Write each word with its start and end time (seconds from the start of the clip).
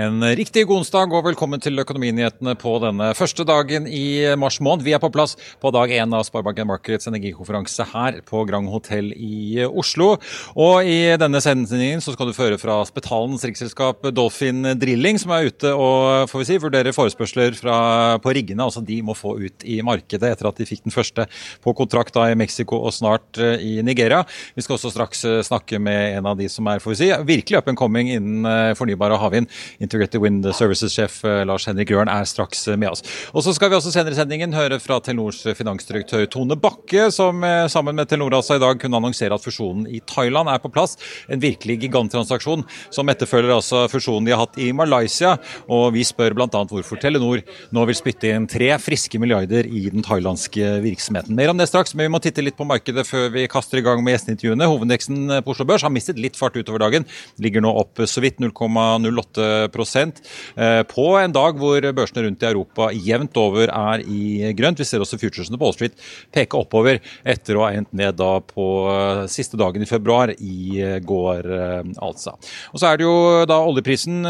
En 0.00 0.22
riktig 0.38 0.62
god 0.68 0.80
onsdag 0.80 1.12
og 1.12 1.24
velkommen 1.26 1.60
til 1.60 1.76
Økonominyhetene 1.82 2.54
på 2.56 2.70
denne 2.80 3.10
første 3.18 3.44
dagen 3.44 3.84
i 3.84 4.22
mars 4.38 4.56
måned. 4.62 4.84
Vi 4.86 4.94
er 4.96 5.00
på 5.02 5.10
plass 5.12 5.34
på 5.60 5.72
dag 5.74 5.90
én 5.92 6.14
av 6.16 6.22
Sparebanken 6.24 6.68
Markets 6.70 7.08
energikonferanse 7.10 7.84
her 7.90 8.20
på 8.24 8.44
Grand 8.48 8.70
Hotell 8.72 9.10
i 9.12 9.60
Oslo. 9.66 10.14
Og 10.54 10.88
i 10.88 11.18
denne 11.20 11.42
sendingen 11.44 12.00
så 12.00 12.14
skal 12.14 12.30
du 12.30 12.36
føre 12.36 12.56
fra 12.60 12.78
Spetalens 12.88 13.44
riksselskap 13.44 14.06
Dolphin 14.16 14.70
Drilling, 14.80 15.18
som 15.20 15.34
er 15.36 15.50
ute 15.50 15.74
og 15.74 16.30
får 16.30 16.44
vi 16.44 16.48
si, 16.48 16.60
vurderer 16.62 16.96
forespørsler 16.96 17.58
fra, 17.58 17.76
på 18.22 18.34
riggene, 18.38 18.64
altså 18.64 18.80
de 18.86 19.02
må 19.04 19.18
få 19.18 19.34
ut 19.42 19.68
i 19.68 19.80
markedet 19.84 20.32
etter 20.32 20.48
at 20.48 20.62
de 20.62 20.68
fikk 20.70 20.86
den 20.86 20.96
første 20.96 21.28
på 21.60 21.76
kontrakt 21.76 22.16
da 22.16 22.30
i 22.30 22.38
Mexico 22.38 22.80
og 22.86 22.94
snart 22.96 23.42
eh, 23.42 23.58
i 23.60 23.74
Nigeria. 23.84 24.22
Vi 24.56 24.64
skal 24.64 24.78
også 24.78 24.94
straks 24.94 25.26
eh, 25.28 25.42
snakke 25.44 25.82
med 25.82 26.16
en 26.22 26.32
av 26.32 26.40
de 26.40 26.48
som 26.48 26.72
er 26.72 26.80
får 26.80 26.96
vi 26.96 27.00
si, 27.02 27.12
virkelig 27.34 27.60
up 27.60 27.68
and 27.74 27.80
coming 27.80 28.14
innen 28.14 28.48
fornybar 28.48 28.78
fornybare 28.80 29.20
havvind. 29.20 29.50
Integrated 29.90 30.22
Wind 30.22 30.46
Services-sjef 30.54 31.20
Lars 31.48 31.66
Henrik 31.66 31.90
Røren 31.90 32.10
er 32.12 32.28
straks 32.30 32.62
med 32.78 32.92
oss. 32.92 33.02
Og 33.34 33.42
så 33.42 33.54
skal 33.56 33.72
vi 33.72 33.78
også 33.80 33.90
senere 33.90 34.14
i 34.14 34.20
sendingen 34.20 34.54
høre 34.54 34.78
fra 34.78 35.00
Telenors 35.02 35.42
finansdirektør 35.58 36.28
Tone 36.30 36.54
Bakke, 36.54 37.08
som 37.10 37.42
sammen 37.72 37.98
med 37.98 38.06
Telenor 38.10 38.38
altså 38.38 38.56
i 38.56 38.62
dag 38.62 38.78
kunne 38.78 39.00
annonsere 39.00 39.34
at 39.34 39.42
fusjonen 39.42 39.88
i 39.90 39.98
Thailand 40.06 40.50
er 40.52 40.62
på 40.62 40.70
plass. 40.70 40.94
En 41.26 41.42
virkelig 41.42 41.80
giganttransaksjon 41.82 42.62
som 42.94 43.10
etterfølger 43.10 43.56
altså 43.56 43.82
fusjonen 43.90 44.28
de 44.28 44.34
har 44.34 44.44
hatt 44.44 44.58
i 44.62 44.70
Malaysia. 44.76 45.34
Og 45.66 45.90
vi 45.96 46.04
spør 46.06 46.36
bl.a. 46.38 46.46
hvorfor 46.46 47.00
Telenor 47.02 47.42
nå 47.74 47.86
vil 47.88 47.98
spytte 47.98 48.30
inn 48.30 48.48
tre 48.50 48.70
friske 48.82 49.18
milliarder 49.22 49.66
i 49.66 49.86
den 49.90 50.06
thailandske 50.06 50.76
virksomheten. 50.84 51.34
Mer 51.38 51.52
om 51.52 51.60
det 51.60 51.68
straks, 51.70 51.94
men 51.96 52.08
vi 52.08 52.14
må 52.14 52.22
titte 52.22 52.44
litt 52.44 52.58
på 52.58 52.68
markedet 52.68 53.06
før 53.08 53.30
vi 53.34 53.48
kaster 53.50 53.80
i 53.80 53.84
gang 53.86 54.04
med 54.04 54.16
gjesteintervjuene. 54.16 54.68
Hovedindeksen 54.70 55.40
på 55.42 55.54
Oslo 55.54 55.66
Børs 55.68 55.86
har 55.86 55.94
mistet 55.94 56.20
litt 56.20 56.38
fart 56.38 56.58
utover 56.58 56.82
dagen. 56.82 57.08
Ligger 57.42 57.64
nå 57.64 57.72
opp 57.82 58.02
så 58.06 58.22
vidt 58.24 58.40
0,08 58.42 59.44
eh, 59.46 59.66
på 59.70 61.06
en 61.20 61.32
dag 61.34 61.58
hvor 61.60 61.84
børsene 61.96 62.24
rundt 62.26 62.42
i 62.42 62.48
Europa 62.48 62.90
jevnt 62.94 63.36
over 63.40 63.70
er 63.70 64.02
i 64.04 64.52
grønt. 64.56 64.80
Vi 64.80 64.86
ser 64.88 65.02
også 65.02 65.18
futuresene 65.20 65.58
på 65.58 65.66
Wall 65.66 65.76
Street 65.76 65.96
peke 66.34 66.58
oppover 66.58 67.00
etter 67.26 67.58
å 67.58 67.64
ha 67.64 67.72
endt 67.76 67.92
ned 67.96 68.16
da 68.18 68.32
på 68.44 68.66
eh, 68.90 69.24
siste 69.30 69.58
dagen 69.60 69.82
i 69.82 69.88
februar 69.88 70.32
i 70.36 70.80
går, 71.06 71.48
eh, 71.56 71.92
altså. 72.02 72.36
Og 72.72 72.80
så 72.80 72.90
er 72.90 73.00
det 73.00 73.06
jo 73.06 73.16
da 73.48 73.60
oljeprisen 73.64 74.20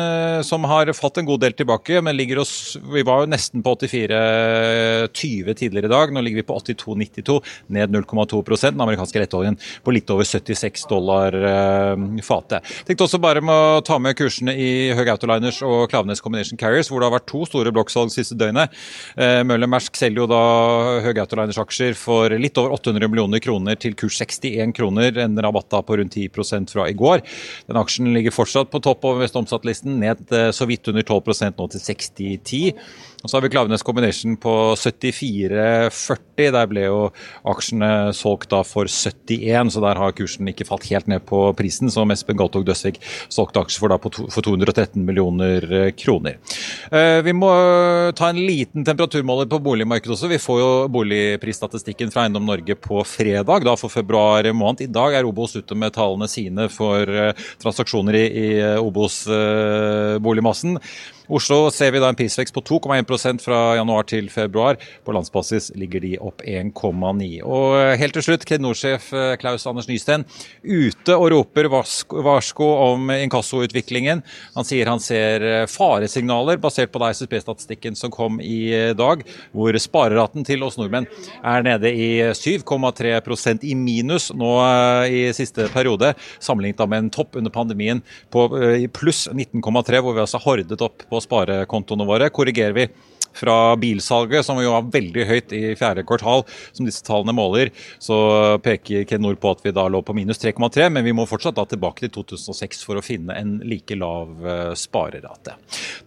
som 0.47 0.65
har 0.69 0.91
fått 0.97 1.21
en 1.21 1.29
god 1.29 1.43
del 1.45 1.55
tilbake, 1.57 2.01
men 2.05 2.17
ligger 2.17 2.41
oss 2.43 2.77
Vi 2.91 3.03
var 3.07 3.23
jo 3.23 3.31
nesten 3.31 3.63
på 3.65 3.75
84,20 3.77 5.57
tidligere 5.59 5.89
i 5.89 5.93
dag. 5.93 6.13
Nå 6.13 6.23
ligger 6.25 6.41
vi 6.41 6.47
på 6.47 6.57
82,92, 6.59 7.39
ned 7.77 7.95
0,2% 7.95 8.75
Den 8.75 8.85
amerikanske 8.85 9.23
lettoljen 9.23 9.59
på 9.85 9.95
litt 9.95 10.11
over 10.13 10.27
76 10.27 10.87
dollar 10.91 11.37
fatet. 12.25 12.67
Tenkte 12.87 13.07
også 13.07 13.21
bare 13.23 13.43
med 13.45 13.55
å 13.55 13.83
ta 13.87 13.99
med 14.03 14.17
kursene 14.19 14.55
i 14.59 14.71
Høg 14.97 15.13
Autoliners 15.31 15.61
og 15.63 15.91
Klaveness 15.91 16.23
Combination 16.23 16.59
Carriers, 16.59 16.91
hvor 16.91 17.01
det 17.01 17.09
har 17.09 17.17
vært 17.19 17.29
to 17.31 17.45
store 17.49 17.73
blokksalg 17.75 18.13
siste 18.13 18.37
døgnet. 18.39 18.73
Eh, 19.17 19.41
Møller 19.47 19.71
Mersk 19.71 19.97
selger 19.99 20.25
jo 20.25 20.29
da 20.31 20.41
Høg 21.05 21.21
Autoliners 21.23 21.61
aksjer 21.61 21.95
for 21.99 22.33
litt 22.41 22.59
over 22.61 22.75
800 22.77 23.11
millioner 23.11 23.43
kroner 23.43 23.79
til 23.81 23.95
kurs 23.99 24.19
61 24.21 24.75
kroner, 24.77 25.17
en 25.23 25.39
rabatt 25.41 25.71
da 25.71 25.83
på 25.87 26.01
rundt 26.01 26.17
10 26.17 26.67
fra 26.71 26.89
i 26.89 26.97
går. 26.97 27.23
Den 27.69 27.81
aksjen 27.81 28.11
ligger 28.15 28.35
fortsatt 28.35 28.71
på 28.73 28.83
topp 28.83 29.07
over 29.07 29.25
Vestomsatt-listen, 29.25 30.01
ned 30.03 30.27
eh, 30.35 30.51
så 30.55 30.67
vidt 30.71 30.91
under 30.91 31.07
12% 31.07 31.61
nå 31.61 31.71
til 31.71 31.87
60,10. 31.87 32.75
Og 33.21 33.29
så 33.29 33.37
har 33.37 33.45
vi 33.45 33.51
Klaveness 33.53 33.83
Combination 33.85 34.37
på 34.41 34.53
74,40. 34.81 36.51
Der 36.55 36.69
ble 36.71 36.87
jo 36.87 37.01
aksjene 37.53 38.15
solgt 38.17 38.49
da 38.55 38.63
for 38.65 38.89
71, 38.89 39.75
så 39.75 39.83
der 39.85 40.01
har 40.01 40.15
kursen 40.17 40.49
ikke 40.49 40.65
falt 40.69 40.89
helt 40.89 41.11
ned 41.11 41.27
på 41.29 41.43
prisen, 41.59 41.93
som 41.93 42.11
Espen 42.15 42.39
Galtog 42.41 42.65
Døsvik 42.69 42.97
solgte 43.29 43.61
aksjer 43.61 43.85
for 43.85 43.93
da 43.93 43.99
for 44.01 44.41
213 44.47 45.05
millioner 45.05 45.67
eh, 45.69 45.91
kroner. 45.93 46.41
Vi 46.91 47.33
må 47.37 47.51
ta 48.17 48.31
en 48.31 48.41
liten 48.41 48.85
temperaturmåler 48.87 49.49
på 49.51 49.61
boligmarkedet 49.63 50.15
også. 50.15 50.31
Vi 50.31 50.41
får 50.41 50.59
jo 50.61 50.71
boligprisstatistikken 50.93 52.13
fra 52.13 52.25
Eiendom 52.25 52.49
Norge 52.49 52.75
på 52.81 53.05
fredag, 53.05 53.67
da 53.69 53.77
for 53.79 53.93
februar 53.93 54.49
måned. 54.57 54.87
I 54.87 54.93
dag 54.93 55.15
er 55.19 55.29
Obos 55.29 55.57
ute 55.59 55.77
med 55.79 55.95
tallene 55.97 56.29
sine 56.31 56.69
for 56.73 57.05
transaksjoner 57.61 58.17
i, 58.17 58.27
i 58.27 58.51
Obos-boligmassen. 58.81 60.79
Oslo 61.31 61.69
ser 61.71 61.93
vi 61.95 62.01
da 62.03 62.09
en 62.11 62.17
prisvekst 62.19 62.55
på 62.57 62.63
2,1% 62.67 63.39
fra 63.45 63.59
januar 63.79 64.07
til 64.11 64.27
februar. 64.33 64.75
På 65.07 65.15
landsbasis 65.15 65.71
ligger 65.79 66.03
de 66.03 66.17
opp 66.19 66.43
1,9. 66.43 67.29
Og 67.47 67.77
helt 68.01 68.17
til 68.19 68.25
slutt, 68.27 68.47
Kredinor-sjef 68.49 69.11
Klaus 69.39 69.67
Anders 69.71 69.87
Nysten 69.87 70.25
ute 70.65 71.15
og 71.15 71.29
roper 71.31 71.69
varsko 71.71 72.67
om 72.91 73.13
inkassoutviklingen. 73.15 74.25
Han 74.57 74.67
sier 74.67 74.91
han 74.91 75.03
ser 75.03 75.47
faresignaler 75.71 76.59
basert 76.59 76.91
på 76.91 77.03
SSB-statistikken 77.07 77.95
som 77.99 78.11
kom 78.11 78.41
i 78.43 78.93
dag, 78.99 79.23
hvor 79.55 79.79
spareraten 79.79 80.43
til 80.47 80.67
oss 80.67 80.81
nordmenn 80.81 81.07
er 81.47 81.63
nede 81.67 81.95
i 81.95 82.11
7,3% 82.35 83.69
i 83.71 83.77
minus 83.79 84.33
nå 84.35 84.51
i 85.07 85.23
siste 85.37 85.71
periode, 85.71 86.11
sammenlignet 86.43 86.83
med 86.91 87.05
en 87.05 87.15
topp 87.15 87.39
under 87.39 87.55
pandemien 87.55 88.03
på 88.35 88.49
pluss 88.99 89.29
19,3, 89.31 90.03
hvor 90.03 90.19
vi 90.19 90.25
altså 90.27 90.43
hordet 90.43 90.81
opp 90.83 91.07
på 91.07 91.20
sparekontoene 91.25 92.09
våre. 92.09 92.33
Korrigerer 92.35 92.77
vi 92.77 92.89
fra 93.31 93.77
bilsalget, 93.79 94.43
som 94.43 94.59
jo 94.59 94.73
var 94.73 94.89
veldig 94.91 95.25
høyt 95.29 95.53
i 95.55 95.61
fjerde 95.79 96.03
kvartal, 96.03 96.43
som 96.75 96.87
disse 96.89 97.05
tallene 97.07 97.31
måler, 97.37 97.71
så 98.03 98.17
peker 98.59 99.05
Kenor 99.07 99.37
på 99.39 99.53
at 99.55 99.63
vi 99.63 99.73
da 99.77 99.85
lå 99.87 100.01
på 100.03 100.17
minus 100.19 100.43
3,3, 100.43 100.89
men 100.91 101.07
vi 101.07 101.15
må 101.15 101.29
fortsatt 101.31 101.55
da 101.55 101.63
tilbake 101.71 102.03
til 102.03 102.11
2006 102.17 102.83
for 102.83 102.99
å 102.99 103.05
finne 103.07 103.37
en 103.39 103.53
like 103.63 103.95
lav 103.95 104.35
sparerate. 104.75 105.55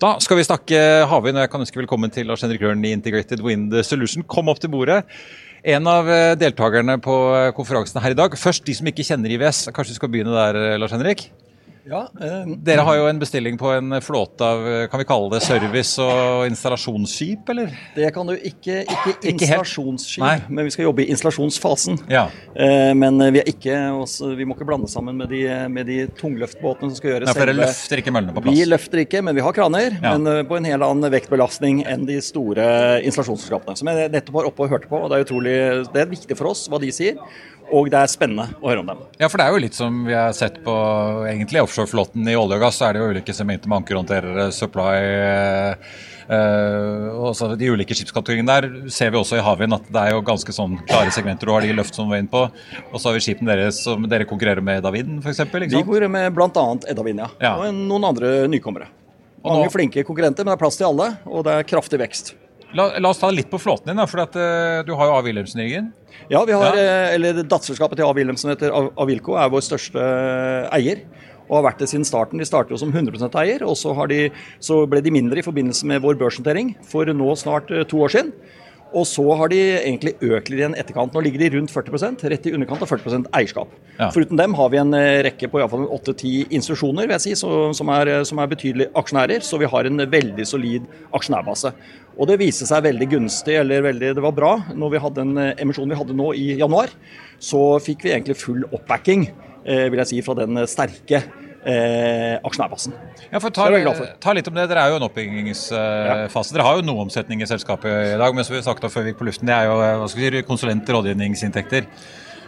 Da 0.04 0.18
skal 0.24 0.42
vi 0.42 0.48
snakke 0.50 0.82
havvind, 1.08 1.40
og 1.40 1.46
jeg 1.46 1.54
kan 1.54 1.64
ønske 1.64 1.80
velkommen 1.80 2.12
til 2.12 2.28
Lars 2.28 2.44
Henrik 2.44 2.66
Røren 2.66 2.84
i 2.84 2.92
Integrated 2.98 3.40
Wind 3.46 3.72
Solution. 3.88 4.28
Kom 4.28 4.52
opp 4.52 4.60
til 4.60 4.74
bordet. 4.74 5.06
En 5.64 5.88
av 5.88 6.12
deltakerne 6.36 6.98
på 7.00 7.16
konferansen 7.56 8.04
her 8.04 8.12
i 8.12 8.20
dag. 8.20 8.36
Først 8.36 8.68
de 8.68 8.76
som 8.76 8.92
ikke 8.92 9.08
kjenner 9.08 9.32
IVS. 9.32 9.70
Kanskje 9.72 9.96
vi 9.96 10.02
skal 10.02 10.12
begynne 10.12 10.36
der, 10.36 10.76
Lars 10.76 10.92
Henrik? 10.92 11.30
Ja, 11.84 12.06
eh, 12.22 12.46
Dere 12.64 12.84
har 12.88 12.96
jo 12.96 13.08
en 13.10 13.18
bestilling 13.20 13.58
på 13.60 13.68
en 13.76 13.92
flåte 14.02 14.40
av 14.48 14.62
kan 14.88 15.02
vi 15.02 15.06
kalle 15.08 15.30
det 15.34 15.42
service- 15.44 15.98
og 16.00 16.46
installasjonsskip, 16.48 17.50
eller? 17.52 17.74
Det 17.96 18.08
kan 18.16 18.30
du 18.30 18.34
ikke. 18.38 18.86
Ikke 18.88 19.14
Ikke 19.20 19.32
installasjonsskip, 19.34 20.24
Nei. 20.24 20.38
men 20.48 20.66
vi 20.70 20.72
skal 20.72 20.86
jobbe 20.88 21.04
i 21.04 21.10
installasjonsfasen. 21.12 22.00
Ja. 22.12 22.30
Eh, 22.56 22.94
Men 22.94 23.20
vi, 23.34 23.40
er 23.42 23.50
ikke, 23.52 23.76
også, 24.00 24.32
vi 24.38 24.46
må 24.48 24.56
ikke 24.56 24.68
blande 24.70 24.88
sammen 24.88 25.18
med 25.20 25.30
de, 25.30 25.44
med 25.70 25.86
de 25.92 26.08
tungløftbåtene 26.20 26.92
som 26.92 26.96
skal 27.02 27.12
gjøre 27.12 27.28
Ja, 27.28 27.34
for 27.36 27.46
dere 27.52 27.58
løfter 27.60 28.00
ikke 28.00 28.14
møllene 28.16 28.34
på 28.38 28.44
plass? 28.46 28.56
Vi 28.58 28.66
løfter 28.70 29.04
ikke, 29.04 29.22
men 29.28 29.36
vi 29.36 29.42
har 29.44 29.54
kraner. 29.60 29.98
Ja. 30.00 30.16
Men 30.18 30.28
eh, 30.38 30.44
på 30.48 30.56
en 30.60 30.70
helt 30.72 30.88
annen 30.88 31.12
vektbelastning 31.12 31.84
enn 31.84 32.06
de 32.08 32.22
store 32.24 33.02
installasjonsselskapene. 33.04 33.76
Som 33.80 33.92
jeg 33.92 34.12
nettopp 34.14 34.40
var 34.40 34.48
oppe 34.54 34.64
og 34.64 34.72
hørte 34.78 34.88
på. 34.88 35.04
og 35.04 35.12
Det 35.12 35.20
er 35.20 35.28
utrolig, 35.28 35.58
det 35.92 36.06
er 36.06 36.14
viktig 36.16 36.38
for 36.40 36.54
oss 36.56 36.70
hva 36.72 36.80
de 36.80 36.92
sier. 36.96 37.20
Og 37.72 37.88
det 37.90 37.98
er 38.02 38.10
spennende 38.12 38.50
å 38.62 38.70
høre 38.70 38.82
om 38.84 38.90
dem. 38.92 39.04
Ja, 39.22 39.30
for 39.32 39.40
det 39.40 39.46
er 39.48 39.56
jo 39.56 39.62
litt 39.64 39.78
som 39.78 40.02
vi 40.06 40.14
har 40.14 40.34
sett 40.38 40.60
på 40.66 40.74
egentlig 41.30 41.62
offshoreflåten 41.64 42.28
i 42.30 42.36
olje 42.38 42.58
og 42.60 42.66
gass. 42.66 42.78
Så 42.82 42.90
er 42.90 42.94
det 42.98 43.02
jo 43.04 43.12
ulike 43.14 43.34
sementer 43.34 43.72
med 43.72 43.80
ankerhåndterere, 43.82 44.50
supply 44.54 44.98
uh, 46.30 47.08
og 47.20 47.34
så 47.36 47.50
De 47.60 47.68
ulike 47.74 47.96
skipskategoriene 47.98 48.48
der 48.48 48.90
ser 48.94 49.12
vi 49.14 49.20
også 49.20 49.38
i 49.40 49.44
havvind 49.44 49.76
at 49.76 49.88
det 49.92 50.04
er 50.04 50.14
jo 50.16 50.22
ganske 50.26 50.56
sånn 50.56 50.78
klare 50.88 51.12
segmenter. 51.14 51.50
Du 51.50 51.54
har 51.56 51.66
de 51.66 51.74
løft 51.76 51.98
som 51.98 52.12
var 52.12 52.22
inne 52.22 52.32
på, 52.32 52.46
og 52.48 52.96
så 53.00 53.10
har 53.10 53.18
vi 53.18 53.24
skipene 53.26 53.54
deres 53.56 53.82
som 53.84 54.06
dere 54.10 54.28
konkurrerer 54.30 54.64
med 54.64 54.82
Edda 54.82 54.94
Wind 54.94 55.20
f.eks. 55.24 55.44
Vi 55.50 55.82
konkurrerer 55.82 56.12
med 56.14 56.30
bl.a. 56.36 56.68
Edda 56.90 57.06
Wind, 57.06 57.24
ja. 57.26 57.30
Ja. 57.44 57.56
Og 57.60 57.74
noen 57.76 58.08
andre 58.14 58.36
nykommere. 58.52 58.90
Mange 59.44 59.66
nå- 59.68 59.74
flinke 59.74 60.06
konkurrenter, 60.08 60.46
men 60.46 60.54
det 60.54 60.60
er 60.60 60.64
plass 60.64 60.80
til 60.80 60.88
alle, 60.88 61.10
og 61.28 61.44
det 61.48 61.58
er 61.60 61.68
kraftig 61.68 62.00
vekst. 62.00 62.34
La, 62.74 62.88
la 62.98 63.10
oss 63.14 63.20
ta 63.22 63.30
litt 63.30 63.50
på 63.52 63.60
flåten 63.62 63.92
din, 63.92 64.00
da, 64.02 64.06
for 64.10 64.24
at, 64.24 64.34
uh, 64.36 64.82
du 64.88 64.94
har 64.98 65.10
jo 65.12 65.18
A. 65.18 65.22
Wilhelmsen 65.26 65.62
i 65.62 65.68
ryggen. 65.68 65.92
Ja, 66.32 66.44
vi 66.48 66.56
har, 66.58 66.74
Ja. 66.76 66.82
eh, 67.10 67.14
eller 67.16 67.44
Datterselskapet 67.44 67.98
til 68.00 68.06
A. 68.08 68.14
Wilhelmsen 68.18 68.50
heter 68.50 68.72
Av- 68.74 68.92
Avilco, 68.98 69.36
er 69.38 69.50
vår 69.54 69.62
største 69.62 70.00
eh, 70.02 70.70
eier. 70.80 71.04
Og 71.50 71.58
har 71.60 71.66
vært 71.74 71.80
det 71.84 71.90
siden 71.92 72.06
starten. 72.08 72.40
De 72.40 72.46
startet 72.48 72.72
jo 72.72 72.78
som 72.80 72.90
100 72.92 73.36
eier, 73.44 73.62
og 73.68 73.76
så, 73.78 73.94
har 73.94 74.08
de, 74.08 74.30
så 74.64 74.88
ble 74.90 75.02
de 75.04 75.12
mindre 75.12 75.38
i 75.38 75.46
forbindelse 75.46 75.84
med 75.86 76.02
vår 76.02 76.16
børsnotering 76.18 76.74
for 76.88 77.06
nå 77.06 77.36
snart 77.38 77.68
to 77.90 77.98
år 78.00 78.10
siden. 78.16 78.32
Og 78.94 79.08
så 79.10 79.24
har 79.40 79.50
de 79.50 79.60
egentlig 79.80 80.14
økt 80.22 80.52
litt 80.52 80.62
i 80.62 80.66
en 80.68 80.76
etterkant. 80.78 81.16
Nå 81.16 81.24
ligger 81.26 81.42
de 81.42 81.50
rundt 81.56 81.74
40 81.74 82.28
rett 82.30 82.46
i 82.46 82.54
underkant 82.54 82.84
av 82.86 82.92
40 82.92 83.26
eierskap. 83.34 83.72
Ja. 83.98 84.12
Foruten 84.14 84.38
dem 84.38 84.54
har 84.58 84.70
vi 84.70 84.80
en 84.82 84.94
eh, 84.98 85.24
rekke 85.26 85.50
på 85.50 85.62
iallfall 85.62 85.88
åtte-ti 85.96 86.46
institusjoner 86.46 87.08
vil 87.08 87.16
jeg 87.18 87.26
si, 87.26 87.34
som, 87.40 87.92
er, 87.96 88.12
eh, 88.12 88.26
som 88.30 88.42
er 88.42 88.52
betydelige 88.52 88.94
aksjonærer. 89.02 89.46
Så 89.46 89.58
vi 89.62 89.70
har 89.70 89.90
en 89.90 90.06
veldig 90.14 90.46
solid 90.48 90.86
aksjonærbase. 91.14 91.74
Og 92.14 92.30
det 92.30 92.38
viste 92.42 92.68
seg 92.70 92.86
veldig 92.86 93.08
gunstig, 93.16 93.56
eller 93.64 93.88
veldig, 93.88 94.12
det 94.18 94.24
var 94.24 94.36
bra, 94.38 94.52
når 94.78 94.94
vi 94.94 95.02
hadde 95.02 95.24
den 95.24 95.40
eh, 95.42 95.56
emisjonen 95.66 95.96
vi 95.96 96.02
hadde 96.04 96.18
nå 96.20 96.30
i 96.38 96.52
januar. 96.62 96.94
Så 97.42 97.64
fikk 97.84 98.06
vi 98.06 98.14
egentlig 98.14 98.38
full 98.38 98.62
oppbacking, 98.70 99.26
eh, 99.66 99.88
vil 99.90 100.04
jeg 100.04 100.12
si, 100.12 100.22
fra 100.26 100.38
den 100.44 100.62
sterke 100.70 101.24
eh, 101.66 102.40
aksjonærbasen. 102.44 102.96
Ja, 103.32 103.40
for 103.40 103.54
ta, 103.54 103.68
er 103.70 103.88
for. 103.98 104.10
ta 104.24 104.34
litt 104.36 104.50
om 104.50 104.58
det. 104.58 104.68
Dere 104.72 104.86
er 104.86 104.94
jo 104.94 105.00
en 105.00 105.08
oppbyggingsfase. 105.08 106.56
Dere 106.56 106.68
har 106.68 106.80
jo 106.80 106.86
noe 106.88 107.06
omsetning 107.06 107.44
i 107.44 107.50
selskapet 107.50 108.14
i 108.14 108.20
dag, 108.20 108.36
men 108.36 108.46
som 108.46 108.56
vi 108.56 108.62
har 108.62 108.68
sagt 108.68 108.84
da 108.84 108.92
før 108.92 109.08
vi 109.08 109.14
gikk 109.14 109.24
på 109.24 109.30
luften, 109.30 109.50
det 109.50 109.56
er 109.56 109.70
jo 109.70 109.80
eh, 109.80 109.96
hva 110.02 110.12
skal 110.12 110.24
vi 110.26 110.30
si, 110.36 110.46
konsulent-rådgivningsinntekter. 110.52 111.90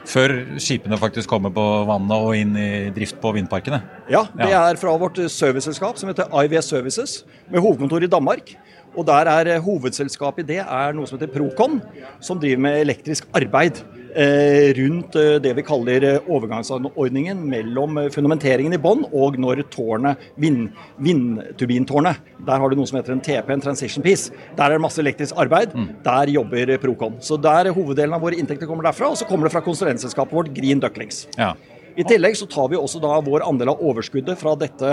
Før 0.05 0.35
skipene 0.61 0.99
faktisk 1.01 1.31
kommer 1.31 1.49
på 1.49 1.63
vannet 1.89 2.27
og 2.27 2.37
inn 2.37 2.53
i 2.61 2.69
drift 2.93 3.17
på 3.23 3.31
vindparkene. 3.33 3.79
Ja, 4.11 4.27
det 4.37 4.51
er 4.53 4.77
fra 4.77 4.93
vårt 5.01 5.17
serviceselskap 5.17 5.97
som 5.97 6.11
heter 6.11 6.29
IVS 6.29 6.69
Services, 6.75 7.15
med 7.49 7.63
hovedkontor 7.65 8.05
i 8.05 8.11
Danmark. 8.11 8.53
Og 8.95 9.05
der 9.07 9.27
er 9.31 9.51
eh, 9.55 9.61
hovedselskapet 9.61 10.45
i 10.45 10.55
det 10.55 10.61
er 10.63 10.95
noe 10.95 11.09
som 11.09 11.17
heter 11.17 11.31
Procon, 11.33 11.79
som 12.23 12.39
driver 12.39 12.63
med 12.67 12.81
elektrisk 12.85 13.27
arbeid 13.35 13.81
eh, 13.81 14.04
rundt 14.15 15.15
eh, 15.19 15.35
det 15.43 15.51
vi 15.57 15.63
kaller 15.65 16.03
eh, 16.07 16.29
overgangsordningen 16.31 17.41
mellom 17.51 17.99
eh, 17.99 18.09
fundamenteringen 18.13 18.75
i 18.77 18.79
bånn 18.81 19.03
og 19.11 19.37
når 19.41 19.65
tårnet, 19.73 20.21
vind, 20.39 20.69
vindturbintårnet. 21.03 22.21
Der 22.47 22.61
har 22.61 22.71
du 22.71 22.77
noe 22.79 22.87
som 22.87 22.99
heter 22.99 23.15
en 23.15 23.23
TP, 23.23 23.51
en 23.51 23.63
transition 23.63 24.05
piece. 24.05 24.31
Der 24.55 24.69
er 24.69 24.77
det 24.77 24.85
masse 24.85 25.01
elektrisk 25.03 25.35
arbeid. 25.41 25.75
Der 26.05 26.31
jobber 26.31 26.75
eh, 26.75 26.81
Procon. 26.81 27.19
Så 27.19 27.39
der 27.41 27.73
hoveddelen 27.75 28.15
av 28.15 28.23
våre 28.23 28.39
inntekter 28.39 28.69
kommer 28.69 28.87
derfra, 28.87 29.11
og 29.11 29.19
så 29.19 29.27
kommer 29.27 29.49
det 29.49 29.55
fra 29.55 29.65
konsulentselskapet 29.65 30.35
vårt 30.35 30.53
Green 30.55 30.83
Ducklings. 30.83 31.25
Ja. 31.39 31.53
I 31.95 32.03
tillegg 32.03 32.35
så 32.35 32.47
tar 32.51 32.67
vi 32.67 32.75
også 32.75 32.99
da 32.99 33.13
vår 33.23 33.45
andel 33.47 33.71
av 33.71 33.81
overskuddet 33.87 34.35
fra 34.39 34.51
dette 34.59 34.89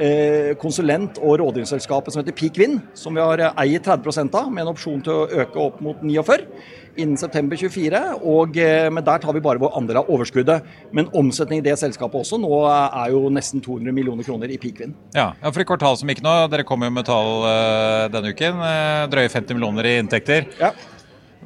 eh, 0.00 0.54
konsulent- 0.60 1.20
og 1.20 1.36
rådgivningsselskapet 1.42 2.14
som 2.14 2.22
heter 2.22 2.36
Peak 2.36 2.56
Wind, 2.60 2.80
som 2.96 3.16
vi 3.16 3.20
har 3.20 3.42
eh, 3.44 3.58
eier 3.66 3.84
30 3.84 4.32
av, 4.32 4.48
med 4.48 4.64
en 4.64 4.72
opsjon 4.72 5.02
til 5.04 5.12
å 5.12 5.42
øke 5.44 5.60
opp 5.60 5.82
mot 5.84 6.00
49 6.00 6.48
innen 6.98 7.16
september 7.20 7.56
24. 7.56 8.02
Og, 8.22 8.58
eh, 8.58 8.88
men 8.90 9.04
der 9.06 9.22
tar 9.22 9.32
vi 9.36 9.42
bare 9.44 9.62
vår 9.62 9.76
andel 9.78 10.00
av 10.02 10.10
overskuddet. 10.12 10.66
Men 10.92 11.08
omsetningen 11.16 11.64
i 11.64 11.68
det 11.70 11.78
selskapet 11.80 12.20
også 12.20 12.40
nå 12.42 12.52
er 12.68 13.14
jo 13.14 13.28
nesten 13.32 13.62
200 13.64 13.94
millioner 13.94 14.26
kroner 14.26 14.50
i 14.50 14.58
peakvin. 14.60 14.94
Ja, 15.14 15.32
ja, 15.42 15.50
for 15.50 15.62
i 15.62 15.68
kvartal 15.68 15.96
som 16.00 16.10
gikk 16.10 16.22
nå, 16.26 16.34
dere 16.52 16.66
kom 16.68 16.82
jo 16.82 16.90
med 16.90 17.08
tall 17.08 17.32
eh, 17.48 18.08
denne 18.14 18.34
uken. 18.34 18.62
eh, 18.68 19.06
drøye 19.12 19.30
50 19.32 19.54
millioner 19.58 19.88
i 19.88 19.98
inntekter. 20.02 20.48
Ja. 20.60 20.72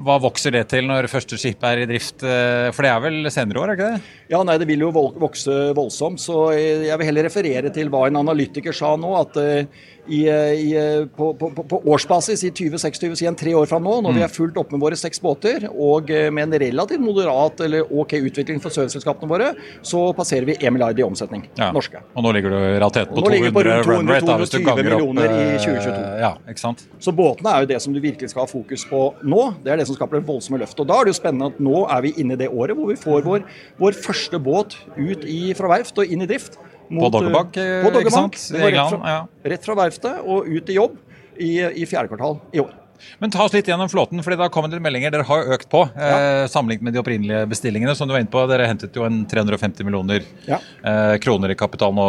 Hva 0.03 0.19
vokser 0.23 0.55
det 0.57 0.65
til 0.73 0.89
når 0.91 1.07
første 1.13 1.39
skip 1.41 1.63
er 1.69 1.83
i 1.85 1.87
drift? 1.91 2.23
eh, 2.27 2.71
For 2.75 2.83
det 2.87 2.91
er 2.93 3.01
vel 3.05 3.31
senere 3.31 3.63
år, 3.63 3.73
er 3.73 3.79
ikke 3.79 3.91
det? 3.95 4.03
Ja, 4.33 4.43
nei, 4.49 4.59
det 4.59 4.67
vil 4.71 4.81
jo 4.87 4.91
vokse 4.95 5.57
voldsomt. 5.77 6.21
Så 6.23 6.51
jeg 6.57 6.97
vil 6.99 7.07
heller 7.11 7.29
referere 7.29 7.73
til 7.75 7.91
hva 7.93 8.07
en 8.09 8.21
analytiker 8.23 8.75
sa 8.77 8.95
nå. 8.97 9.13
At 9.21 9.37
eh, 9.43 9.67
i, 10.11 10.25
eh, 10.27 10.53
i, 10.59 10.71
på, 11.15 11.29
på, 11.39 11.53
på- 11.55 11.79
årsbasis 11.95 12.41
i 12.49 12.51
2026, 12.51 13.13
si 13.21 13.27
en 13.31 13.37
tre 13.39 13.53
år 13.55 13.69
fra 13.71 13.79
nå, 13.79 14.01
når 14.03 14.17
vi 14.17 14.25
er 14.27 14.33
fullt 14.35 14.57
opp 14.59 14.73
med 14.75 14.83
våre 14.83 14.97
seks 14.99 15.21
båter, 15.23 15.69
og 15.71 16.11
med 16.11 16.49
en 16.49 16.57
relativt 16.65 17.05
moderat 17.05 17.61
eller 17.63 17.87
OK 17.87 18.17
utvikling 18.19 18.59
for 18.65 18.75
serviceselskapene 18.75 19.31
våre, 19.31 19.53
så 19.87 20.01
passerer 20.19 20.49
vi 20.49 20.57
1 20.59 20.75
milliard 20.75 20.99
i 20.99 21.05
omsetning. 21.07 21.45
Ja. 21.61 21.69
Norske. 21.77 22.03
Og 22.19 22.27
nå 22.27 22.33
ligger 22.35 22.51
du 22.51 22.59
i 22.59 22.73
realiteten 22.81 23.13
på 23.15 23.21
Og 23.23 23.29
nå 23.29 23.35
ligger 23.37 23.53
vi 23.53 23.55
200 23.55 23.63
på 23.63 23.69
rundt 23.69 23.87
run 23.93 24.11
rate, 24.11 24.27
da, 24.33 24.39
hvis 24.43 24.55
du 24.57 24.59
ganger 24.67 24.97
opp 24.99 25.23
i 25.23 25.29
eh, 25.29 25.55
2022. 25.63 26.03
Ja, 26.25 26.33
ikke 26.51 26.65
sant? 26.65 26.83
Så 26.99 27.15
båtene 27.23 27.55
er 27.55 27.63
jo 27.69 27.71
det 27.71 27.81
som 27.87 27.95
du 27.95 28.01
virkelig 28.03 28.33
skal 28.35 28.43
ha 28.43 28.51
fokus 28.51 28.89
på 28.91 29.05
nå. 29.23 29.45
Det 29.63 29.71
er 29.77 29.85
det 29.85 29.87
som 29.87 29.92
skaper 29.97 30.21
det 30.21 30.27
voldsomme 30.29 30.61
løftet. 30.63 30.83
Og 30.85 30.91
da 30.91 30.99
er 30.99 31.09
det 31.09 31.15
jo 31.15 31.21
spennende 31.21 31.51
at 31.53 31.63
nå 31.63 31.85
er 31.87 32.05
vi 32.05 32.13
inne 32.23 32.37
i 32.37 32.43
det 32.43 32.51
året 32.51 32.79
hvor 32.79 32.91
vi 32.91 32.99
får 33.01 33.25
vår, 33.27 33.47
vår 33.81 33.99
første 34.05 34.41
båt 34.43 34.77
ut 34.99 35.25
i, 35.25 35.41
fra 35.59 35.73
verft 35.77 36.03
og 36.03 36.13
inn 36.13 36.25
i 36.25 36.31
drift. 36.31 36.59
På 36.93 37.09
Doggerbank, 37.09 37.57
eh, 37.57 37.81
på 37.87 37.93
ikke 38.03 38.13
sant? 38.13 38.37
Rett 38.53 38.93
fra, 38.93 39.17
rett 39.55 39.65
fra 39.65 39.77
verftet 39.79 40.23
og 40.29 40.49
ut 40.51 40.69
i 40.69 40.77
jobb 40.77 40.99
i, 41.41 41.55
i 41.83 41.89
fjerde 41.89 42.11
kvartal 42.13 42.41
i 42.53 42.61
år. 42.61 42.75
Men 43.21 43.31
ta 43.31 43.45
oss 43.45 43.53
litt 43.55 43.67
gjennom 43.69 43.89
flåten, 43.91 44.23
for 44.25 44.35
da 44.37 44.49
kommer 44.53 44.71
det 44.73 44.81
meldinger. 44.83 45.11
Dere 45.15 45.27
har 45.29 45.43
jo 45.45 45.53
økt 45.57 45.69
på 45.73 45.83
eh, 45.97 46.47
sammenlignet 46.51 46.83
med 46.89 46.95
de 46.97 47.01
opprinnelige 47.03 47.47
bestillingene. 47.51 47.95
som 47.97 48.09
du 48.09 48.15
var 48.15 48.21
inne 48.25 48.31
på. 48.33 48.43
Dere 48.51 48.67
hentet 48.71 48.95
jo 48.97 49.05
en 49.07 49.25
350 49.27 49.85
millioner 49.85 50.23
Ja. 50.49 50.59
eh, 50.85 51.17
kroner 51.19 51.51
i 51.51 51.55
kapital 51.59 51.93
nå 51.95 52.07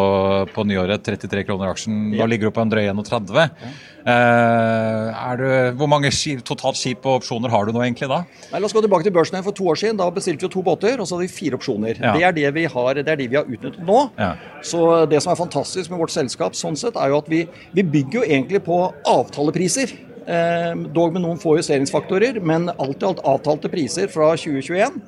på 0.54 0.66
nyåret. 0.66 1.04
33 1.04 1.44
kroner 1.46 1.70
aksjen. 1.74 2.14
Ja. 2.14 2.24
Nå 2.24 2.30
ligger 2.30 2.50
du 2.50 2.52
på 2.52 2.62
en 2.62 2.70
drøy 2.72 2.88
31. 2.90 3.50
Eh, 4.06 5.32
er 5.32 5.38
du, 5.40 5.46
hvor 5.80 5.88
mange 5.88 6.10
skip, 6.12 6.42
totalt 6.48 6.76
skip 6.80 7.06
og 7.08 7.22
opsjoner 7.22 7.50
har 7.54 7.66
du 7.66 7.72
nå 7.76 7.84
egentlig 7.86 8.10
da? 8.12 8.22
Nei, 8.52 8.60
la 8.60 8.68
oss 8.68 8.76
gå 8.76 8.82
tilbake 8.84 9.06
til 9.08 9.14
børsen 9.16 9.38
igjen 9.38 9.46
for 9.48 9.56
to 9.58 9.68
år 9.72 9.80
siden. 9.80 10.00
Da 10.02 10.10
bestilte 10.14 10.44
vi 10.44 10.50
jo 10.50 10.54
to 10.58 10.64
båter, 10.66 11.00
og 11.00 11.08
så 11.08 11.16
hadde 11.18 11.28
vi 11.30 11.34
fire 11.38 11.60
opsjoner. 11.60 12.00
Ja. 12.02 12.14
Det 12.18 12.24
er 12.28 12.38
det 12.40 12.54
vi 12.58 12.66
har, 12.74 12.94
det 13.00 13.08
er 13.08 13.20
de 13.22 13.28
vi 13.32 13.40
har 13.40 13.48
utnyttet 13.48 13.80
nå. 13.88 14.00
Ja. 14.20 14.34
Så 14.66 14.84
det 15.12 15.22
som 15.24 15.32
er 15.34 15.40
fantastisk 15.40 15.90
med 15.94 16.02
vårt 16.04 16.12
selskap, 16.16 16.58
sånn 16.60 16.76
sett, 16.80 17.00
er 17.00 17.14
jo 17.14 17.22
at 17.24 17.30
vi, 17.32 17.46
vi 17.74 17.84
bygger 17.96 18.20
jo 18.22 18.26
egentlig 18.28 18.64
på 18.68 18.82
avtalepriser. 19.08 19.96
Eh, 20.24 20.76
dog 20.96 21.14
med 21.14 21.24
noen 21.26 21.40
få 21.42 21.58
justeringsfaktorer, 21.60 22.40
men 22.44 22.70
alt 22.72 23.02
i 23.04 23.08
alt 23.10 23.22
avtalte 23.28 23.72
priser 23.72 24.08
fra 24.12 24.32
2021. 24.40 25.02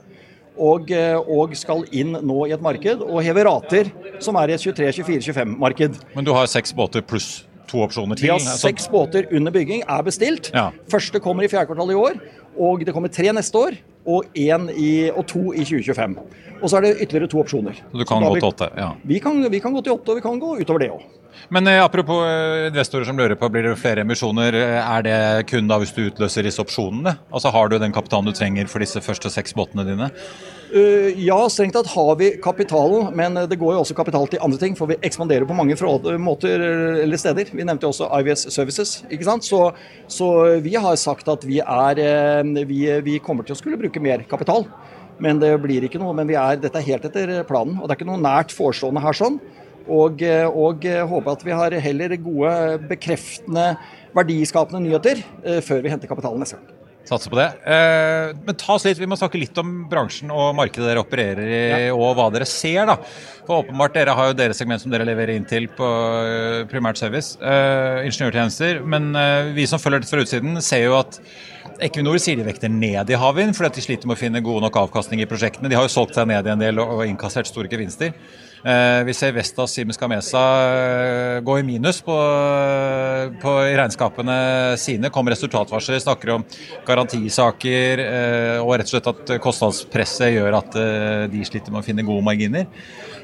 Og, 0.56 0.92
eh, 0.92 1.16
og 1.16 1.56
skal 1.56 1.84
inn 1.92 2.16
nå 2.16 2.46
i 2.48 2.54
et 2.56 2.64
marked 2.64 3.04
og 3.04 3.20
heve 3.24 3.44
rater 3.48 3.92
som 4.24 4.38
er 4.40 4.52
i 4.52 4.56
et 4.56 4.64
23-24-25-marked. 4.64 6.00
Men 6.16 6.28
du 6.28 6.32
har 6.36 6.48
seks 6.48 6.72
båter 6.76 7.04
pluss 7.04 7.46
to 7.68 7.82
opsjoner 7.84 8.16
til. 8.16 8.28
Vi 8.28 8.32
har 8.32 8.40
altså- 8.40 8.70
seks 8.70 8.88
båter 8.88 9.28
under 9.32 9.52
bygging, 9.52 9.84
er 9.88 10.04
bestilt. 10.04 10.52
Ja. 10.54 10.72
Første 10.88 11.20
kommer 11.20 11.44
i 11.44 11.48
fjerde 11.48 11.68
kvartal 11.68 11.92
i 11.92 12.00
år, 12.00 12.20
og 12.60 12.86
det 12.86 12.94
kommer 12.94 13.12
tre 13.12 13.32
neste 13.32 13.56
år. 13.56 13.78
Og, 14.06 14.26
i, 14.38 15.10
og 15.10 15.26
to 15.28 15.52
i 15.54 15.66
2025. 15.66 16.18
Og 16.62 16.70
så 16.70 16.78
er 16.78 16.86
det 16.86 16.92
ytterligere 17.04 17.30
to 17.32 17.42
opsjoner. 17.42 17.76
Så 17.92 18.00
du 18.00 18.06
kan 18.06 18.22
så 18.24 18.30
gå 18.30 18.40
til 18.40 18.48
åtte. 18.48 18.68
Ja. 18.78 18.92
Vi 19.04 19.20
kan, 19.20 19.42
vi 19.52 19.60
kan 19.60 19.74
gå 19.74 19.82
til 19.84 19.96
åtte, 19.98 20.14
og 20.14 20.20
vi 20.20 20.24
kan 20.26 20.40
gå 20.40 20.56
utover 20.62 20.80
det 20.86 20.90
òg. 20.94 21.04
Men 21.52 21.68
eh, 21.68 21.82
apropos 21.84 22.22
eh, 22.24 22.70
investorer 22.70 23.06
som 23.06 23.18
lurer 23.20 23.36
på, 23.36 23.50
blir 23.52 23.66
det 23.68 23.76
flere 23.82 24.06
emisjoner. 24.06 24.56
eh, 24.56 24.78
Er 24.80 25.02
det 25.04 25.18
kun 25.52 25.68
da 25.68 25.78
hvis 25.82 25.92
du 25.94 26.06
utløser 26.08 26.48
disse 26.48 26.62
opsjonene? 26.64 27.18
Altså 27.34 27.52
Har 27.52 27.68
du 27.70 27.78
den 27.82 27.92
kapitalen 27.94 28.30
du 28.30 28.32
trenger 28.38 28.70
for 28.72 28.80
disse 28.80 29.02
første 29.04 29.30
seks 29.34 29.54
båtene 29.58 29.84
dine? 29.86 30.10
Uh, 30.76 31.08
ja, 31.24 31.38
strengt 31.48 31.72
tatt 31.78 31.88
har 31.88 32.18
vi 32.20 32.34
kapitalen, 32.44 33.06
men 33.16 33.38
uh, 33.40 33.46
det 33.48 33.56
går 33.62 33.78
jo 33.78 33.84
også 33.86 33.96
kapital 33.96 34.26
til 34.28 34.42
andre 34.44 34.60
ting. 34.60 34.74
For 34.76 34.92
vi 34.92 34.98
ekspanderer 35.08 35.48
på 35.48 35.56
mange 35.56 35.78
måter 36.20 36.66
eller 37.06 37.22
steder. 37.22 37.48
Vi 37.56 37.64
nevnte 37.64 37.88
jo 37.88 37.94
også 37.94 38.10
IVS 38.20 38.44
Services. 38.52 38.92
ikke 39.08 39.24
sant? 39.24 39.48
Så, 39.48 39.70
så 40.12 40.28
vi 40.60 40.76
har 40.76 41.00
sagt 41.00 41.32
at 41.32 41.48
vi, 41.48 41.62
er, 41.64 42.04
uh, 42.44 42.68
vi, 42.68 42.82
vi 43.08 43.22
kommer 43.24 43.48
til 43.48 43.56
å 43.56 43.62
skulle 43.62 43.80
bruke 43.80 44.04
mer 44.04 44.28
kapital. 44.28 44.68
Men 45.24 45.40
det 45.40 45.54
blir 45.64 45.88
ikke 45.88 46.02
noe, 46.02 46.12
men 46.12 46.34
er, 46.36 46.60
dette 46.60 46.82
er 46.82 46.90
helt 46.92 47.08
etter 47.08 47.38
planen. 47.48 47.80
Og 47.80 47.88
det 47.88 47.96
er 47.96 48.02
ikke 48.02 48.12
noe 48.12 48.20
nært 48.20 48.52
forestående 48.52 49.06
her 49.06 49.16
sånn. 49.16 49.40
Og, 49.86 50.20
og 50.50 50.84
håper 50.84 51.36
at 51.38 51.44
vi 51.46 51.56
har 51.56 51.80
heller 51.88 52.18
gode, 52.18 52.56
bekreftende, 52.90 53.76
verdiskapende 54.18 54.82
nyheter 54.82 55.22
før 55.64 55.86
vi 55.86 55.94
henter 55.94 56.10
kapitalen 56.10 56.42
neste 56.42 56.58
gang. 56.58 56.85
Satser 57.06 57.30
på 57.30 57.38
det. 57.38 57.48
Eh, 57.70 58.32
men 58.48 58.58
ta 58.58 58.76
oss 58.76 58.86
litt, 58.88 58.98
Vi 58.98 59.10
må 59.10 59.18
snakke 59.20 59.38
litt 59.38 59.58
om 59.62 59.84
bransjen 59.92 60.32
og 60.34 60.56
markedet 60.58 60.88
dere 60.90 61.04
opererer 61.04 61.46
i, 61.46 61.64
og 61.94 62.16
hva 62.18 62.32
dere 62.34 62.48
ser. 62.50 62.86
da. 62.90 62.98
For 63.46 63.62
åpenbart, 63.62 63.94
Dere 63.94 64.16
har 64.18 64.32
jo 64.32 64.38
deres 64.38 64.58
segment 64.58 64.82
som 64.82 64.94
dere 64.94 65.06
leverer 65.06 65.38
inn 65.38 65.46
til 65.46 65.68
på 65.78 65.86
eh, 65.86 66.64
primært 66.72 66.98
service, 66.98 67.38
eh, 67.38 68.06
ingeniørtjenester. 68.08 68.82
Men 68.82 69.12
eh, 69.16 69.52
vi 69.56 69.68
som 69.70 69.82
følger 69.82 70.02
dette 70.02 70.16
fra 70.16 70.26
utsiden, 70.26 70.58
ser 70.66 70.88
jo 70.88 70.98
at 70.98 71.20
Equinor 71.84 72.18
sier 72.24 72.40
de 72.40 72.46
vekter 72.48 72.72
ned 72.72 73.10
i 73.12 73.20
havvind 73.20 73.56
fordi 73.56 73.68
at 73.68 73.78
de 73.78 73.84
sliter 73.84 74.08
med 74.08 74.16
å 74.16 74.20
finne 74.20 74.42
god 74.44 74.64
nok 74.64 74.78
avkastning 74.86 75.22
i 75.24 75.28
prosjektene. 75.30 75.70
De 75.72 75.76
har 75.78 75.88
jo 75.88 75.92
solgt 75.92 76.16
seg 76.16 76.28
ned 76.30 76.48
i 76.48 76.52
en 76.54 76.62
del 76.62 76.80
og 76.80 77.04
innkassert 77.08 77.50
store 77.50 77.72
gevinster. 77.72 78.14
Eh, 78.66 79.04
vi 79.06 79.14
ser 79.14 79.36
Vestas 79.36 79.76
Siemens 79.76 80.00
Gamesa 80.02 80.42
eh, 80.66 81.40
gå 81.46 81.58
i 81.60 81.66
minus 81.68 82.00
på, 82.06 82.16
på 83.42 83.52
regnskapene 83.78 84.38
sine. 84.82 85.12
Kom 85.14 85.30
resultatvarsler, 85.30 86.02
snakker 86.02 86.32
om 86.38 86.46
garantisaker 86.88 88.02
eh, 88.06 88.64
og 88.64 88.74
rett 88.74 88.90
og 88.90 88.96
slett 88.96 89.12
at 89.12 89.36
kostnadspresset 89.44 90.34
gjør 90.34 90.58
at 90.64 90.80
de 91.30 91.44
sliter 91.46 91.76
med 91.76 91.84
å 91.84 91.86
finne 91.86 92.08
gode 92.08 92.26
marginer. 92.26 92.66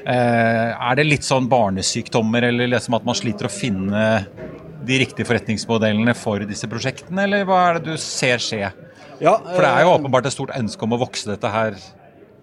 Er 0.02 0.96
det 0.98 1.06
litt 1.06 1.26
sånn 1.26 1.46
barnesykdommer 1.50 2.48
eller 2.48 2.70
liksom 2.72 2.96
at 2.98 3.04
man 3.06 3.18
sliter 3.18 3.46
å 3.46 3.52
finne 3.52 4.02
de 4.86 4.98
riktige 5.02 5.26
forretningsmodellene 5.28 6.14
for 6.18 6.44
disse 6.48 6.68
prosjektene, 6.70 7.26
eller 7.26 7.46
hva 7.48 7.60
er 7.68 7.80
det 7.80 7.92
du 7.92 8.00
ser 8.00 8.42
skje? 8.42 8.70
Ja, 9.22 9.36
For 9.38 9.62
det 9.62 9.70
er 9.70 9.84
jo 9.84 9.92
åpenbart 9.94 10.26
et 10.26 10.34
stort 10.34 10.54
ønske 10.56 10.82
om 10.86 10.96
å 10.96 11.00
vokse 11.04 11.30
dette 11.30 11.50
her 11.52 11.76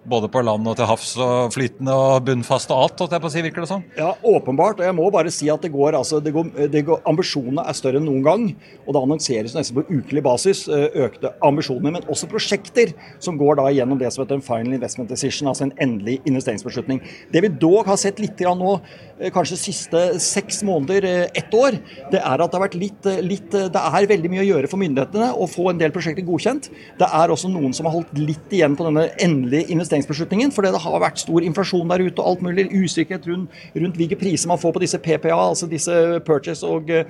både 0.10 0.30
på 0.32 0.42
land 0.46 0.68
og 0.70 0.75
til 0.78 0.88
havs 0.89 1.12
og 1.22 1.54
flytende 1.54 1.94
og 1.94 2.25
bunnfast 2.28 2.72
og 2.74 2.84
alt, 2.84 3.04
jeg 3.06 3.22
på 3.22 3.30
å 3.30 3.34
si, 3.34 3.44
virker 3.46 3.63
det 3.63 3.70
sånn? 3.70 3.84
Ja, 3.98 4.12
åpenbart. 4.25 4.82
Og 4.82 4.88
jeg 4.88 4.96
må 4.98 5.10
bare 5.13 5.32
si 5.34 5.50
at 5.51 5.63
det 5.63 5.72
går, 5.74 5.98
altså, 6.00 6.20
det 6.24 6.34
går, 6.36 6.50
det 6.72 6.84
går, 6.88 7.01
ambisjonene 7.10 7.66
er 7.70 7.78
større 7.78 8.01
enn 8.01 8.08
noen 8.10 8.24
gang. 8.25 8.46
Og 8.86 8.96
det 8.96 9.04
annonseres 9.04 9.56
nesten 9.58 9.78
på 9.78 9.86
ukelig 9.89 10.24
basis 10.25 10.66
eh, 10.72 10.88
økte 11.06 11.34
ambisjoner, 11.46 11.94
men 11.96 12.10
også 12.10 12.30
prosjekter 12.32 12.94
som 13.22 13.38
går 13.39 13.60
da 13.60 13.68
gjennom 13.75 14.00
det 14.01 14.12
som 14.13 14.24
heter 14.24 14.39
en 14.39 14.46
final 14.46 14.78
investment 14.78 15.12
decision, 15.12 15.51
altså 15.51 15.68
en 15.68 15.75
endelig 15.82 16.20
investeringsbeslutning. 16.30 17.04
Det 17.34 17.44
vi 17.46 17.54
dog 17.62 17.89
har 17.89 18.00
sett 18.01 18.22
litt 18.24 18.39
nå, 18.39 18.75
eh, 19.20 19.32
kanskje 19.36 19.60
siste 19.60 20.04
seks 20.24 20.63
måneder, 20.68 21.06
eh, 21.06 21.39
ett 21.42 21.54
år, 21.54 21.78
det 22.12 22.22
er 22.24 22.42
at 22.42 22.50
det 22.50 22.60
har 22.60 22.66
vært 22.68 22.80
litt, 22.80 23.12
litt 23.25 23.48
Det 23.50 23.82
er 23.82 24.06
veldig 24.08 24.30
mye 24.32 24.44
å 24.44 24.48
gjøre 24.48 24.70
for 24.70 24.80
myndighetene 24.82 25.32
å 25.36 25.48
få 25.50 25.70
en 25.72 25.80
del 25.80 25.92
prosjekter 25.92 26.25
godkjent. 26.25 26.70
Det 27.00 27.08
er 27.08 27.32
også 27.32 27.50
noen 27.51 27.74
som 27.75 27.88
har 27.88 27.94
holdt 27.94 28.18
litt 28.18 28.54
igjen 28.54 28.75
på 28.78 28.86
denne 28.88 29.10
endelige 29.20 29.70
investeringsbeslutningen 29.74 29.99
investeringsbeslutningen. 30.00 30.53
Fordi 30.56 30.72
det 30.74 30.82
har 30.84 31.03
vært 31.03 31.22
stor 31.24 31.46
inflasjon 31.46 31.91
der 31.91 32.06
ute 32.06 32.24
og 32.24 32.32
alt 32.32 32.46
mulig 32.46 32.68
usikkerhet 32.72 33.27
rundt, 33.29 33.60
rundt 33.75 34.00
hvilke 34.00 34.20
priser 34.20 34.51
man 34.51 34.62
får 34.62 34.75
på 34.75 34.84
disse 34.84 35.00
PPA, 35.00 35.36
altså 35.36 35.70
disse 35.70 35.94
purchase 36.25 36.65
og 36.68 36.89
eh, 36.89 37.06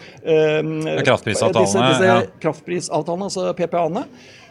kraftprisavtalene. 1.06 1.66
Disse, 1.66 1.88
disse 1.94 2.10
ja. 2.10 2.20
kraftprisavtalene, 2.42 3.30
altså 3.30 3.54
PPA-ene. 3.58 4.06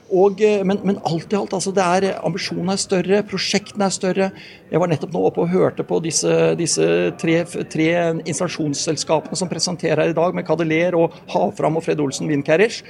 Og, 0.09 0.41
eh, 0.41 0.63
men, 0.65 0.79
men, 0.89 0.97
alt 1.05 1.35
i 1.35 1.37
alt, 1.37 1.53
altså 1.53 1.73
det 1.77 1.85
er, 1.85 2.07
ambisjonene 2.25 2.73
er 2.73 2.81
større, 2.81 3.19
prosjektene 3.29 3.85
er 3.85 3.93
større. 3.93 4.29
Jeg 4.71 4.81
var 4.81 4.89
nettopp 4.89 5.13
nå 5.13 5.25
oppe 5.29 5.43
og 5.43 5.51
hørte 5.53 5.85
på 5.85 5.99
disse, 6.05 6.33
disse 6.57 6.87
tre, 7.21 7.35
tre, 7.69 7.89
installasjonsselskapene 8.25 9.37
som 9.37 9.51
presenterer 9.51 10.01
her 10.01 10.15
i 10.15 10.17
dag, 10.17 10.37
med 10.37 10.47
Cadeler 10.49 10.97
og 10.97 11.17
Havfram 11.29 11.77
og 11.77 11.85
Fred 11.85 12.01
Olsen 12.01 12.31
Windcarriage. 12.31 12.81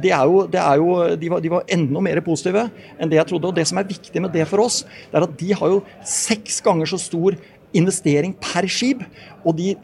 De, 0.00 0.08
er 0.08 0.24
jo, 0.30 0.46
de, 0.48 0.60
er 0.60 0.80
jo, 0.80 0.94
de, 1.20 1.32
var, 1.34 1.44
de 1.44 1.52
var 1.52 1.66
enda 1.76 2.04
mer 2.04 2.22
positive 2.24 2.64
enn 2.96 3.12
det 3.12 3.20
jeg 3.20 3.30
trodde. 3.34 3.50
Og 3.50 3.58
det 3.58 3.66
som 3.68 3.80
er 3.80 3.90
viktig 3.90 4.24
med 4.24 4.32
det 4.32 4.48
for 4.48 4.64
oss, 4.64 4.82
det 5.10 5.20
er 5.20 5.28
at 5.28 5.36
de 5.40 5.50
har 5.60 5.74
jo 5.74 5.82
seks 6.08 6.62
ganger 6.64 6.88
så 6.88 7.00
stor 7.02 7.36
investering 7.76 8.32
per 8.40 8.70
skip. 8.72 9.04
Og 9.44 9.58
de 9.60 9.74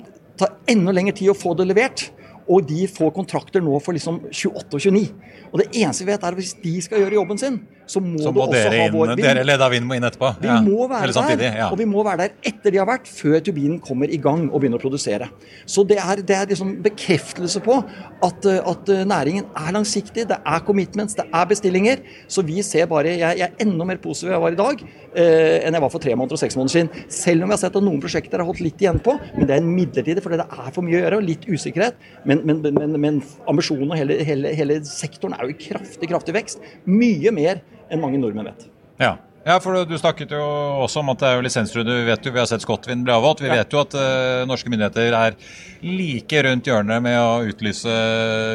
tar 0.41 0.57
enda 0.71 0.97
lengre 0.97 1.19
tid 1.21 1.35
å 1.35 1.37
få 1.37 1.53
det 1.59 1.69
levert. 1.69 2.09
Og 2.51 2.65
de 2.67 2.87
får 2.91 3.13
kontrakter 3.15 3.63
nå 3.63 3.79
for 3.85 3.95
liksom 3.95 4.25
28 4.27 4.75
og 4.75 4.81
29. 4.83 5.05
Og 5.53 5.61
det 5.63 5.69
eneste 5.71 6.07
vi 6.07 6.11
vet 6.11 6.25
er 6.25 6.35
at 6.35 6.39
hvis 6.41 6.57
de 6.63 6.75
skal 6.83 7.05
gjøre 7.05 7.19
jobben 7.21 7.39
sin, 7.39 7.61
så 7.91 8.01
må, 8.03 8.21
så 8.23 8.31
må 8.31 8.47
det 8.53 8.61
også 8.61 8.79
ha 8.79 8.87
vår 8.93 9.13
vind. 9.17 9.25
Dere 9.25 9.43
leda 9.47 9.67
vind 9.73 9.89
må 9.89 9.97
inn 9.99 10.07
etterpå? 10.07 10.29
Vi 10.39 10.47
ja. 10.47 10.59
må 10.63 10.87
være 10.91 11.11
der, 11.11 11.43
ja. 11.59 11.69
og 11.73 11.79
vi 11.81 11.87
må 11.91 12.05
være 12.07 12.29
der 12.29 12.51
etter 12.51 12.71
de 12.71 12.79
har 12.79 12.87
vært, 12.87 13.09
før 13.11 13.41
turbinen 13.43 13.81
kommer 13.83 14.11
i 14.13 14.19
gang 14.23 14.45
og 14.49 14.63
begynner 14.63 14.79
å 14.79 14.83
produsere. 14.83 15.27
Så 15.67 15.83
det 15.89 15.99
er, 15.99 16.23
det 16.27 16.37
er 16.37 16.49
liksom 16.53 16.77
bekreftelse 16.85 17.63
på 17.65 17.81
at, 17.81 18.47
at, 18.47 18.93
næringen 19.11 19.49
er 19.59 19.75
langsiktig, 19.75 20.29
det 20.31 20.39
er 20.39 20.65
commitments, 20.67 21.17
det 21.19 21.27
er 21.27 21.49
bestillinger. 21.51 22.05
Så 22.31 22.45
vi 22.47 22.63
ser 22.67 22.87
bare 22.91 23.11
Jeg, 23.11 23.39
jeg 23.41 23.49
er 23.49 23.65
enda 23.65 23.87
mer 23.89 23.99
positiv 24.03 24.31
enn 24.31 24.37
jeg 24.37 24.45
var 24.45 24.55
i 24.55 24.61
dag, 24.61 24.85
eh, 25.19 25.57
enn 25.67 25.77
jeg 25.77 25.83
var 25.83 25.93
for 25.93 26.05
tre 26.05 26.15
måneder 26.15 26.39
og 26.39 26.43
seks 26.45 26.59
måneder 26.59 26.77
siden. 26.77 27.11
Selv 27.11 27.43
om 27.43 27.51
jeg 27.51 27.57
har 27.57 27.63
sett 27.65 27.81
at 27.81 27.87
noen 27.89 28.03
prosjekter 28.03 28.43
har 28.43 28.49
holdt 28.49 28.63
litt 28.63 28.85
igjen 28.85 29.03
på, 29.03 29.17
men 29.35 29.49
det 29.49 29.57
er 29.57 29.65
en 29.65 29.75
midlertidig 29.75 30.23
fordi 30.25 30.39
det 30.43 30.47
er 30.47 30.71
for 30.77 30.87
mye 30.87 31.01
å 31.01 31.03
gjøre, 31.03 31.19
og 31.19 31.27
litt 31.27 31.49
usikkerhet. 31.51 31.99
Men, 32.29 32.45
men, 32.47 32.63
men, 32.79 32.97
men 33.03 33.21
ambisjonen 33.51 33.91
og 33.91 33.99
hele, 33.99 34.21
hele, 34.27 34.55
hele 34.55 34.79
sektoren 34.87 35.35
er 35.37 35.49
jo 35.49 35.57
i 35.57 35.61
kraftig, 35.67 36.11
kraftig 36.13 36.37
vekst. 36.37 36.65
Mye 36.87 37.35
mer 37.35 37.65
enn 37.91 38.03
mange 38.03 38.21
nordmenn 38.23 38.49
vet. 38.53 38.69
Ja. 39.01 39.17
Ja, 39.41 39.57
for 39.57 39.87
Du 39.89 39.97
snakket 39.97 40.35
jo 40.37 40.41
også 40.85 41.01
om 41.01 41.11
at 41.15 41.21
det 41.23 41.29
er 41.31 41.39
jo 41.39 41.45
lisensrunde. 41.47 41.95
Vi 42.03 42.09
vet 42.11 42.27
jo, 42.27 42.33
vi 42.35 42.43
har 42.43 42.49
sett 42.51 42.61
Scotwind 42.61 43.07
bli 43.07 43.15
avholdt. 43.15 43.41
Vi 43.41 43.49
vet 43.49 43.73
jo 43.73 43.81
at 43.81 43.97
uh, 43.97 44.43
norske 44.49 44.69
myndigheter 44.69 45.17
er 45.17 45.39
like 45.83 46.43
rundt 46.45 46.69
hjørnet 46.69 47.03
med 47.05 47.17
å 47.19 47.43
utlyse 47.49 47.95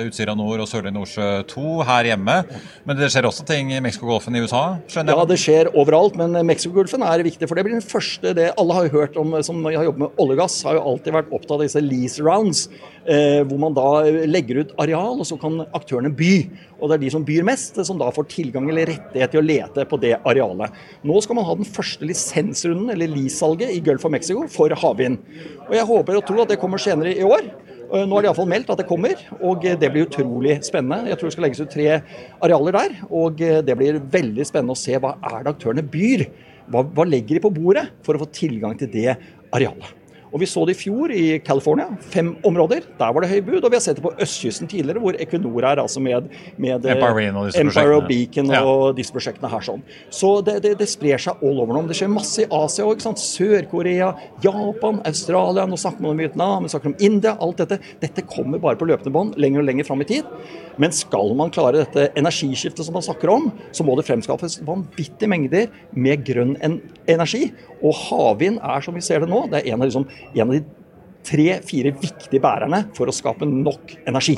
Utsira 0.05 0.35
nord 0.37 0.61
og 0.63 0.69
Sørlige 0.69 0.95
Nordsjø 0.95 1.29
2 1.49 1.75
her 1.89 2.09
hjemme. 2.11 2.37
Men 2.85 2.99
det 2.99 3.09
skjer 3.13 3.27
også 3.29 3.45
ting 3.47 3.73
i 3.73 3.81
Mexicogolfen 3.83 4.37
i 4.37 4.43
USA? 4.45 4.63
skjønner 4.91 5.13
jeg? 5.13 5.19
Ja, 5.19 5.27
det 5.31 5.39
skjer 5.41 5.71
overalt. 5.73 6.17
Men 6.19 6.37
Mexicogolfen 6.47 7.05
er 7.05 7.25
viktig. 7.25 7.49
For 7.49 7.57
det 7.57 7.65
blir 7.67 7.77
den 7.77 7.85
første 7.85 8.35
det 8.37 8.51
alle 8.55 8.79
har 8.79 8.91
hørt 8.93 9.17
om 9.21 9.37
som 9.45 9.63
har 9.65 9.87
jobbet 9.89 10.05
med 10.05 10.21
olje 10.21 10.37
og 10.37 10.43
gass, 10.43 10.59
har 10.67 10.77
jo 10.77 10.85
alltid 10.91 11.17
vært 11.17 11.33
opptatt 11.33 11.57
av 11.57 11.65
disse 11.65 11.83
lease 11.83 12.25
rounds. 12.25 12.67
Eh, 13.05 13.43
hvor 13.45 13.59
man 13.61 13.75
da 13.77 13.89
legger 14.25 14.63
ut 14.63 14.71
areal, 14.81 15.19
og 15.21 15.27
så 15.29 15.37
kan 15.37 15.59
aktørene 15.77 16.09
by. 16.09 16.31
Og 16.79 16.89
det 16.89 16.95
er 16.95 17.03
de 17.03 17.11
som 17.13 17.25
byr 17.25 17.45
mest, 17.45 17.77
som 17.87 17.99
da 18.01 18.07
får 18.13 18.27
tilgang 18.31 18.65
eller 18.69 18.89
rettighet 18.89 19.31
til 19.33 19.41
å 19.41 19.45
lete 19.45 19.85
på 19.89 19.99
det 20.01 20.15
arealet. 20.25 20.73
Nå 21.05 21.19
skal 21.21 21.37
man 21.37 21.45
ha 21.47 21.55
den 21.59 21.69
første 21.69 22.07
lisensrunden, 22.09 22.89
eller 22.93 23.11
lease-salget, 23.13 23.75
i 23.75 23.83
Gulf 23.85 24.07
of 24.07 24.13
Mexico 24.15 24.47
for 24.51 24.73
havvind. 24.81 25.21
Og 25.67 25.75
jeg 25.77 25.87
håper 25.89 26.17
og 26.17 26.25
tror 26.27 26.43
at 26.43 26.53
det 26.53 26.59
kommer 26.61 26.81
senere 26.81 27.13
i 27.15 27.25
år. 27.25 27.51
Nå 27.85 28.17
er 28.17 28.25
det 28.25 28.29
iallfall 28.29 28.49
meldt 28.49 28.71
at 28.73 28.79
det 28.81 28.87
kommer, 28.89 29.19
og 29.45 29.65
det 29.65 29.89
blir 29.93 30.07
utrolig 30.07 30.57
spennende. 30.65 31.11
Jeg 31.11 31.19
tror 31.19 31.29
det 31.29 31.35
skal 31.35 31.45
legges 31.45 31.61
ut 31.61 31.73
tre 31.73 31.85
arealer 32.43 32.77
der, 32.79 32.95
og 33.13 33.37
det 33.37 33.77
blir 33.77 33.99
veldig 34.13 34.47
spennende 34.47 34.73
å 34.73 34.79
se 34.79 34.97
hva 34.97 35.13
er 35.29 35.45
det 35.45 35.53
aktørene 35.53 35.85
byr. 35.93 36.25
Hva, 36.73 36.81
hva 36.81 37.05
legger 37.05 37.37
de 37.37 37.43
på 37.43 37.53
bordet 37.53 37.85
for 38.05 38.17
å 38.17 38.23
få 38.23 38.31
tilgang 38.33 38.73
til 38.79 38.89
det 38.89 39.11
arealet. 39.53 40.04
Og 40.35 40.41
Vi 40.43 40.47
så 40.51 40.65
det 40.67 40.73
i 40.75 40.79
fjor 40.81 41.11
i 41.15 41.39
California. 41.39 41.85
Fem 42.11 42.33
områder. 42.43 42.83
Der 42.99 43.13
var 43.15 43.23
det 43.23 43.29
høy 43.31 43.39
bud. 43.39 43.61
Og 43.63 43.69
vi 43.71 43.77
har 43.77 43.83
sett 43.85 44.01
det 44.01 44.03
på 44.03 44.11
østkysten 44.19 44.67
tidligere, 44.67 44.99
hvor 44.99 45.15
Equinor 45.15 45.63
er 45.63 45.79
altså 45.79 46.01
med, 46.03 46.27
med 46.59 46.83
Empire, 46.83 47.31
og, 47.31 47.55
Empire 47.55 47.95
og 47.95 48.09
Beacon 48.09 48.51
ja. 48.51 48.59
og 48.67 48.97
disse 48.97 49.15
prosjektene 49.15 49.47
her. 49.47 49.63
sånn. 49.63 49.85
Så 50.11 50.33
det, 50.43 50.57
det, 50.65 50.73
det 50.81 50.89
sprer 50.91 51.21
seg 51.23 51.39
all 51.39 51.61
over 51.63 51.77
nå. 51.77 51.85
Det 51.87 51.95
skjer 52.01 52.11
masse 52.11 52.43
i 52.43 52.49
Asia 52.51 52.83
òg. 52.83 52.99
Sør-Korea, 53.15 54.11
Japan, 54.43 54.99
Australia. 55.07 55.63
Nå 55.71 55.79
snakker 55.79 56.03
man 56.03 56.17
om 56.17 56.23
Vietnam, 56.25 56.67
vi 56.67 56.73
snakker 56.75 56.91
om 56.91 56.97
India. 56.99 57.37
Alt 57.39 57.63
dette. 57.63 57.79
Dette 58.03 58.27
kommer 58.27 58.59
bare 58.59 58.75
på 58.81 58.89
løpende 58.91 59.15
bånd 59.15 59.39
lenger 59.39 59.63
og 59.63 59.69
lenger 59.69 59.87
fram 59.87 60.03
i 60.03 60.09
tid. 60.11 60.27
Men 60.81 60.91
skal 60.91 61.31
man 61.39 61.53
klare 61.55 61.85
dette 61.85 62.09
energiskiftet 62.19 62.83
som 62.83 62.97
man 62.97 63.05
snakker 63.05 63.31
om, 63.31 63.47
så 63.71 63.85
må 63.87 63.95
det 63.95 64.03
fremskaffes 64.09 64.59
vanvittige 64.67 65.31
mengder 65.31 65.71
med 65.95 66.25
grønn 66.27 66.57
energi. 66.59 67.47
Og 67.85 67.95
havvind 68.07 68.59
er, 68.63 68.83
som 68.83 68.95
vi 68.97 69.03
ser 69.05 69.23
det 69.23 69.29
nå, 69.31 69.45
det 69.51 69.61
er 69.61 69.71
en 69.71 69.79
av, 69.79 69.87
liksom, 69.87 70.07
en 70.33 70.47
av 70.47 70.55
de 70.55 70.63
tre-fire 71.25 71.93
viktige 71.97 72.41
bærerne 72.43 72.85
for 72.97 73.09
å 73.09 73.15
skape 73.15 73.47
nok 73.49 73.95
energi. 74.05 74.37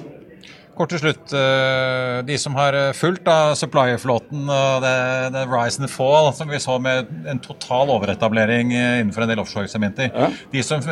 Kort 0.78 0.92
til 0.94 1.00
slutt. 1.02 1.32
Eh, 1.34 2.20
de 2.28 2.36
som 2.38 2.54
har 2.58 2.76
eh, 2.78 2.92
fulgt 2.94 3.26
av 3.32 3.56
supply-flåten 3.58 4.44
og 4.46 4.84
det, 4.84 4.94
det, 5.34 5.46
rise 5.50 5.82
and 5.82 5.90
fall 5.90 6.30
som 6.38 6.52
vi 6.52 6.60
så 6.62 6.76
med 6.82 7.10
en 7.32 7.42
total 7.42 7.90
overetablering 7.96 8.76
eh, 8.78 9.00
innenfor 9.02 9.26
en 9.26 9.32
del 9.32 9.42
offshore-sementer. 9.42 10.12
Ja. 10.14 10.30
De 10.54 10.64
som 10.66 10.84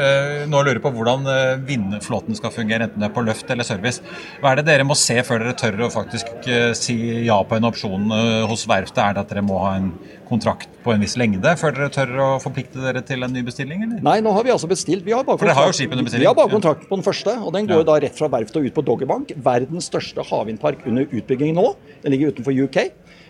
nå 0.49 0.63
lurer 0.65 0.81
på 0.81 0.89
hvordan 0.95 1.27
vindflåten 1.67 2.37
skal 2.37 2.53
fungere, 2.53 2.87
enten 2.87 3.03
det 3.03 3.09
er 3.09 3.13
på 3.13 3.23
løft 3.25 3.51
eller 3.53 3.67
service. 3.67 4.01
Hva 4.41 4.51
er 4.51 4.61
det 4.61 4.67
dere 4.71 4.87
må 4.87 4.97
se 4.97 5.19
før 5.25 5.43
dere 5.43 5.57
tør 5.59 5.85
å 5.85 5.93
faktisk 5.93 6.49
si 6.77 6.97
ja 7.27 7.37
på 7.45 7.57
en 7.59 7.69
opsjon 7.69 8.09
hos 8.49 8.65
verftet? 8.69 9.03
Er 9.05 9.15
det 9.15 9.25
at 9.25 9.33
dere 9.33 9.45
må 9.45 9.61
ha 9.61 9.75
en 9.77 9.91
kontrakt 10.25 10.69
på 10.83 10.93
en 10.93 11.01
viss 11.01 11.15
lengde 11.19 11.53
før 11.59 11.75
dere 11.75 11.91
tør 11.93 12.13
å 12.21 12.27
forplikte 12.41 12.81
dere 12.81 13.01
til 13.05 13.25
en 13.25 13.33
ny 13.33 13.43
bestilling? 13.45 13.83
Eller? 13.85 14.01
Nei, 14.05 14.17
nå 14.25 14.33
har 14.35 14.45
vi 14.45 14.53
altså 14.53 14.69
bestilt. 14.69 15.05
Vi 15.05 15.13
har 15.15 15.25
bare, 15.25 15.39
kontrakt, 15.39 15.59
har 15.59 15.71
jo 15.71 15.77
skipet 15.77 16.01
bestilling. 16.01 16.25
Vi 16.25 16.29
har 16.29 16.37
bare 16.37 16.51
kontrakt 16.51 16.87
på 16.89 16.97
den 16.97 17.05
første, 17.05 17.35
og 17.41 17.53
den 17.55 17.69
går 17.69 17.83
ja. 17.83 17.87
da 17.89 17.97
rett 18.05 18.17
fra 18.17 18.29
verftet 18.33 18.59
og 18.61 18.69
ut 18.69 18.75
på 18.75 18.85
Doggerbank. 18.89 19.33
Verdens 19.75 19.91
største 19.91 20.23
havvindpark 20.23 20.85
under 20.87 21.09
utbygging 21.11 21.55
nå. 21.57 21.73
Den 22.03 22.13
ligger 22.13 22.31
utenfor 22.31 22.55
UK. 22.55 22.77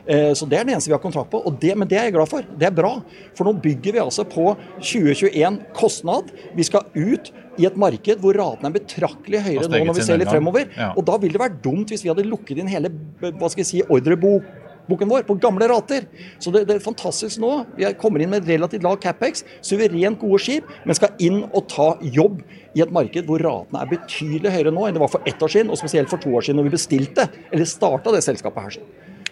Eh, 0.05 0.33
så 0.37 0.45
Det 0.45 0.59
er 0.59 0.65
det 0.65 0.75
eneste 0.75 0.91
vi 0.91 0.93
har 0.93 1.01
kontrakt 1.01 1.31
på, 1.31 1.41
og 1.41 1.57
det, 1.59 1.73
men 1.75 1.87
det 1.87 1.97
er 1.97 2.03
jeg 2.05 2.13
glad 2.13 2.29
for. 2.29 2.45
Det 2.45 2.67
er 2.67 2.75
bra. 2.75 3.01
For 3.33 3.45
nå 3.45 3.55
bygger 3.57 3.93
vi 3.93 3.99
altså 4.03 4.23
på 4.23 4.55
2021 4.77 5.57
kostnad. 5.73 6.29
Vi 6.55 6.63
skal 6.63 6.85
ut 6.93 7.31
i 7.57 7.65
et 7.65 7.77
marked 7.77 8.19
hvor 8.19 8.35
ratene 8.35 8.69
er 8.69 8.75
betraktelig 8.75 9.41
høyere 9.41 9.69
nå 9.71 9.81
når 9.87 9.97
vi 9.97 10.05
ser 10.05 10.19
litt 10.19 10.29
fremover. 10.29 10.69
Ja. 10.75 10.91
Og 10.93 11.05
da 11.07 11.17
vil 11.17 11.33
det 11.33 11.41
være 11.41 11.57
dumt 11.63 11.89
hvis 11.89 12.03
vi 12.03 12.11
hadde 12.11 12.27
lukket 12.27 12.59
inn 12.59 12.69
hele 12.69 12.91
hva 13.21 13.49
skal 13.49 13.63
jeg 13.63 13.71
si, 13.71 13.81
ordrebok 13.89 14.45
boken 14.89 15.11
vår 15.11 15.25
på 15.27 15.37
gamle 15.41 15.69
rater. 15.71 16.07
Så 16.39 16.53
det, 16.53 16.65
det, 16.69 16.77
er 16.77 16.85
fantastisk 16.85 17.41
nå. 17.43 17.53
Vi 17.77 17.87
kommer 18.01 18.23
inn 18.23 18.33
med 18.33 18.47
relativt 18.49 18.85
lav 18.85 18.99
capex, 19.03 19.45
suverent 19.65 20.19
gode 20.21 20.41
skip, 20.43 20.69
men 20.85 20.97
skal 20.97 21.15
inn 21.23 21.43
og 21.51 21.65
ta 21.71 21.93
jobb 22.01 22.41
i 22.75 22.83
et 22.83 22.91
marked 22.93 23.29
hvor 23.29 23.41
ratene 23.43 23.81
er 23.81 23.91
betydelig 23.93 24.51
høyere 24.51 24.75
nå 24.75 24.85
enn 24.87 24.97
det 24.97 25.03
var 25.03 25.13
for 25.13 25.25
ett 25.29 25.41
år 25.41 25.51
siden, 25.51 25.71
og 25.71 25.79
spesielt 25.79 26.11
for 26.11 26.21
to 26.21 26.33
år 26.35 26.45
siden 26.45 26.61
når 26.61 26.69
vi 26.69 26.75
bestilte, 26.75 27.29
eller 27.51 27.69
starta 27.69 28.13
det 28.15 28.23
selskapet 28.25 28.69
her. 28.69 28.79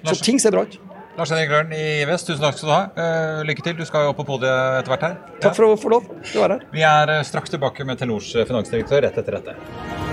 Så 0.04 0.20
ting 0.24 0.40
ser 0.42 0.56
bra 0.56 0.66
ut. 0.68 0.80
Lars 1.14 1.30
Henrik 1.30 1.52
Røren 1.52 1.74
i 1.78 2.06
Vest, 2.10 2.26
tusen 2.26 2.42
takk 2.42 2.58
skal 2.58 2.70
du 2.70 2.74
ha. 2.74 2.82
Uh, 2.98 3.44
lykke 3.46 3.66
til. 3.66 3.76
Du 3.78 3.86
skal 3.86 4.08
jo 4.08 4.14
opp 4.16 4.18
på 4.24 4.26
podiet 4.32 4.80
etter 4.80 4.96
hvert 4.96 5.06
her. 5.06 5.20
Takk 5.44 5.60
for 5.60 5.68
å 5.68 5.78
få 5.78 5.94
lov 5.94 6.10
til 6.24 6.42
å 6.42 6.48
være 6.48 6.58
her. 6.58 6.66
Vi 6.74 6.88
er 6.90 7.14
eh, 7.20 7.22
straks 7.28 7.54
tilbake 7.54 7.86
med 7.86 8.02
Telenors 8.02 8.34
eh, 8.34 8.48
finansdirektør 8.50 9.06
rett 9.06 9.22
etter 9.22 9.38
dette. 9.38 10.13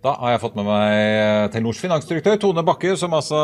Da 0.00 0.14
har 0.16 0.30
jeg 0.32 0.40
fått 0.40 0.54
med 0.56 0.64
meg 0.64 1.50
Telenors 1.52 1.80
finansdirektør 1.82 2.38
Tone 2.40 2.62
Bakke, 2.64 2.94
som 2.96 3.12
altså, 3.12 3.36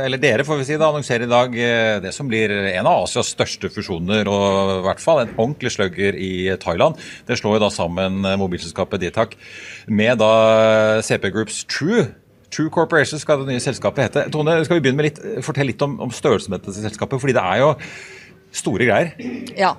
eller 0.00 0.20
dere 0.20 0.46
får 0.48 0.62
vi 0.62 0.64
si, 0.70 0.78
da, 0.80 0.86
annonserer 0.88 1.26
i 1.26 1.28
dag 1.28 1.56
eh, 1.60 1.96
det 2.00 2.14
som 2.16 2.28
blir 2.30 2.54
en 2.70 2.88
av 2.88 3.02
Asias 3.02 3.34
største 3.34 3.68
fusjoner, 3.68 4.30
og 4.32 4.78
i 4.78 4.86
hvert 4.86 5.02
fall 5.04 5.20
en 5.20 5.34
ordentlig 5.34 5.74
slugger 5.74 6.16
i 6.16 6.54
Thailand. 6.62 6.96
Det 7.28 7.36
slår 7.36 7.58
jo 7.58 7.62
da 7.66 7.68
sammen 7.74 8.16
mobilselskapet 8.40 9.04
Ditac 9.04 9.36
med 9.92 10.22
da 10.22 10.32
CP 11.04 11.28
Groups 11.36 11.66
True. 11.68 12.06
True 12.48 12.72
Corporation 12.72 13.20
skal 13.20 13.44
det 13.44 13.52
nye 13.52 13.60
selskapet 13.60 14.08
hete. 14.08 14.24
Tone, 14.32 14.56
skal 14.64 14.80
vi 14.80 14.86
begynne 14.86 15.02
med 15.02 15.10
litt, 15.10 15.20
fortelle 15.44 15.74
litt 15.74 15.84
om, 15.84 16.00
om 16.00 16.16
størrelsen 16.16 16.56
på 16.56 16.62
dette 16.62 16.80
selskapet? 16.80 17.20
Fordi 17.20 17.36
det 17.36 17.44
er 17.44 17.60
jo 17.60 17.74
store 18.56 18.88
greier. 18.88 19.12
Ja, 19.52 19.76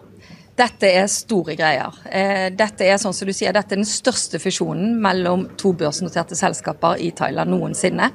dette 0.60 0.90
er 0.92 1.08
store 1.08 1.56
greier. 1.56 1.96
Eh, 2.12 2.50
dette 2.54 2.86
er 2.86 3.00
sånn 3.00 3.16
som 3.16 3.28
du 3.28 3.34
sier, 3.34 3.54
dette 3.56 3.74
er 3.74 3.80
den 3.80 3.88
største 3.88 4.40
fusjonen 4.42 4.98
mellom 5.02 5.48
to 5.60 5.72
børsnoterte 5.78 6.36
selskaper 6.38 7.00
i 7.00 7.12
Thailand 7.16 7.54
noensinne. 7.54 8.12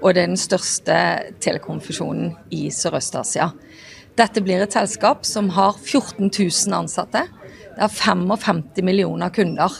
Og 0.00 0.14
det 0.14 0.22
er 0.22 0.30
den 0.30 0.40
største 0.40 0.96
telekomfusjonen 1.42 2.32
i 2.54 2.68
Sørøst-Asia. 2.74 3.50
Dette 4.18 4.42
blir 4.44 4.62
et 4.62 4.74
selskap 4.74 5.26
som 5.26 5.50
har 5.56 5.78
14 5.78 6.28
000 6.28 6.76
ansatte. 6.76 7.24
Det 7.72 7.80
har 7.80 7.92
55 7.92 8.82
millioner 8.84 9.32
kunder. 9.34 9.72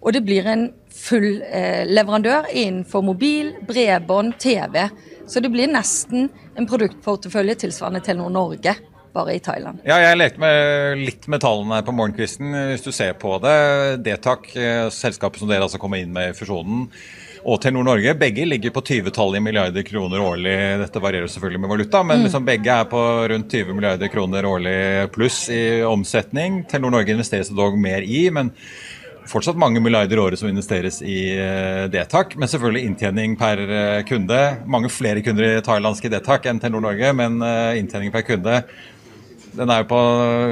Og 0.00 0.14
det 0.14 0.22
blir 0.24 0.46
en 0.48 0.68
full 0.94 1.42
eh, 1.44 1.82
leverandør 1.88 2.48
innenfor 2.52 3.02
mobil, 3.04 3.54
bredbånd, 3.66 4.36
TV. 4.40 4.86
Så 5.26 5.42
det 5.42 5.50
blir 5.52 5.70
nesten 5.70 6.30
en 6.58 6.68
produktportefølje 6.68 7.58
tilsvarende 7.64 8.02
Telenor 8.04 8.32
Norge 8.34 8.76
bare 9.16 9.36
i 9.36 9.40
Thailand. 9.42 9.80
Ja, 9.86 9.98
jeg 10.02 10.18
lekte 10.20 10.42
med 10.42 11.00
litt 11.04 11.26
med 11.30 11.42
tallene 11.44 11.80
på 11.86 11.94
morgenkvisten. 11.96 12.52
Hvis 12.72 12.84
du 12.86 12.92
ser 12.94 13.16
på 13.20 13.36
det, 13.42 13.56
Detak, 14.06 14.52
eh, 14.56 14.86
selskapet 14.94 15.42
som 15.42 15.50
dere 15.50 15.66
altså 15.66 15.80
kommer 15.82 16.02
inn 16.02 16.14
med 16.14 16.32
i 16.32 16.38
fusjonen, 16.38 16.88
og 17.40 17.60
Telenor 17.62 17.86
Norge, 17.86 18.12
begge 18.20 18.44
ligger 18.44 18.72
på 18.74 18.82
20-tallet 18.84 19.40
i 19.40 19.44
milliarder 19.44 19.84
kroner 19.86 20.20
årlig. 20.20 20.54
Dette 20.82 21.00
varierer 21.00 21.30
selvfølgelig 21.30 21.62
med 21.62 21.72
valuta, 21.72 22.02
men 22.04 22.20
mm. 22.20 22.24
liksom 22.26 22.44
begge 22.44 22.76
er 22.82 22.88
på 22.90 23.00
rundt 23.32 23.56
20 23.56 23.76
milliarder 23.78 24.12
kroner 24.12 24.48
årlig 24.48 24.78
pluss 25.14 25.46
i 25.52 25.80
omsetning. 25.88 26.64
Telenor 26.68 26.98
Norge 26.98 27.16
investeres 27.16 27.48
det 27.48 27.56
dog 27.56 27.78
mer 27.80 28.04
i, 28.04 28.26
men 28.34 28.52
fortsatt 29.30 29.58
mange 29.60 29.80
milliarder 29.80 30.18
i 30.18 30.20
året 30.20 30.40
som 30.40 30.50
investeres 30.50 31.00
i 31.00 31.18
uh, 31.38 31.88
Detak. 31.92 32.36
Men 32.36 32.50
selvfølgelig 32.50 32.84
inntjening 32.90 33.40
per 33.40 33.64
uh, 33.64 34.04
kunde. 34.08 34.40
Mange 34.68 34.92
flere 34.92 35.24
kunder 35.24 35.48
i 35.48 35.64
thailandske 35.64 36.12
Detak 36.12 36.48
enn 36.50 36.60
Telenor 36.60 36.90
Norge, 36.90 37.14
men 37.16 37.40
inntjening 37.80 38.12
per 38.12 38.26
kunde 38.28 38.60
den 39.56 39.70
er 39.72 39.82
jo 39.82 39.90
på 39.90 40.00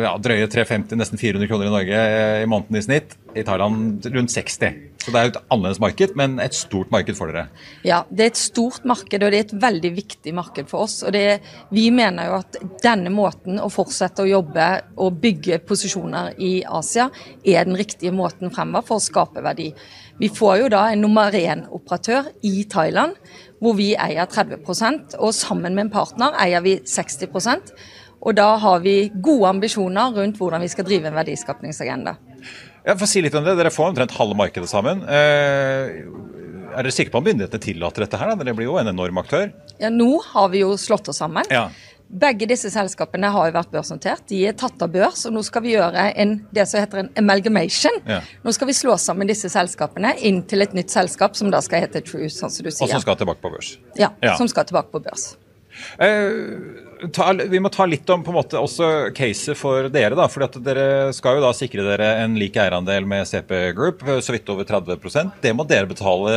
ja, 0.02 0.12
drøye 0.22 0.50
350, 0.50 0.98
nesten 0.98 1.20
400 1.20 1.50
kroner 1.50 1.68
i 1.68 1.74
Norge 1.74 2.04
i 2.42 2.50
måneden 2.50 2.80
i 2.80 2.84
snitt. 2.84 3.18
I 3.36 3.44
Thailand 3.46 4.06
rundt 4.08 4.32
60. 4.32 4.78
Så 5.08 5.12
det 5.14 5.18
er 5.20 5.26
jo 5.28 5.30
et 5.30 5.38
annerledes 5.52 5.78
marked, 5.80 6.14
men 6.18 6.36
et 6.42 6.56
stort 6.56 6.90
marked 6.92 7.16
for 7.16 7.30
dere. 7.30 7.46
Ja, 7.86 8.02
det 8.10 8.24
er 8.24 8.32
et 8.32 8.40
stort 8.40 8.84
marked, 8.88 9.22
og 9.22 9.30
det 9.32 9.38
er 9.38 9.46
et 9.46 9.54
veldig 9.62 9.92
viktig 9.96 10.34
marked 10.36 10.68
for 10.68 10.84
oss. 10.84 10.98
Og 11.06 11.14
det, 11.14 11.38
vi 11.72 11.86
mener 11.94 12.28
jo 12.28 12.38
at 12.40 12.58
denne 12.84 13.12
måten 13.14 13.60
å 13.62 13.70
fortsette 13.72 14.24
å 14.24 14.28
jobbe 14.28 14.66
og 14.98 15.20
bygge 15.22 15.60
posisjoner 15.68 16.34
i 16.42 16.58
Asia, 16.66 17.08
er 17.44 17.68
den 17.68 17.78
riktige 17.78 18.12
måten 18.12 18.52
fremover 18.52 18.88
for 18.90 18.98
å 18.98 19.06
skape 19.06 19.44
verdi. 19.44 19.70
Vi 20.18 20.32
får 20.34 20.64
jo 20.64 20.72
da 20.74 20.88
en 20.90 21.04
nummer 21.04 21.32
én-operatør 21.32 22.32
i 22.48 22.66
Thailand, 22.68 23.14
hvor 23.62 23.78
vi 23.78 23.92
eier 23.98 24.26
30% 24.28 25.16
og 25.18 25.32
sammen 25.34 25.72
med 25.76 25.86
en 25.86 25.94
partner 25.94 26.36
eier 26.42 26.62
vi 26.64 26.76
60 26.84 27.32
og 28.20 28.34
da 28.38 28.48
har 28.58 28.80
vi 28.84 28.96
gode 29.14 29.48
ambisjoner 29.52 30.14
rundt 30.16 30.38
hvordan 30.40 30.60
vi 30.64 30.68
skal 30.72 30.84
drive 30.88 31.06
en 31.10 31.14
verdiskapningsagenda. 31.18 32.16
Ja, 32.86 32.94
for 32.94 33.04
å 33.04 33.10
si 33.10 33.20
litt 33.22 33.34
om 33.36 33.44
det, 33.44 33.56
Dere 33.58 33.70
får 33.74 33.90
omtrent 33.92 34.14
halve 34.16 34.36
markedet 34.38 34.68
sammen. 34.70 35.02
Eh, 35.02 36.00
er 36.68 36.82
dere 36.84 36.92
sikre 36.94 37.12
på 37.14 37.20
at 37.22 37.26
myndighetene 37.28 37.62
tillater 37.64 38.04
dette? 38.04 38.16
her? 38.20 38.32
Da? 38.32 38.42
Dere 38.42 38.54
blir 38.56 38.68
jo 38.70 38.78
en 38.80 38.88
enorm 38.90 39.18
aktør. 39.22 39.50
Ja, 39.80 39.90
Nå 39.92 40.18
har 40.32 40.48
vi 40.52 40.62
jo 40.64 40.74
slått 40.80 41.08
oss 41.12 41.20
sammen. 41.22 41.44
Ja. 41.52 41.68
Begge 42.08 42.46
disse 42.48 42.70
selskapene 42.72 43.28
har 43.34 43.50
jo 43.50 43.52
vært 43.58 43.68
børsnotert. 43.74 44.22
De 44.30 44.38
er 44.48 44.54
tatt 44.56 44.80
av 44.80 44.88
børs, 44.94 45.26
og 45.28 45.34
nå 45.36 45.42
skal 45.44 45.60
vi 45.66 45.74
gjøre 45.74 46.06
en, 46.16 46.38
det 46.56 46.64
som 46.70 46.80
heter 46.80 47.02
en 47.02 47.10
amalgamation. 47.20 47.98
Ja. 48.08 48.22
Nå 48.46 48.54
skal 48.56 48.70
vi 48.70 48.76
slå 48.78 48.94
sammen 48.96 49.28
disse 49.28 49.50
selskapene 49.52 50.14
inn 50.24 50.40
til 50.48 50.64
et 50.64 50.72
nytt 50.76 50.88
selskap 50.94 51.36
som 51.36 51.50
da 51.52 51.60
skal 51.60 51.84
hete 51.84 52.00
True, 52.06 52.30
sånn 52.32 52.48
som 52.54 52.64
du 52.64 52.70
sier. 52.72 52.86
Og 52.88 52.94
som 52.96 53.04
skal 53.04 53.18
tilbake 53.20 53.44
på 53.44 53.52
børs. 53.52 53.74
Ja, 54.00 54.08
Ja. 54.24 54.36
som 54.40 54.48
skal 54.48 54.64
tilbake 54.64 54.88
på 54.94 55.02
børs. 55.04 55.34
Eh, 56.00 56.87
ta, 57.14 57.32
vi 57.32 57.60
må 57.62 57.70
ta 57.72 57.86
litt 57.88 58.08
om 58.10 58.22
på 58.24 58.32
en 58.32 58.38
måte 58.38 58.60
også 58.60 58.88
caset 59.16 59.58
for 59.58 59.88
dere. 59.92 60.16
da, 60.18 60.26
at 60.26 60.58
Dere 60.64 60.86
skal 61.16 61.38
jo 61.38 61.44
da 61.44 61.52
sikre 61.56 61.84
dere 61.86 62.08
en 62.24 62.36
lik 62.40 62.58
eierandel 62.60 63.06
med 63.08 63.28
CP 63.28 63.52
Group, 63.76 64.04
så 64.24 64.34
vidt 64.34 64.48
over 64.52 64.66
30% 64.68 65.38
Det 65.42 65.52
må 65.56 65.66
dere 65.68 65.88
betale, 65.90 66.34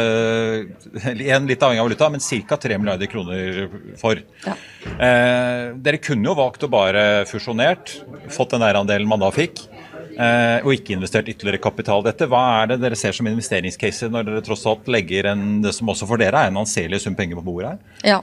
igjen 1.13 1.49
litt 1.49 1.63
avhengig 1.63 1.83
av 1.83 1.89
valuta, 1.89 2.09
men 2.13 2.23
ca. 2.47 2.59
3 2.61 2.79
milliarder 2.81 3.11
kroner 3.11 3.61
for. 3.99 4.21
Ja. 4.45 4.55
Eh, 4.91 5.73
dere 5.81 6.01
kunne 6.03 6.29
jo 6.29 6.37
valgt 6.37 6.65
å 6.65 6.71
bare 6.71 7.25
fusjonert, 7.29 7.97
fått 8.33 8.55
den 8.55 8.65
eierandelen 8.67 9.09
man 9.09 9.23
da 9.23 9.31
fikk. 9.33 9.65
Eh, 10.11 10.57
og 10.65 10.73
ikke 10.75 10.95
investert 10.97 11.29
ytterligere 11.31 11.61
kapital 11.63 12.03
dette. 12.05 12.27
Hva 12.29 12.41
er 12.61 12.73
det 12.73 12.81
dere 12.83 12.97
ser 12.99 13.15
som 13.15 13.27
investeringscase 13.29 14.09
når 14.11 14.27
dere 14.27 14.43
tross 14.45 14.65
alt 14.69 14.89
legger 14.91 15.31
en, 15.31 15.61
det 15.63 15.73
som 15.77 15.89
også 15.91 16.09
for 16.09 16.21
dere 16.21 16.45
er 16.45 16.51
en 16.51 16.61
anselig 16.61 17.01
sum 17.05 17.15
penger 17.17 17.39
på 17.39 17.45
bordet 17.47 17.73
her? 17.73 18.11
Ja. 18.13 18.19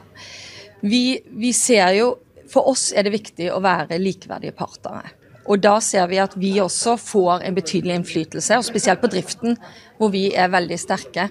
Vi, 0.84 1.18
vi 1.26 1.52
ser 1.56 1.96
jo 1.96 2.12
For 2.48 2.68
oss 2.70 2.90
er 2.96 3.06
det 3.06 3.14
viktig 3.16 3.50
å 3.52 3.62
være 3.64 4.00
likeverdige 4.00 4.56
partnere. 4.56 5.14
Og 5.48 5.62
da 5.64 5.78
ser 5.80 6.08
vi 6.10 6.20
at 6.20 6.34
vi 6.36 6.52
også 6.60 6.98
får 7.00 7.46
en 7.48 7.56
betydelig 7.56 7.94
innflytelse, 7.96 8.58
og 8.58 8.66
spesielt 8.66 9.00
på 9.00 9.10
driften, 9.12 9.56
hvor 9.96 10.12
vi 10.12 10.28
er 10.36 10.52
veldig 10.52 10.76
sterke. 10.80 11.28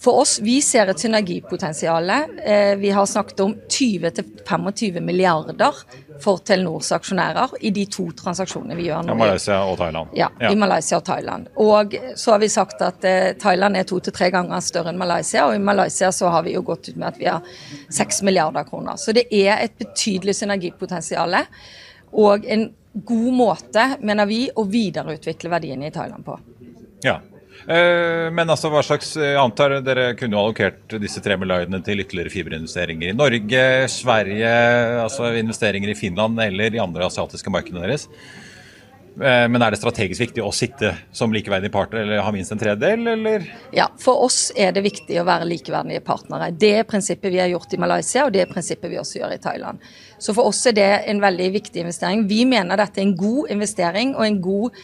For 0.00 0.20
oss, 0.20 0.38
vi 0.42 0.62
ser 0.62 0.90
et 0.92 1.00
synergipotensial. 1.00 2.10
Eh, 2.10 2.76
vi 2.76 2.90
har 2.90 3.06
snakket 3.06 3.40
om 3.40 3.54
20-25 3.68 5.00
milliarder 5.00 5.72
for 6.20 6.38
Telenors 6.38 6.92
aksjonærer 6.92 7.56
i 7.60 7.70
de 7.70 7.86
to 7.90 8.04
transaksjonene 8.16 8.76
vi 8.76 8.90
gjør 8.90 9.06
nå. 9.06 9.14
Ja, 9.14 9.18
Malaysia 9.22 9.60
og 9.64 9.78
Thailand. 9.80 10.12
Ja, 10.16 10.28
ja, 10.40 10.50
i 10.52 10.56
Malaysia 10.56 11.00
og 11.00 11.04
Thailand. 11.04 11.48
Og 11.56 11.96
så 12.14 12.34
har 12.34 12.42
vi 12.44 12.48
sagt 12.52 12.82
at 12.84 13.04
eh, 13.08 13.32
Thailand 13.40 13.80
er 13.80 13.88
to 13.88 14.00
til 14.04 14.14
tre 14.16 14.28
ganger 14.34 14.64
større 14.64 14.92
enn 14.92 15.00
Malaysia, 15.00 15.46
og 15.48 15.56
i 15.56 15.62
Malaysia 15.64 16.12
så 16.12 16.32
har 16.34 16.44
vi 16.44 16.56
jo 16.58 16.64
gått 16.66 16.90
ut 16.90 16.96
med 16.96 17.08
at 17.14 17.20
vi 17.20 17.30
har 17.30 17.56
seks 17.88 18.20
milliarder 18.26 18.68
kroner. 18.68 19.00
Så 19.00 19.16
det 19.16 19.26
er 19.32 19.62
et 19.64 19.78
betydelig 19.80 20.36
synergipotensial. 20.36 21.38
Og 22.12 22.44
en 22.44 22.68
god 23.06 23.32
måte, 23.32 23.88
mener 24.04 24.28
vi, 24.28 24.44
å 24.52 24.64
videreutvikle 24.68 25.52
verdiene 25.52 25.88
i 25.88 25.94
Thailand 25.94 26.24
på. 26.24 26.36
Ja, 27.04 27.20
men 27.66 28.46
altså, 28.46 28.70
hva 28.70 28.82
slags 28.86 29.08
jeg 29.18 29.38
antar 29.40 29.80
dere 29.82 30.12
kunne 30.18 30.38
allokert 30.38 30.96
disse 31.02 31.18
tre 31.24 31.34
milliardene 31.40 31.80
til 31.82 31.98
ytterligere 32.04 32.30
fiberinvesteringer 32.30 33.10
i 33.10 33.16
Norge, 33.16 33.62
Sverige, 33.90 34.52
altså 35.02 35.32
investeringer 35.40 35.90
i 35.90 35.98
Finland 35.98 36.38
eller 36.46 36.76
i 36.76 36.82
andre 36.82 37.08
asiatiske 37.08 37.50
markedene 37.50 37.82
deres. 37.82 38.06
Eh, 39.16 39.48
men 39.48 39.62
er 39.64 39.72
det 39.72 39.78
strategisk 39.80 40.20
viktig 40.26 40.42
å 40.44 40.52
sitte 40.52 40.90
som 41.16 41.32
likeverdige 41.32 41.72
partner 41.72 42.02
eller 42.02 42.20
ha 42.24 42.32
minst 42.34 42.52
en 42.52 42.60
tredjedel, 42.60 43.06
eller? 43.14 43.46
Ja, 43.76 43.88
for 44.00 44.26
oss 44.26 44.50
er 44.52 44.74
det 44.76 44.84
viktig 44.84 45.16
å 45.20 45.24
være 45.26 45.48
likeverdige 45.48 46.04
partnere. 46.04 46.50
Det 46.52 46.74
er 46.82 46.88
prinsippet 46.88 47.32
vi 47.32 47.40
har 47.40 47.48
gjort 47.54 47.72
i 47.72 47.80
Malaysia, 47.80 48.26
og 48.26 48.34
det 48.36 48.44
er 48.44 48.50
prinsippet 48.50 48.92
vi 48.92 49.00
også 49.00 49.22
gjør 49.22 49.32
i 49.38 49.40
Thailand. 49.40 49.80
Så 50.20 50.36
for 50.36 50.50
oss 50.50 50.60
er 50.68 50.76
det 50.76 50.90
en 51.08 51.22
veldig 51.24 51.48
viktig 51.56 51.84
investering. 51.86 52.26
Vi 52.28 52.44
mener 52.48 52.76
dette 52.76 53.00
er 53.00 53.08
en 53.08 53.16
god 53.16 53.52
investering 53.56 54.14
og 54.18 54.26
en 54.26 54.40
god 54.44 54.80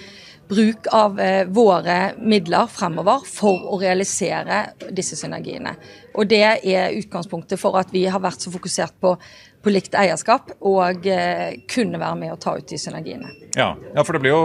bruk 0.52 0.88
av 0.92 1.20
eh, 1.20 1.44
våre 1.48 1.98
midler 2.20 2.68
fremover 2.70 3.24
for 3.28 3.72
å 3.72 3.80
realisere 3.80 4.64
disse 4.92 5.16
synergiene. 5.18 5.74
Og 6.12 6.28
Det 6.28 6.42
er 6.44 6.98
utgangspunktet 6.98 7.60
for 7.60 7.78
at 7.80 7.92
vi 7.94 8.04
har 8.04 8.20
vært 8.22 8.44
så 8.44 8.52
fokusert 8.52 8.98
på, 9.00 9.16
på 9.62 9.72
likt 9.72 9.94
eierskap 9.98 10.50
og 10.58 11.06
eh, 11.06 11.60
kunne 11.70 12.00
være 12.00 12.18
med 12.18 12.34
å 12.34 12.38
ta 12.40 12.56
ut 12.58 12.66
de 12.68 12.78
synergiene. 12.80 13.30
Ja, 13.54 13.74
ja, 13.92 14.02
for 14.02 14.16
det 14.16 14.22
blir 14.24 14.32
jo 14.32 14.40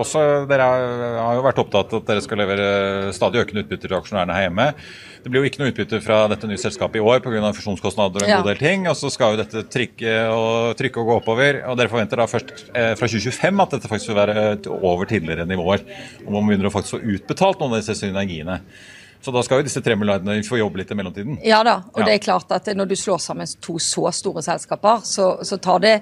også, 0.00 0.22
Dere 0.48 0.66
har 1.18 1.36
jo 1.36 1.44
vært 1.44 1.60
opptatt 1.60 1.92
av 1.92 2.00
at 2.00 2.08
dere 2.08 2.24
skal 2.24 2.40
levere 2.40 3.12
stadig 3.14 3.42
økende 3.44 3.64
utbytter 3.64 3.90
til 3.90 3.98
aksjonærene 3.98 4.34
her 4.36 4.46
hjemme. 4.46 4.66
Det 5.22 5.32
blir 5.32 5.42
jo 5.42 5.50
ikke 5.50 5.62
noe 5.62 5.72
utbytte 5.72 6.00
fra 6.00 6.18
dette 6.32 6.48
nye 6.48 6.60
selskapet 6.60 7.00
i 7.00 7.04
år 7.04 7.20
pga. 7.24 7.52
fusjonskostnader 7.54 8.22
og 8.22 8.26
en 8.26 8.32
ja. 8.32 8.40
god 8.40 8.50
del 8.52 8.62
ting. 8.62 8.86
Og 8.90 8.96
så 8.98 9.10
skal 9.12 9.34
jo 9.34 9.42
dette 9.42 9.64
trykke 9.68 10.14
og, 10.32 10.76
trykke 10.78 11.02
og 11.02 11.10
gå 11.10 11.16
oppover. 11.20 11.62
Og 11.68 11.78
dere 11.78 11.92
forventer 11.92 12.22
da 12.22 12.28
først 12.30 12.54
eh, 12.72 12.94
fra 12.98 13.10
2025 13.10 13.64
at 13.64 13.74
dette 13.76 13.90
faktisk 13.90 14.14
vil 14.14 14.20
være 14.22 14.46
over 14.78 15.10
tidligere 15.10 15.46
nivåer. 15.48 15.84
Og 16.24 16.32
man 16.32 16.48
begynner 16.48 16.70
å 16.70 16.74
faktisk 16.74 16.96
få 16.96 17.16
utbetalt 17.18 17.60
noen 17.60 17.76
av 17.76 17.82
disse 17.82 17.98
synergiene. 18.00 18.62
Så 19.20 19.32
da 19.34 19.42
skal 19.42 19.60
jo 19.60 19.66
disse 19.66 19.82
tre 19.82 19.96
milliardene 19.98 20.38
få 20.46 20.60
jobbe 20.60 20.80
litt 20.80 20.92
i 20.94 20.98
mellomtiden? 20.98 21.40
Ja 21.46 21.62
da, 21.66 21.80
og 21.90 22.02
ja. 22.02 22.06
det 22.06 22.14
er 22.14 22.22
klart 22.22 22.52
at 22.54 22.70
når 22.76 22.92
du 22.92 22.94
slår 22.98 23.18
sammen 23.22 23.50
to 23.64 23.78
så 23.82 24.12
store 24.14 24.44
selskaper, 24.46 25.02
så, 25.04 25.30
så 25.42 25.58
tar 25.62 25.82
det 25.82 25.96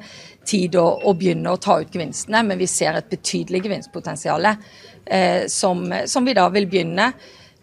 tid 0.46 0.76
å, 0.76 0.84
å, 1.06 1.14
begynne 1.16 1.54
å 1.54 1.60
ta 1.60 1.80
ut 1.80 1.96
gevinstene. 1.96 2.44
Men 2.46 2.60
vi 2.60 2.68
ser 2.70 2.98
et 2.98 3.08
betydelig 3.10 3.64
gevinstpotensial 3.64 4.50
eh, 4.52 5.46
som, 5.48 5.88
som, 6.06 6.28
vi 6.28 6.36
da 6.36 6.46
vil 6.52 6.68
begynne 6.70 7.10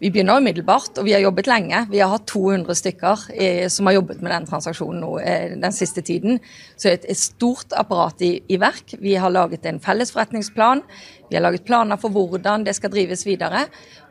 vi 0.02 0.10
begynner 0.10 0.40
umiddelbart, 0.42 0.98
og 0.98 1.06
vi 1.06 1.12
har 1.14 1.22
jobbet 1.22 1.46
lenge. 1.48 1.78
Vi 1.88 2.00
har 2.02 2.10
hatt 2.10 2.26
200 2.28 2.74
stykker 2.76 3.20
eh, 3.40 3.68
som 3.72 3.86
har 3.86 3.94
jobbet 3.94 4.18
med 4.20 4.34
den 4.34 4.48
transaksjonen 4.50 4.98
nå, 5.00 5.12
eh, 5.22 5.54
den 5.62 5.72
siste 5.72 6.02
tiden. 6.04 6.40
Så 6.74 6.90
det 6.90 7.06
er 7.06 7.14
et 7.14 7.20
stort 7.20 7.72
apparat 7.78 8.20
i, 8.26 8.32
i, 8.44 8.58
verk. 8.60 8.96
Vi 9.00 9.14
har 9.16 9.32
laget 9.32 9.64
en 9.70 9.78
felles 9.80 10.10
forretningsplan. 10.12 10.82
Vi 11.30 11.38
har 11.38 11.46
laget 11.46 11.64
planer 11.64 11.96
for 12.02 12.12
hvordan 12.12 12.66
det 12.66 12.74
skal 12.76 12.92
drives 12.92 13.24
videre. 13.24 13.64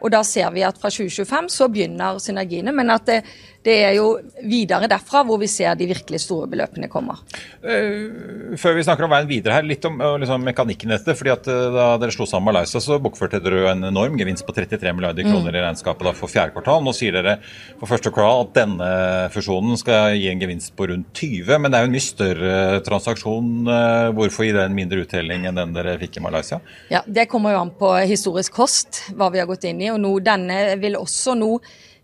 Og 0.04 0.12
da 0.12 0.24
ser 0.28 0.52
vi 0.54 0.66
at 0.68 0.80
fra 0.80 0.92
2025 0.92 1.50
så 1.54 1.70
begynner 1.72 2.20
synergiene, 2.20 2.74
men 2.76 2.92
at 2.92 3.08
det, 3.08 3.22
det 3.64 3.76
er 3.86 3.94
jo 3.96 4.08
videre 4.44 4.90
derfra 4.92 5.22
hvor 5.24 5.40
vi 5.40 5.48
ser 5.48 5.78
de 5.80 5.88
virkelig 5.88 6.20
store 6.26 6.50
beløpene 6.52 6.90
kommer. 6.92 7.22
Uh, 7.64 8.56
før 8.60 8.76
vi 8.78 8.84
snakker 8.84 9.08
om 9.08 9.14
veien 9.14 9.30
videre 9.30 9.56
her, 9.58 9.68
litt 9.68 9.86
om 9.88 10.02
liksom, 10.20 10.44
mekanikken 10.44 10.92
i 10.92 10.98
dette. 10.98 11.16
fordi 11.16 11.32
at 11.34 11.48
uh, 11.48 11.70
Da 11.74 11.86
dere 12.02 12.16
slo 12.16 12.28
sammen 12.30 12.52
Malaysia, 12.52 12.82
så 12.84 13.00
bokførte 13.02 13.40
dere 13.44 13.70
en 13.72 13.88
enorm 13.88 14.18
gevinst 14.20 14.44
på 14.46 14.56
33 14.56 14.92
milliarder 14.98 15.24
kroner 15.24 15.54
mm. 15.54 15.56
i 15.56 15.64
regnskapet 15.64 16.10
da, 16.10 16.14
for 16.18 16.32
fjerde 16.32 16.56
kvartal. 16.58 16.84
Nå 16.84 16.92
sier 16.96 17.16
dere 17.16 17.38
for 17.80 17.88
første 17.94 18.12
kvartal 18.12 18.44
at 18.50 18.54
denne 18.58 18.92
fusjonen 19.34 19.80
skal 19.80 20.18
gi 20.20 20.28
en 20.32 20.44
gevinst 20.44 20.76
på 20.76 20.90
rundt 20.92 21.14
20, 21.16 21.56
men 21.64 21.72
det 21.72 21.80
er 21.80 21.86
jo 21.86 21.92
en 21.92 21.96
mye 21.96 22.04
større 22.04 22.58
transaksjon. 22.84 23.72
hvorfor 24.18 24.48
gi 24.48 24.52
den 24.56 24.76
mindre 24.76 25.06
uttelling 25.06 25.48
enn 25.48 25.60
den 25.60 25.76
dere 25.76 25.96
fikk 26.02 26.20
i 26.20 26.26
Malaysia? 26.26 26.60
Ja, 26.92 27.04
Det 27.08 27.30
kommer 27.32 27.56
jo 27.56 27.64
an 27.64 27.72
på 27.80 27.94
historisk 28.10 28.54
kost, 28.60 29.06
hva 29.16 29.32
vi 29.32 29.40
har 29.40 29.48
gått 29.48 29.64
inn 29.70 29.82
i 29.82 29.93
og 29.94 30.02
nå, 30.04 30.14
denne 30.26 30.62
vil 30.82 31.00
også 31.00 31.38
nå 31.40 31.56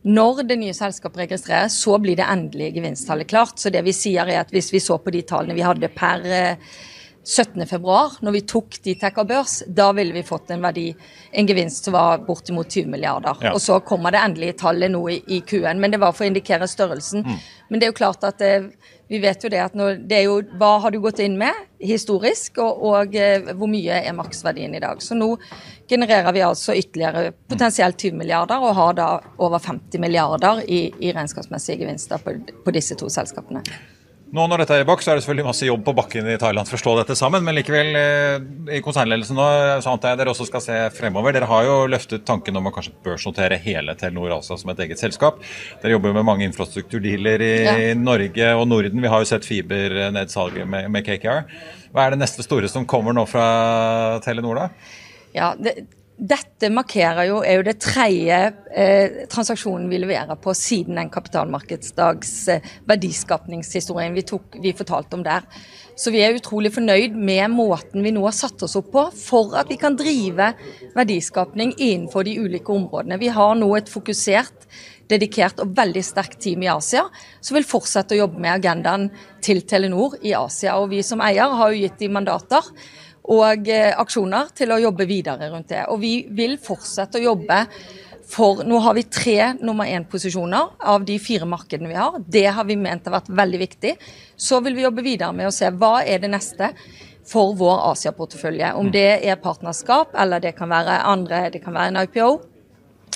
når 0.01 0.45
det 0.47 0.55
nye 0.61 0.75
selskapet 0.75 1.25
registreres, 1.25 1.75
så 1.81 1.97
blir 1.99 2.15
det 2.15 2.27
endelige 2.29 2.77
gevinsttallet 2.77 3.27
klart. 3.27 3.59
Så 3.59 3.71
det 3.73 3.83
vi 3.83 3.95
sier 3.95 4.29
er 4.29 4.45
at 4.45 4.53
hvis 4.53 4.71
vi 4.71 4.79
så 4.79 4.95
på 5.01 5.11
de 5.11 5.25
tallene 5.27 5.57
vi 5.57 5.65
hadde 5.65 5.89
per 5.91 6.23
17.2, 6.23 7.75
eh, 7.75 8.15
når 8.23 8.35
vi 8.37 8.41
tok 8.47 8.77
de 8.85 8.95
av 9.09 9.25
børs, 9.27 9.57
da 9.67 9.89
ville 9.91 10.15
vi 10.15 10.23
fått 10.23 10.53
en 10.55 10.63
verdi, 10.63 10.87
en 11.31 11.49
gevinst 11.49 11.89
som 11.89 11.97
var 11.97 12.23
bortimot 12.23 12.71
20 12.71 12.87
milliarder. 12.87 13.43
Ja. 13.43 13.53
Og 13.53 13.61
så 13.61 13.81
kommer 13.83 14.15
det 14.15 14.23
endelige 14.23 14.61
tallet 14.63 14.91
nå 14.91 15.03
i, 15.11 15.19
i 15.27 15.41
Q-en, 15.41 15.81
men 15.83 15.91
det 15.91 15.99
var 15.99 16.15
for 16.15 16.23
å 16.23 16.31
indikere 16.31 16.67
størrelsen. 16.67 17.27
Mm. 17.27 17.43
Men 17.67 17.79
det 17.79 17.89
er 17.89 17.91
jo 17.91 17.99
klart 17.99 18.23
at 18.23 18.39
eh, 18.45 18.71
vi 19.09 19.19
vet 19.19 19.43
jo 19.43 19.51
det 19.51 19.59
at 19.65 19.75
når, 19.75 19.99
det 20.07 20.15
er 20.19 20.27
jo, 20.29 20.39
hva 20.61 20.77
har 20.85 20.95
du 20.95 21.01
gått 21.03 21.19
inn 21.19 21.35
med 21.37 21.57
historisk, 21.83 22.61
og, 22.63 22.83
og 22.87 23.19
eh, 23.19 23.51
hvor 23.51 23.67
mye 23.67 23.99
er 23.99 24.15
maksverdien 24.15 24.79
i 24.79 24.81
dag. 24.83 25.03
Så 25.03 25.17
nå 25.17 25.33
genererer 25.89 26.33
vi 26.35 26.43
altså 26.45 26.75
ytterligere 26.77 27.31
potensielt 27.49 27.99
20 27.99 28.17
milliarder, 28.21 28.61
og 28.63 28.75
har 28.77 28.97
da 28.97 29.11
over 29.37 29.59
50 29.59 30.01
milliarder 30.01 30.63
i, 30.67 30.87
i 30.99 31.13
regnskapsmessige 31.15 31.81
gevinster 31.83 32.21
på, 32.23 32.35
på 32.65 32.75
disse 32.75 32.97
to 32.99 33.09
selskapene. 33.11 33.63
Nå 34.29 34.43
når 34.45 34.61
dette 34.61 34.75
er 34.77 34.83
i 34.83 34.85
bak, 34.85 35.01
så 35.01 35.09
er 35.09 35.17
det 35.17 35.23
selvfølgelig 35.23 35.47
masse 35.47 35.65
jobb 35.65 35.81
på 35.87 35.93
bakken 35.97 36.27
i 36.29 36.35
Thailand 36.37 36.69
for 36.69 36.77
å 36.77 36.81
slå 36.83 36.91
dette 36.99 37.15
sammen. 37.17 37.41
Men 37.45 37.55
likevel, 37.57 37.87
eh, 37.97 38.75
i 38.77 38.81
konsernledelsen 38.85 39.39
nå, 39.39 39.47
så 39.81 39.95
antar 39.95 40.13
jeg 40.13 40.19
dere 40.19 40.33
også 40.35 40.45
skal 40.45 40.61
se 40.61 40.75
fremover. 40.93 41.33
Dere 41.33 41.49
har 41.49 41.65
jo 41.65 41.77
løftet 41.89 42.27
tanken 42.27 42.59
om 42.59 42.69
å 42.69 42.73
kanskje 42.75 42.93
børsnotere 43.05 43.57
hele 43.63 43.97
Telenor 43.97 44.35
altså 44.37 44.59
som 44.61 44.69
et 44.69 44.83
eget 44.85 45.01
selskap. 45.01 45.41
Dere 45.81 45.95
jobber 45.95 46.13
med 46.13 46.27
mange 46.29 46.45
infrastrukturdealer 46.45 47.41
i 47.41 47.51
ja. 47.65 47.75
Norge 47.97 48.53
og 48.53 48.67
Norden. 48.69 49.01
Vi 49.01 49.13
har 49.15 49.25
jo 49.25 49.31
sett 49.31 49.49
fibernedsalget 49.49 50.69
med, 50.69 50.91
med 50.93 51.09
KKR. 51.09 51.49
Hva 51.89 52.05
er 52.05 52.13
det 52.13 52.21
neste 52.21 52.45
store 52.45 52.69
som 52.69 52.85
kommer 52.85 53.17
nå 53.17 53.25
fra 53.25 54.19
Telenor, 54.21 54.61
da? 54.61 54.97
Ja, 55.35 55.53
det, 55.59 55.75
dette 56.19 56.67
markerer 56.73 57.29
jo, 57.29 57.39
er 57.47 57.59
jo 57.59 57.65
det 57.69 57.77
tredje 57.79 58.39
eh, 58.75 59.21
transaksjonen 59.31 59.87
vi 59.91 60.01
leverer 60.01 60.35
på 60.41 60.51
siden 60.57 60.99
den 60.99 61.11
kapitalmarkedsdags 61.13 62.33
eh, 62.51 62.65
verdiskapningshistorien 62.89 64.17
vi, 64.17 64.25
tok, 64.27 64.59
vi 64.59 64.75
fortalte 64.75 65.15
om 65.15 65.23
der. 65.23 65.47
Så 65.99 66.11
vi 66.15 66.21
er 66.23 66.35
utrolig 66.35 66.73
fornøyd 66.75 67.15
med 67.15 67.55
måten 67.55 68.03
vi 68.03 68.13
nå 68.15 68.25
har 68.25 68.35
satt 68.35 68.61
oss 68.67 68.75
opp 68.79 68.91
på 68.93 69.05
for 69.15 69.55
at 69.59 69.71
vi 69.71 69.79
kan 69.79 69.97
drive 69.99 70.53
verdiskapning 70.95 71.73
innenfor 71.77 72.27
de 72.27 72.37
ulike 72.39 72.71
områdene. 72.75 73.19
Vi 73.19 73.31
har 73.35 73.55
nå 73.59 73.73
et 73.79 73.91
fokusert, 73.91 74.67
dedikert 75.09 75.59
og 75.63 75.71
veldig 75.75 76.03
sterkt 76.05 76.37
team 76.43 76.61
i 76.61 76.69
Asia 76.69 77.07
som 77.41 77.55
vil 77.57 77.67
fortsette 77.67 78.13
å 78.13 78.25
jobbe 78.25 78.43
med 78.43 78.59
agendaen 78.59 79.07
til 79.43 79.63
Telenor 79.67 80.19
i 80.21 80.35
Asia. 80.37 80.75
Og 80.77 80.91
vi 80.91 80.99
som 81.03 81.23
eier 81.25 81.55
har 81.59 81.71
jo 81.73 81.79
gitt 81.79 81.97
de 82.03 82.11
mandater 82.13 82.67
og 83.29 83.69
eh, 83.69 83.93
aksjoner 83.93 84.53
til 84.57 84.73
å 84.73 84.79
jobbe 84.81 85.05
videre 85.09 85.49
rundt 85.51 85.69
det. 85.71 85.85
Og 85.93 86.01
vi 86.01 86.13
vil 86.35 86.57
fortsette 86.61 87.19
å 87.19 87.27
jobbe 87.31 87.63
for 88.29 88.61
Nå 88.61 88.77
har 88.85 88.93
vi 88.93 89.01
tre 89.09 89.55
nummer 89.57 89.89
én-posisjoner 89.89 90.75
av 90.85 91.01
de 91.01 91.15
fire 91.17 91.47
markedene 91.49 91.89
vi 91.89 91.97
har. 91.97 92.19
Det 92.21 92.45
har 92.45 92.67
vi 92.69 92.75
ment 92.77 93.07
har 93.09 93.15
vært 93.15 93.31
veldig 93.33 93.61
viktig. 93.63 93.95
Så 94.37 94.59
vil 94.61 94.75
vi 94.77 94.83
jobbe 94.85 95.01
videre 95.01 95.33
med 95.33 95.49
å 95.49 95.53
se 95.55 95.71
hva 95.73 96.03
er 96.05 96.21
det 96.21 96.29
neste 96.29 96.69
for 97.29 97.55
vår 97.57 97.87
Asia-portefølje. 97.87 98.69
Om 98.77 98.91
det 98.93 99.07
er 99.25 99.41
partnerskap, 99.41 100.13
eller 100.13 100.45
det 100.45 100.53
kan 100.57 100.69
være 100.69 101.01
andre, 101.09 101.47
det 101.53 101.63
kan 101.63 101.73
være 101.73 101.93
en 101.93 102.01
IPO. 102.03 102.29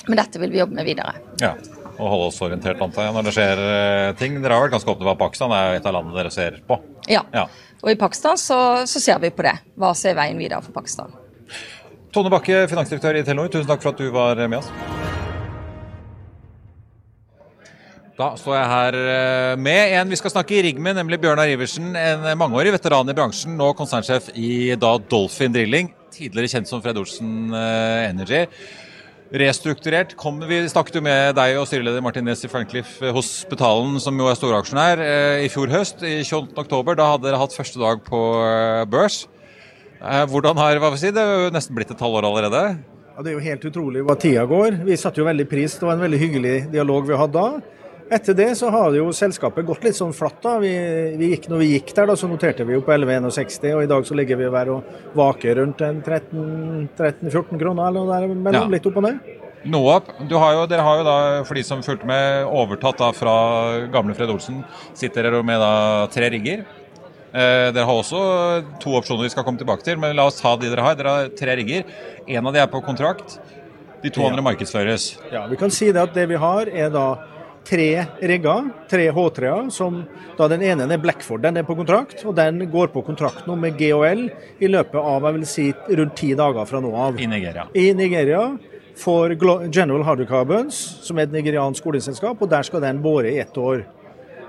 Men 0.08 0.18
dette 0.18 0.42
vil 0.42 0.50
vi 0.50 0.60
jobbe 0.64 0.80
med 0.80 0.88
videre. 0.90 1.14
Ja, 1.40 1.54
og 1.94 2.10
holde 2.10 2.26
oss 2.32 2.40
orientert 2.42 2.82
antar 2.82 3.06
jeg, 3.06 3.14
når 3.14 3.28
det 3.28 3.34
skjer 3.36 3.62
eh, 3.64 4.08
ting. 4.18 4.40
Dere 4.42 4.58
har 4.58 4.66
vært 4.66 4.74
ganske 4.74 4.90
åpne 4.90 5.14
at 5.14 5.20
Pakistan, 5.20 5.54
er 5.54 5.78
et 5.78 5.86
av 5.86 5.94
landene 5.94 6.18
dere 6.18 6.34
ser 6.34 6.58
på? 6.66 6.78
Ja. 7.10 7.22
ja. 7.34 7.46
Og 7.84 7.92
i 7.92 7.98
Pakistan 8.00 8.38
så, 8.40 8.58
så 8.88 9.00
ser 9.02 9.20
vi 9.20 9.28
på 9.34 9.44
det. 9.44 9.58
Hva 9.76 9.92
er 9.92 10.16
veien 10.16 10.40
videre 10.40 10.64
for 10.64 10.72
Pakistan? 10.72 11.12
Tone 12.14 12.30
Bakke, 12.32 12.64
finansdirektør 12.70 13.18
i 13.18 13.24
Telenor, 13.26 13.50
tusen 13.52 13.68
takk 13.68 13.82
for 13.84 13.92
at 13.92 14.00
du 14.00 14.08
var 14.14 14.40
med 14.48 14.62
oss. 14.62 14.70
Da 18.14 18.28
står 18.38 18.54
jeg 18.54 18.70
her 18.70 18.96
eh, 19.00 19.56
med 19.58 19.96
en 19.98 20.12
vi 20.14 20.16
skal 20.20 20.30
snakke 20.30 20.54
i 20.54 20.62
rigg 20.68 20.78
med, 20.78 20.94
nemlig 20.96 21.18
Bjørnar 21.20 21.50
Iversen. 21.50 21.90
En 21.98 22.24
mangeårig 22.38 22.72
veteran 22.76 23.10
i 23.10 23.16
bransjen, 23.18 23.56
nå 23.58 23.72
konsernsjef 23.76 24.30
i 24.38 24.78
da 24.80 24.94
Dolphin 25.10 25.52
Drilling. 25.52 25.90
Tidligere 26.14 26.52
kjent 26.54 26.70
som 26.70 26.80
Fred 26.80 27.00
Olsen 27.02 27.50
eh, 27.52 28.06
Energy 28.06 28.44
restrukturert. 29.32 30.14
Kom, 30.20 30.40
vi 30.48 30.60
snakket 30.68 30.98
jo 30.98 31.04
med 31.04 31.34
deg 31.38 31.58
og 31.60 31.68
styreleder 31.70 32.04
Martin 32.04 32.26
Næss 32.28 32.44
i 32.44 32.50
Frankliff 32.50 32.98
hos 33.00 33.14
Hospitalen, 33.14 33.96
som 34.02 34.18
jo 34.18 34.28
er 34.30 34.38
storaksjonær, 34.38 35.00
eh, 35.04 35.44
i 35.46 35.52
fjor 35.52 35.72
høst. 35.72 36.02
I 36.04 36.22
28.10. 36.22 36.96
Da 36.98 37.10
hadde 37.12 37.28
dere 37.28 37.40
hatt 37.40 37.56
første 37.56 37.80
dag 37.80 38.02
på 38.04 38.20
eh, 38.44 38.84
børs. 38.90 39.24
Hvordan 40.04 40.58
har 40.60 40.76
hva 40.82 40.90
si, 41.00 41.08
Det 41.14 41.22
jo 41.22 41.52
nesten 41.54 41.72
blitt 41.72 41.88
et 41.94 42.02
halvår 42.02 42.26
allerede? 42.28 42.76
Ja, 43.14 43.22
Det 43.22 43.30
er 43.30 43.36
jo 43.38 43.44
helt 43.46 43.64
utrolig 43.64 44.02
hva 44.04 44.16
tida 44.20 44.44
går. 44.44 44.82
Vi 44.84 44.96
satte 45.00 45.22
jo 45.22 45.28
veldig 45.28 45.46
pris. 45.48 45.78
Det 45.78 45.86
var 45.86 45.94
en 45.94 46.04
veldig 46.04 46.18
hyggelig 46.20 46.56
dialog 46.72 47.06
vi 47.08 47.16
hadde 47.16 47.32
da. 47.40 47.62
Etter 48.12 48.34
det 48.36 48.50
så 48.58 48.68
har 48.70 48.92
jo 48.92 49.06
selskapet 49.16 49.64
gått 49.66 49.84
litt 49.86 49.96
sånn 49.96 50.12
flatt. 50.12 50.36
da. 50.44 50.58
Vi, 50.60 50.70
vi 51.16 51.30
gikk, 51.32 51.48
når 51.48 51.58
vi 51.62 51.68
gikk 51.72 51.94
der, 51.96 52.06
da, 52.10 52.16
så 52.20 52.28
noterte 52.28 52.66
vi 52.68 52.74
jo 52.76 52.82
på 52.84 52.92
11,61, 52.92 53.70
og 53.74 53.82
i 53.82 53.88
dag 53.90 54.04
så 54.06 54.14
ligger 54.18 54.36
vi 54.36 54.50
der 54.52 54.70
og 54.74 54.84
vaker 55.16 55.56
rundt 55.62 55.80
13-14 55.80 57.58
kroner 57.60 57.88
eller 57.88 58.04
noe 58.04 58.12
der 58.12 58.28
mellom. 58.34 58.68
Ja. 58.68 58.74
Litt 58.76 58.86
opp 58.90 59.00
og 59.00 59.06
ned. 59.08 59.18
Noe 59.72 59.94
opp. 59.96 60.10
Du 60.28 60.36
har 60.36 60.52
jo, 60.58 60.66
dere 60.68 60.84
har 60.84 61.00
jo 61.00 61.04
da, 61.08 61.16
for 61.48 61.56
de 61.56 61.64
som 61.64 61.80
fulgte 61.84 62.06
med, 62.08 62.44
overtatt 62.52 63.00
da 63.00 63.08
fra 63.16 63.34
gamle 63.94 64.16
Fred 64.18 64.32
Olsen. 64.34 64.60
Sitter 64.96 65.24
dere 65.30 65.40
med 65.46 65.62
da 65.64 65.72
tre 66.12 66.28
rigger. 66.34 66.66
Eh, 67.34 67.70
dere 67.74 67.86
har 67.88 67.96
også 68.02 68.20
to 68.84 68.92
opsjoner 69.00 69.24
vi 69.26 69.32
skal 69.32 69.46
komme 69.48 69.58
tilbake 69.58 69.82
til, 69.86 69.96
men 69.98 70.12
la 70.18 70.28
oss 70.28 70.42
ta 70.44 70.52
de 70.60 70.68
dere 70.68 70.84
har. 70.84 70.98
Dere 71.00 71.16
har 71.16 71.32
tre 71.40 71.56
rigger. 71.58 71.88
En 72.28 72.46
av 72.46 72.52
de 72.54 72.60
er 72.62 72.68
på 72.70 72.84
kontrakt. 72.84 73.38
De 74.04 74.12
to 74.12 74.20
Ja. 74.20 74.28
andre 74.28 74.44
markedsføres. 74.44 75.16
Ja, 75.32 75.46
Vi 75.48 75.56
kan 75.56 75.70
si 75.72 75.90
det 75.90 75.96
at 76.02 76.12
det 76.12 76.28
vi 76.28 76.36
har 76.36 76.68
er 76.68 76.90
da 76.92 77.06
tre 77.64 77.88
rigger, 78.20 78.68
tre 78.90 79.06
H3-er, 79.14 79.70
som 79.72 80.02
da 80.38 80.48
den 80.52 80.62
ene 80.66 80.86
er 80.92 81.00
Blackford, 81.02 81.42
den 81.44 81.56
er 81.60 81.66
på 81.66 81.76
kontrakt, 81.78 82.24
og 82.26 82.34
den 82.36 82.60
går 82.70 82.92
på 82.92 83.02
kontrakt 83.06 83.46
nå 83.48 83.56
med 83.56 83.78
GHL 83.80 84.26
i 84.60 84.70
løpet 84.70 85.00
av 85.00 85.24
jeg 85.28 85.38
vil 85.38 85.46
si 85.48 85.66
rundt 85.88 86.16
ti 86.20 86.34
dager 86.38 86.68
fra 86.68 86.80
nå 86.84 86.92
av. 87.06 87.18
I 87.20 87.26
Nigeria. 87.30 87.66
I 87.74 87.92
Nigeria 87.96 88.44
for 89.00 89.32
General 89.34 90.04
Hydrocarbons, 90.06 90.76
som 91.02 91.18
er 91.18 91.26
et 91.26 91.34
nigeriansk 91.34 91.86
oljeselskap, 91.90 92.40
og 92.40 92.50
der 92.52 92.62
skal 92.62 92.84
den 92.84 93.00
båre 93.02 93.32
i 93.32 93.40
ett 93.42 93.56
år. 93.58 93.84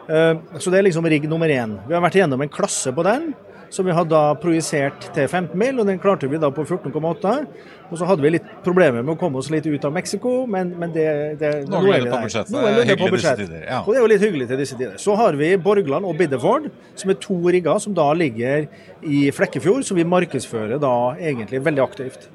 Eh, 0.07 0.35
Så 0.59 0.69
det 0.69 0.79
er 0.79 0.83
liksom 0.89 1.05
rigg 1.09 1.25
nummer 1.29 1.49
én. 1.49 1.79
Vi 1.87 1.93
har 1.95 2.01
vært 2.03 2.19
igjennom 2.19 2.41
en 2.41 2.49
klasse 2.49 2.93
på 2.93 3.03
den, 3.03 3.33
som 3.73 3.85
vi 3.85 3.91
hadde 3.91 4.09
da 4.13 4.35
projisert 4.37 5.07
til 5.15 5.27
15 5.27 5.57
mil, 5.57 5.79
og 5.79 5.87
den 5.87 5.97
klarte 5.99 6.29
vi 6.29 6.37
da 6.37 6.51
på 6.53 6.63
14,8. 6.63 7.47
Og 7.91 7.99
så 7.99 8.07
hadde 8.09 8.23
vi 8.25 8.31
litt 8.33 8.47
problemer 8.65 9.03
med 9.05 9.13
å 9.13 9.17
komme 9.19 9.37
oss 9.41 9.51
litt 9.53 9.67
ut 9.69 9.85
av 9.85 9.93
Mexico, 9.93 10.33
men, 10.49 10.71
men 10.79 10.93
det, 10.95 11.05
det 11.41 11.51
nå, 11.69 11.77
nå 11.77 11.93
er 11.93 12.05
vi 12.05 12.09
der. 12.09 12.49
Noe 12.49 12.63
lønner 12.65 12.89
Hyggelig 12.89 12.97
på 13.03 13.11
budsjett. 13.13 13.43
ja. 13.61 13.79
Og 13.83 13.91
det 13.91 13.99
er 13.99 14.03
jo 14.03 14.11
litt 14.11 14.25
hyggelig 14.25 14.47
til 14.49 14.61
disse 14.63 14.79
tider. 14.79 14.97
Så 15.01 15.15
har 15.19 15.37
vi 15.39 15.51
Borgland 15.61 16.09
og 16.09 16.17
Biddeford, 16.19 16.69
som 16.97 17.13
er 17.13 17.19
to 17.21 17.37
rigger 17.55 17.81
som 17.83 17.95
da 17.97 18.09
ligger 18.17 18.65
i 19.05 19.25
Flekkefjord, 19.35 19.85
som 19.85 19.99
vi 19.99 20.07
markedsfører 20.15 20.81
da 20.81 20.95
egentlig 21.19 21.61
veldig 21.65 21.83
aktivt. 21.85 22.29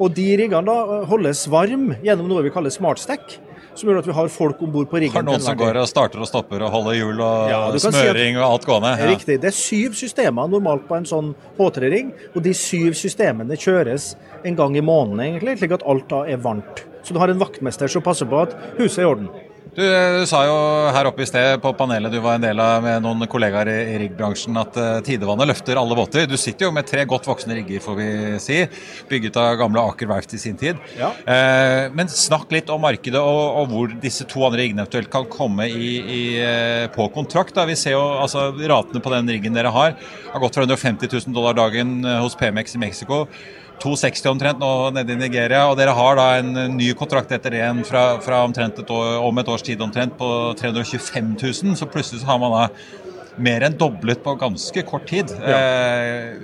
Og 0.00 0.14
de 0.16 0.26
riggene 0.40 0.64
da 0.64 1.04
holdes 1.10 1.44
varm 1.52 1.90
gjennom 2.00 2.28
noe 2.30 2.44
vi 2.46 2.52
kaller 2.54 2.72
smartstack, 2.72 3.34
som 3.76 3.88
gjør 3.88 4.00
at 4.00 4.08
vi 4.08 4.14
har 4.16 4.30
folk 4.32 4.62
om 4.64 4.72
bord 4.72 4.88
på 4.90 5.00
riggen. 5.02 5.14
Har 5.14 5.26
noen 5.26 5.42
som 5.44 5.58
går 5.58 5.76
og 5.80 5.88
starter 5.88 6.22
og 6.22 6.28
stopper 6.28 6.64
og 6.64 6.72
holder 6.72 6.96
hjul 6.98 7.20
og 7.20 7.50
Ja, 7.52 7.60
smøring 7.84 8.34
si 8.34 8.40
og 8.40 8.46
alt 8.46 8.66
gående? 8.68 8.94
Ja. 8.96 9.10
Riktig. 9.12 9.36
Det 9.42 9.50
er 9.52 9.56
syv 9.56 9.98
systemer 10.00 10.48
normalt 10.50 10.86
på 10.88 10.96
en 10.96 11.08
sånn 11.08 11.34
H3-rigg, 11.58 12.14
og 12.34 12.40
de 12.46 12.54
syv 12.56 12.96
systemene 12.98 13.60
kjøres 13.60 14.14
en 14.44 14.56
gang 14.58 14.76
i 14.76 14.84
måneden, 14.84 15.20
egentlig, 15.26 15.58
slik 15.60 15.76
at 15.76 15.86
alt 15.88 16.08
da 16.10 16.24
er 16.32 16.40
varmt. 16.42 16.84
Så 17.04 17.14
du 17.16 17.20
har 17.20 17.32
en 17.32 17.40
vaktmester 17.40 17.92
som 17.92 18.04
passer 18.04 18.28
på 18.28 18.40
at 18.40 18.56
huset 18.80 19.02
er 19.02 19.06
i 19.06 19.10
orden. 19.12 19.30
Du, 19.76 19.82
du 19.82 20.24
sa 20.26 20.40
jo 20.48 20.54
her 20.90 21.06
oppe 21.06 21.22
i 21.22 21.28
sted 21.28 21.60
på 21.62 21.70
panelet 21.78 22.10
du 22.10 22.18
var 22.22 22.38
en 22.38 22.44
del 22.44 22.58
av 22.62 22.82
med 22.82 23.04
noen 23.04 23.28
kollegaer 23.30 23.70
i, 23.70 23.76
i 23.92 23.98
riggbransjen 24.04 24.58
at 24.58 24.78
uh, 24.80 24.88
tidevannet 25.06 25.46
løfter 25.52 25.78
alle 25.78 25.98
båter. 25.98 26.26
Du 26.26 26.34
sitter 26.40 26.66
jo 26.66 26.72
med 26.74 26.88
tre 26.88 27.04
godt 27.08 27.28
voksne 27.30 27.54
rigger, 27.60 27.82
får 27.84 27.98
vi 27.98 28.08
si, 28.42 28.58
bygget 29.10 29.38
av 29.38 29.54
gamle 29.60 29.84
Aker 29.92 30.10
Verft 30.10 30.34
i 30.34 30.42
sin 30.42 30.58
tid. 30.60 30.80
Ja. 30.98 31.12
Uh, 31.22 31.86
men 31.94 32.10
snakk 32.10 32.50
litt 32.54 32.72
om 32.72 32.82
markedet 32.82 33.22
og, 33.22 33.42
og 33.62 33.70
hvor 33.70 33.94
disse 34.02 34.26
to 34.30 34.42
andre 34.48 34.64
riggene 34.64 34.84
eventuelt 34.84 35.12
kan 35.12 35.28
komme 35.30 35.68
i, 35.70 35.92
i, 36.00 36.22
uh, 36.42 36.86
på 36.94 37.06
kontrakt. 37.14 37.54
Da. 37.54 37.68
Vi 37.70 37.78
ser 37.78 37.94
jo 37.94 38.02
altså 38.24 38.50
ratene 38.58 39.02
på 39.04 39.14
den 39.14 39.30
riggen 39.30 39.54
dere 39.54 39.70
har 39.74 39.94
har 40.32 40.40
gått 40.40 40.54
fra 40.54 40.62
150 40.62 41.08
000 41.12 41.34
dollar 41.34 41.54
dagen 41.54 42.04
eh, 42.04 42.20
hos 42.22 42.36
Pemex 42.38 42.74
i 42.74 42.78
Mexico 42.78 43.26
260 43.80 44.30
omtrent 44.30 44.60
nå 44.60 44.70
nede 44.94 45.14
i 45.14 45.18
Nigeria, 45.18 45.64
og 45.70 45.76
dere 45.80 45.94
har 45.96 46.18
da 46.18 46.26
en 46.40 46.76
ny 46.76 46.90
kontrakt 46.98 47.32
etter 47.32 47.54
det 47.54 47.62
en 47.64 47.82
fra, 47.86 48.04
fra 48.24 48.42
omtrent 48.46 48.82
et 48.82 48.92
år, 48.92 49.18
om 49.24 49.40
et 49.40 49.52
års 49.52 49.64
tid 49.66 49.80
omtrent 49.84 50.16
på 50.18 50.30
325 50.60 51.34
000, 51.40 51.76
så 51.80 51.88
plutselig 51.88 52.22
så 52.22 52.32
har 52.32 52.40
man 52.42 52.56
da 52.56 52.64
mer 53.40 53.64
enn 53.64 53.76
doblet 53.80 54.20
på 54.24 54.36
ganske 54.40 54.84
kort 54.88 55.06
tid. 55.08 55.32
Eh, 55.40 56.36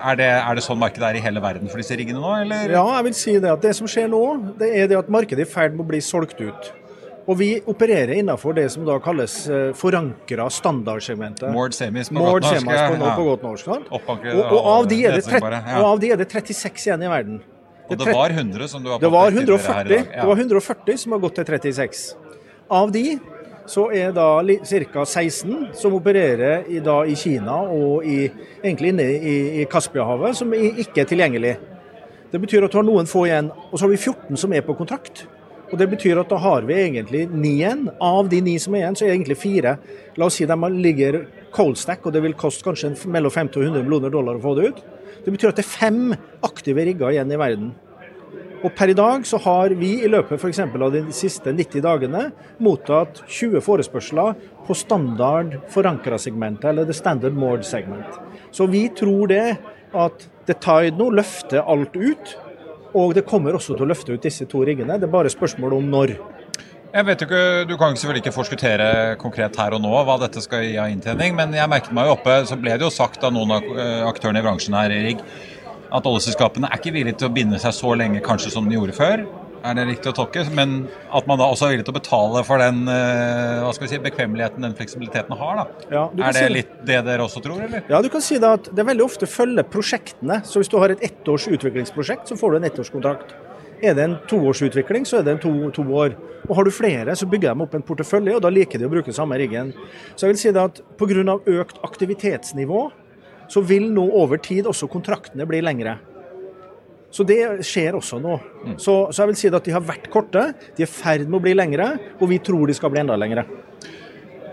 er, 0.00 0.16
det, 0.18 0.28
er 0.32 0.56
det 0.56 0.64
sånn 0.64 0.80
markedet 0.80 1.06
er 1.10 1.18
i 1.20 1.22
hele 1.24 1.42
verden 1.44 1.70
for 1.70 1.82
disse 1.82 1.96
riggene 1.98 2.22
nå, 2.22 2.34
eller? 2.42 2.74
Ja, 2.74 2.84
jeg 2.98 3.08
vil 3.10 3.16
si 3.18 3.36
det 3.38 3.52
at 3.52 3.64
det 3.64 3.74
som 3.78 3.90
skjer 3.90 4.10
nå, 4.10 4.24
det 4.60 4.72
er 4.80 4.90
det 4.90 4.98
at 4.98 5.10
markedet 5.12 5.44
er 5.44 5.48
i 5.48 5.52
ferd 5.52 5.76
med 5.76 5.84
å 5.86 5.90
bli 5.92 6.02
solgt 6.04 6.40
ut. 6.42 6.72
Og 7.28 7.36
vi 7.38 7.50
opererer 7.68 8.14
innenfor 8.16 8.54
det 8.56 8.66
som 8.72 8.86
da 8.86 8.96
kalles 9.02 9.34
eh, 9.52 9.70
forankra 9.76 10.48
standardsegmentet. 10.50 11.50
Mord 11.54 11.76
semis 11.76 12.08
på 12.08 12.16
Mord 12.16 12.40
godt 12.40 12.48
norsk, 12.48 12.66
på, 12.66 12.74
ja. 13.04 13.14
på 13.16 13.26
godt 13.26 13.44
norsk. 13.44 13.68
Og, 13.90 14.10
og, 14.10 14.60
av 14.72 14.88
de 14.90 15.00
er 15.04 15.18
det 15.18 15.26
30, 15.28 15.58
og 15.78 15.88
av 15.92 16.02
de 16.02 16.12
er 16.14 16.22
det 16.22 16.28
36 16.32 16.88
igjen 16.88 17.04
i 17.04 17.10
verden. 17.12 17.42
Og 17.90 17.98
det 17.98 18.14
var 18.14 18.30
100 18.30 18.70
som 18.70 18.82
du 18.82 18.90
har 18.92 19.02
Det 19.02 19.10
var 19.10 19.30
påpekt 19.30 19.40
tidligere 19.40 19.74
her 19.74 19.90
i 19.90 19.94
140, 19.94 20.06
dag. 20.06 20.14
Ja. 20.14 20.20
det 20.20 20.28
var 20.28 20.42
140 20.46 21.02
som 21.02 21.12
har 21.12 21.22
gått 21.24 21.38
til 21.40 21.48
36. 21.50 22.02
Av 22.70 22.92
de 22.94 23.04
så 23.70 23.86
er 23.94 24.14
da 24.14 24.28
ca. 24.42 25.04
16 25.04 25.74
som 25.78 25.94
opererer 25.94 26.64
i, 26.70 26.78
da, 26.82 27.02
i 27.06 27.16
Kina 27.18 27.60
og 27.70 28.06
i, 28.06 28.24
egentlig 28.62 28.94
inne 28.94 29.06
i, 29.06 29.34
i 29.62 29.66
Kaspiahavet, 29.70 30.38
som 30.38 30.54
ikke 30.54 31.04
er 31.04 31.10
tilgjengelig. 31.10 31.52
Det 32.30 32.38
betyr 32.38 32.66
at 32.66 32.72
du 32.72 32.78
har 32.78 32.86
noen 32.86 33.10
få 33.10 33.26
igjen, 33.26 33.50
og 33.50 33.76
så 33.76 33.86
har 33.86 33.92
vi 33.92 34.00
14 34.00 34.38
som 34.38 34.54
er 34.54 34.64
på 34.66 34.74
kontrakt. 34.78 35.26
Og 35.70 35.78
Det 35.78 35.86
betyr 35.90 36.18
at 36.18 36.30
da 36.30 36.38
har 36.42 36.64
vi 36.66 36.74
egentlig 36.74 37.28
ni 37.30 37.60
igjen. 37.60 37.84
Av 38.02 38.28
de 38.28 38.40
ni 38.42 38.56
som 38.58 38.74
er 38.74 38.84
igjen, 38.84 38.96
så 38.98 39.04
er 39.04 39.12
det 39.12 39.18
egentlig 39.18 39.38
fire. 39.38 39.76
La 40.18 40.26
oss 40.26 40.40
si 40.40 40.46
de 40.46 40.70
ligger 40.74 41.20
cold 41.54 41.78
stack, 41.78 42.02
og 42.06 42.14
det 42.14 42.24
vil 42.24 42.34
koste 42.38 42.66
kanskje 42.66 42.96
mellom 43.06 43.30
50 43.30 43.60
og 43.60 43.68
100 43.68 43.86
millioner 43.86 44.10
dollar 44.10 44.40
å 44.40 44.42
få 44.42 44.56
det 44.58 44.72
ut. 44.72 44.82
Det 45.24 45.30
betyr 45.30 45.52
at 45.52 45.60
det 45.60 45.66
er 45.66 45.70
fem 45.70 46.02
aktive 46.46 46.84
rigger 46.88 47.14
igjen 47.14 47.30
i 47.30 47.38
verden. 47.38 47.70
Og 48.60 48.74
per 48.76 48.90
i 48.92 48.96
dag 48.96 49.22
så 49.24 49.38
har 49.40 49.72
vi 49.78 49.94
i 50.04 50.08
løpet 50.10 50.42
eksempel 50.44 50.82
av 50.84 50.92
de 50.92 51.00
siste 51.16 51.52
90 51.54 51.80
dagene 51.86 52.26
mottatt 52.60 53.22
20 53.24 53.62
forespørsler 53.64 54.34
på 54.66 54.76
standard 54.76 55.56
forankra 55.72 56.18
segmentet, 56.20 56.66
eller 56.68 56.84
the 56.84 56.96
standard 56.96 57.38
moored 57.38 57.64
segment. 57.64 58.18
Så 58.52 58.66
vi 58.68 58.88
tror 58.92 59.30
det 59.32 59.56
at 59.96 60.26
The 60.46 60.56
Tide 60.60 60.98
nå 60.98 61.08
løfter 61.14 61.64
alt 61.64 61.96
ut, 61.96 62.36
og 62.94 63.14
det 63.14 63.26
kommer 63.28 63.56
også 63.56 63.76
til 63.76 63.86
å 63.86 63.90
løfte 63.90 64.14
ut 64.14 64.24
disse 64.24 64.46
to 64.50 64.62
riggene. 64.66 64.98
Det 64.98 65.08
er 65.08 65.12
bare 65.12 65.32
spørsmål 65.32 65.76
om 65.78 65.90
når. 65.92 66.14
Jeg 66.90 67.06
vet 67.06 67.20
jo 67.22 67.26
ikke, 67.28 67.42
Du 67.68 67.76
kan 67.78 67.94
selvfølgelig 67.94 68.24
ikke 68.24 68.34
forskuttere 68.34 69.16
konkret 69.20 69.56
her 69.56 69.76
og 69.76 69.82
nå 69.84 69.92
hva 70.06 70.16
dette 70.24 70.42
skal 70.42 70.64
gi 70.66 70.74
av 70.80 70.90
inntjening, 70.90 71.36
men 71.38 71.54
jeg 71.54 71.70
merket 71.70 71.94
meg 71.94 72.08
jo 72.10 72.16
oppe, 72.16 72.40
så 72.50 72.58
ble 72.58 72.74
det 72.74 72.86
jo 72.86 72.90
sagt 72.90 73.22
av 73.22 73.34
noen 73.36 73.54
av 73.54 73.68
eh, 73.76 74.02
aktørene 74.08 74.42
i 74.42 74.46
bransjen 74.46 74.74
her, 74.74 74.90
Erik, 74.90 75.22
at 75.90 76.06
oljeselskapene 76.06 76.66
er 76.66 76.80
ikke 76.80 76.94
villige 76.96 77.20
til 77.20 77.30
å 77.30 77.34
binde 77.34 77.60
seg 77.62 77.76
så 77.76 77.94
lenge 77.94 78.24
kanskje 78.26 78.50
som 78.56 78.66
de 78.66 78.74
gjorde 78.74 78.98
før. 78.98 79.22
Er 79.60 79.76
det 79.76 79.84
riktig 79.90 80.10
å 80.12 80.14
tolke? 80.16 80.42
Men 80.56 80.86
at 81.12 81.26
man 81.28 81.40
da 81.40 81.48
også 81.52 81.66
er 81.66 81.74
villig 81.74 81.86
til 81.88 81.92
å 81.92 81.98
betale 81.98 82.42
for 82.48 82.62
den 82.62 82.86
eh, 82.88 83.60
hva 83.60 83.72
skal 83.76 83.86
vi 83.86 83.90
si, 83.92 84.00
bekvemmeligheten, 84.06 84.64
den 84.64 84.76
fleksibiliteten 84.78 85.36
har. 85.36 85.60
da. 85.60 85.90
Ja, 85.92 86.04
er 86.08 86.36
det 86.36 86.44
si 86.46 86.54
litt 86.54 86.72
det 86.88 87.02
dere 87.06 87.26
også 87.26 87.42
tror, 87.44 87.60
eller? 87.66 87.84
Ja, 87.90 88.00
du 88.00 88.08
kan 88.12 88.24
si 88.24 88.40
det 88.40 88.54
at 88.60 88.70
det 88.76 88.86
veldig 88.88 89.04
ofte 89.04 89.28
følger 89.28 89.68
prosjektene. 89.68 90.40
Så 90.48 90.62
hvis 90.62 90.72
du 90.72 90.78
har 90.80 90.94
et 90.94 91.04
ettårs 91.10 91.50
utviklingsprosjekt, 91.52 92.30
så 92.30 92.38
får 92.40 92.56
du 92.56 92.60
en 92.60 92.68
ettårskontrakt. 92.70 93.36
Er 93.80 93.96
det 93.96 94.04
en 94.04 94.18
toårsutvikling, 94.28 95.06
så 95.08 95.20
er 95.20 95.28
det 95.28 95.36
en 95.36 95.44
to, 95.44 95.52
to 95.76 95.84
år. 95.96 96.16
Og 96.48 96.56
har 96.56 96.66
du 96.66 96.72
flere, 96.72 97.14
så 97.16 97.28
bygger 97.28 97.52
de 97.52 97.64
opp 97.64 97.76
en 97.76 97.84
portefølje, 97.84 98.36
og 98.36 98.44
da 98.44 98.52
liker 98.52 98.80
de 98.80 98.88
å 98.88 98.92
bruke 98.92 99.14
samme 99.16 99.38
riggen. 99.40 99.72
Så 100.14 100.26
jeg 100.26 100.34
vil 100.34 100.40
si 100.40 100.52
det 100.56 100.64
at 100.64 100.82
pga. 101.00 101.36
økt 101.60 101.80
aktivitetsnivå, 101.84 102.90
så 103.50 103.60
vil 103.66 103.88
nå 103.92 104.04
over 104.14 104.38
tid 104.38 104.68
også 104.68 104.88
kontraktene 104.88 105.46
bli 105.48 105.60
lengre. 105.64 105.98
Så 107.10 107.26
det 107.26 107.40
skjer 107.66 107.96
også 107.98 108.20
nå. 108.22 108.36
Så, 108.78 108.94
så 109.10 109.24
jeg 109.24 109.32
vil 109.32 109.40
si 109.40 109.50
at 109.50 109.66
de 109.66 109.74
har 109.74 109.82
vært 109.82 110.06
korte, 110.12 110.52
de 110.76 110.84
er 110.84 110.86
i 110.86 110.90
ferd 110.90 111.26
med 111.26 111.40
å 111.40 111.44
bli 111.48 111.56
lengre, 111.58 111.92
og 112.20 112.30
vi 112.30 112.38
tror 112.38 112.70
de 112.70 112.76
skal 112.78 112.92
bli 112.94 113.02
enda 113.02 113.18
lengre. 113.18 113.46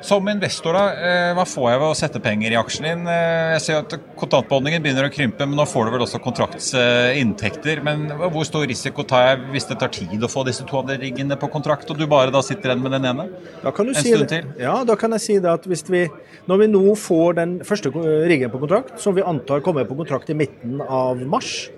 Som 0.08 0.28
investor, 0.30 0.76
da, 0.78 0.82
eh, 0.94 1.32
hva 1.34 1.44
får 1.48 1.72
jeg 1.72 1.80
ved 1.82 1.88
å 1.88 1.96
sette 1.98 2.20
penger 2.22 2.54
i 2.54 2.58
aksjen 2.60 2.86
din? 2.86 3.08
Eh, 3.10 3.54
Jeg 3.58 3.62
ser 3.62 3.78
at 3.82 3.96
kontantbeholdningen 4.20 4.84
begynner 4.84 5.08
å 5.08 5.14
krympe, 5.14 5.46
men 5.48 5.58
nå 5.58 5.66
får 5.66 5.88
du 5.88 5.92
vel 5.96 6.04
også 6.06 6.22
kontraktsinntekter. 6.22 7.82
Men 7.84 8.06
hvor 8.30 8.46
stor 8.46 8.68
risiko 8.70 9.04
tar 9.08 9.26
jeg 9.26 9.40
hvis 9.56 9.68
det 9.72 9.80
tar 9.82 9.90
tid 9.90 10.22
å 10.22 10.30
få 10.30 10.46
disse 10.46 10.66
to 10.70 10.78
andre 10.80 11.00
riggene 11.02 11.38
på 11.40 11.50
kontrakt, 11.50 11.90
og 11.90 11.98
du 11.98 12.06
bare 12.10 12.32
da 12.34 12.44
sitter 12.46 12.72
igjen 12.72 12.84
med 12.86 12.94
den 12.94 13.10
ene? 13.10 13.26
Da 13.64 13.72
kan 13.72 13.90
du 13.90 13.96
En 13.96 14.02
si 14.02 14.14
stund 14.14 14.30
til. 14.30 14.46
Ja, 14.62 14.84
da 14.84 14.96
kan 14.96 15.12
jeg 15.18 15.22
si 15.26 15.40
det 15.40 15.50
at 15.50 15.66
hvis 15.66 15.84
vi, 15.90 16.06
når 16.48 16.62
vi 16.62 16.68
nå 16.68 16.84
får 16.96 17.36
den 17.42 17.60
første 17.66 17.92
riggen 18.30 18.54
på 18.54 18.62
kontrakt, 18.62 19.00
som 19.02 19.16
vi 19.18 19.26
antar 19.26 19.66
kommer 19.66 19.88
på 19.90 19.98
kontrakt 19.98 20.30
i 20.30 20.38
midten 20.38 20.82
av 20.82 21.18
mars 21.26 21.70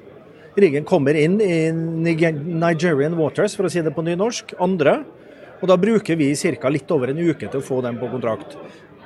Riggen 0.57 0.85
kommer 0.87 1.13
inn 1.13 1.37
i 1.41 1.69
Nigerian 1.71 3.17
Waters, 3.17 3.55
for 3.55 3.67
å 3.67 3.71
si 3.71 3.83
det 3.85 3.93
på 3.95 4.05
nynorsk, 4.05 4.55
andre. 4.61 5.01
Og 5.59 5.67
da 5.69 5.77
bruker 5.77 6.17
vi 6.17 6.31
ca. 6.35 6.69
litt 6.69 6.91
over 6.91 7.11
en 7.11 7.19
uke 7.19 7.47
til 7.47 7.59
å 7.59 7.65
få 7.65 7.81
den 7.85 7.99
på 7.99 8.09
kontrakt. 8.09 8.57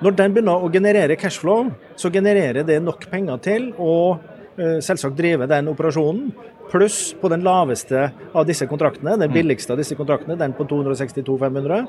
Når 0.04 0.16
den 0.18 0.34
begynner 0.36 0.64
å 0.64 0.72
generere 0.72 1.18
cashflow, 1.20 1.70
så 1.96 2.12
genererer 2.12 2.66
det 2.68 2.80
nok 2.84 3.06
penger 3.12 3.38
til 3.44 3.70
å 3.78 3.94
eh, 4.58 4.80
selvsagt 4.84 5.18
drive 5.18 5.48
den 5.50 5.70
operasjonen. 5.72 6.32
Pluss 6.72 7.14
på 7.20 7.30
den 7.30 7.44
laveste 7.46 8.08
av 8.34 8.48
disse 8.48 8.66
kontraktene, 8.70 9.18
den 9.20 9.34
billigste 9.34 9.76
av 9.76 9.82
disse 9.82 9.98
kontraktene, 10.00 10.38
den 10.40 10.56
på 10.58 10.66
262 10.70 11.38
500, 11.42 11.86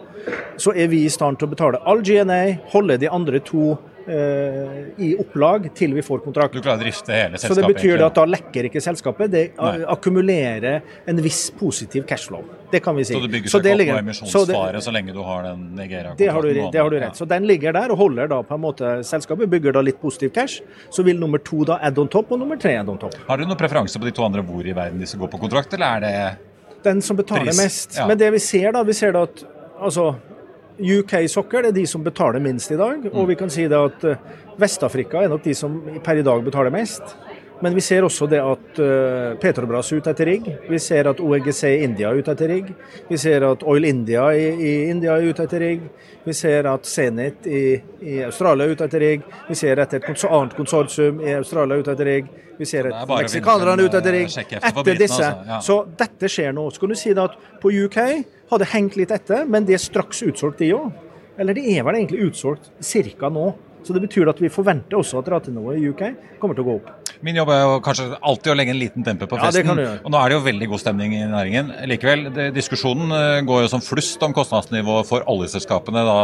så 0.60 0.74
er 0.74 0.90
vi 0.92 1.04
i 1.06 1.12
stand 1.12 1.38
til 1.38 1.48
å 1.48 1.54
betale 1.54 1.80
all 1.88 2.02
GNA, 2.04 2.42
holde 2.74 2.98
de 3.00 3.08
andre 3.08 3.40
to 3.46 3.72
eh, 3.72 3.93
i 4.08 5.14
opplag 5.18 5.70
til 5.74 5.94
vi 5.94 6.02
får 6.04 6.20
kontrakt. 6.24 6.52
Du 6.54 6.60
klarer 6.60 6.78
å 6.78 6.84
drifte 6.84 7.12
hele 7.14 7.38
selskapet? 7.38 7.54
Så 7.54 7.60
det 7.60 7.68
betyr 7.74 7.90
egentlig. 7.94 8.06
at 8.06 8.14
da 8.18 8.24
lekker 8.26 8.68
ikke 8.68 8.82
selskapet. 8.84 9.30
Det 9.32 9.42
Nei. 9.58 9.72
akkumulerer 9.94 10.82
en 11.06 11.22
viss 11.24 11.50
positiv 11.58 12.04
cashflow. 12.08 12.44
Det 12.70 12.80
kan 12.82 12.96
vi 12.96 13.04
si. 13.04 13.14
Så 13.14 13.22
det 13.22 13.30
bygger 13.30 13.48
seg 13.52 13.60
ikke 13.62 13.72
opp 13.72 13.78
ligger- 13.78 13.94
noe 13.94 14.02
emisjonsfare 14.04 14.82
så 14.82 14.92
lenge 14.92 15.12
du 15.14 15.22
har 15.22 15.42
den 15.42 15.62
Nigeria-kontrakten? 15.76 16.16
Det 16.18 16.28
har, 16.32 16.42
du, 16.42 16.48
gående. 16.54 16.72
det 16.72 16.80
har 16.82 16.90
du 16.90 16.98
rett. 17.00 17.16
Så 17.16 17.28
den 17.28 17.46
ligger 17.46 17.72
der 17.72 17.90
og 17.94 17.98
holder 17.98 18.28
da 18.28 18.42
på 18.42 18.54
en 18.54 18.60
måte 18.60 19.04
selskapet, 19.04 19.48
bygger 19.50 19.72
da 19.72 19.80
litt 19.80 20.00
positiv 20.00 20.32
cash. 20.34 20.60
Så 20.90 21.04
vil 21.04 21.18
nummer 21.20 21.38
to 21.38 21.64
da 21.64 21.78
add 21.80 21.98
on 21.98 22.08
top, 22.08 22.32
og 22.32 22.38
nummer 22.40 22.56
tre 22.60 22.76
add 22.80 22.88
on 22.88 22.98
top. 22.98 23.14
Har 23.28 23.36
du 23.38 23.44
noen 23.46 23.56
preferanse 23.56 23.98
på 23.98 24.04
de 24.04 24.10
to 24.12 24.24
andre 24.24 24.42
hvor 24.42 24.66
i 24.66 24.72
verden 24.74 24.98
de 25.00 25.06
skal 25.06 25.20
gå 25.20 25.30
på 25.30 25.40
kontrakt, 25.40 25.72
eller 25.74 25.86
er 25.86 26.00
det 26.00 26.38
Den 26.84 27.00
som 27.00 27.16
betaler 27.16 27.46
Pris, 27.46 27.56
mest. 27.62 27.96
ja. 27.96 28.06
Men 28.06 28.18
det 28.18 28.30
vi 28.32 28.38
ser 28.38 28.72
da, 28.72 28.82
vi 28.82 28.92
ser 28.92 29.12
da 29.12 29.22
at 29.22 29.44
altså, 29.80 30.16
UK 30.78 31.28
Soccer 31.30 31.68
er 31.68 31.72
de 31.76 31.84
som 31.86 32.02
betaler 32.04 32.42
minst 32.42 32.72
i 32.74 32.78
dag. 32.80 33.04
Og 33.12 33.28
vi 33.30 33.36
kan 33.38 33.50
si 33.52 33.68
det 33.70 33.78
at 33.78 34.04
eh, 34.10 34.16
Vest-Afrika 34.60 35.22
er 35.24 35.30
nok 35.32 35.44
de 35.46 35.54
som 35.54 35.78
per 36.04 36.18
i 36.20 36.26
dag 36.26 36.42
betaler 36.46 36.74
mest. 36.74 37.16
Men 37.62 37.72
vi 37.76 37.80
ser 37.86 38.02
også 38.04 38.26
det 38.28 38.40
at 38.42 38.78
eh, 38.82 39.36
Petrobras 39.40 39.92
er 39.94 40.00
ute 40.02 40.10
etter 40.10 40.26
rigg. 40.28 40.48
Vi 40.68 40.78
ser 40.82 41.06
at 41.08 41.20
OEGC 41.22 41.60
i 41.70 41.84
India 41.86 42.10
er 42.10 42.18
ute 42.18 42.32
etter 42.34 42.50
rigg. 42.50 42.72
Vi 43.08 43.16
ser 43.22 43.46
at 43.46 43.62
Oil 43.70 43.86
India 43.88 44.26
i, 44.36 44.48
i 44.50 44.72
India 44.90 45.14
er 45.14 45.30
ute 45.30 45.46
etter 45.46 45.62
rigg. 45.62 45.84
Vi 46.26 46.34
ser 46.34 46.66
at 46.68 46.84
Zenit 46.90 47.46
i, 47.46 47.62
i 48.02 48.18
Australia 48.26 48.66
er 48.66 48.74
ute 48.74 48.88
etter 48.90 49.04
rigg. 49.06 49.24
Vi 49.48 49.56
ser 49.56 49.80
etter 49.84 50.02
et 50.02 50.08
kons 50.10 50.26
annet 50.26 50.58
konsortium 50.58 51.22
i 51.22 51.36
Australia 51.38 51.78
er 51.78 51.86
ute 51.86 51.94
etter 51.94 52.10
rigg. 52.10 52.32
Vi 52.58 52.66
ser 52.70 52.90
er 52.90 52.92
at 53.00 53.08
meksikanerne 53.22 53.78
er 53.78 53.88
ute 53.88 54.02
etter 54.02 54.14
rigg. 54.18 54.34
eh, 54.34 54.68
Etter 54.74 55.00
disse. 55.06 55.22
altså, 55.30 55.50
ja. 55.54 55.60
Så 55.70 55.78
dette 56.02 56.30
skjer 56.34 56.52
nå. 56.58 56.66
Så 56.74 56.82
kan 56.82 56.92
du 56.92 56.98
si 56.98 57.14
det 57.14 57.22
at 57.30 57.38
på 57.62 57.72
UK 57.86 57.98
hadde 58.50 58.70
hengt 58.74 58.96
litt 59.00 59.10
etter, 59.14 59.44
men 59.48 59.64
det 59.68 59.74
er 59.78 59.82
straks 59.82 60.22
utsolgt 60.26 60.58
de 60.58 60.72
òg. 60.76 60.90
Eller 61.38 61.56
det 61.56 61.64
er 61.76 61.82
vel 61.86 61.96
egentlig 61.98 62.28
utsolgt 62.28 62.70
ca. 62.80 63.28
nå. 63.32 63.54
Så 63.84 63.92
det 63.92 64.00
betyr 64.00 64.30
at 64.30 64.38
vi 64.40 64.48
forventer 64.48 64.96
også 64.96 65.18
at 65.20 65.26
ratenivået 65.28 65.76
i 65.76 65.88
UK 65.90 66.38
kommer 66.40 66.56
til 66.56 66.64
å 66.64 66.68
gå 66.70 66.76
opp. 66.78 66.86
Min 67.24 67.36
jobb 67.36 67.50
er 67.52 67.58
jo 67.62 67.74
kanskje 67.84 68.06
alltid 68.16 68.52
å 68.52 68.54
legge 68.56 68.72
en 68.72 68.78
liten 68.80 69.04
demper 69.04 69.28
på 69.28 69.36
Ja, 69.36 69.50
det 69.50 69.60
festen. 69.60 69.66
kan 69.68 69.76
du 69.76 69.82
gjøre. 69.82 69.98
og 70.04 70.10
nå 70.12 70.18
er 70.20 70.28
det 70.28 70.36
jo 70.38 70.44
veldig 70.46 70.68
god 70.70 70.80
stemning 70.80 71.12
i 71.18 71.20
næringen. 71.28 71.70
Likevel, 71.88 72.24
det, 72.32 72.46
diskusjonen 72.56 73.12
eh, 73.12 73.42
går 73.44 73.62
jo 73.64 73.68
som 73.74 73.84
flust 73.84 74.22
om 74.24 74.32
kostnadsnivået 74.32 75.06
for 75.08 75.24
oljeselskapene. 75.28 76.00
da 76.04 76.16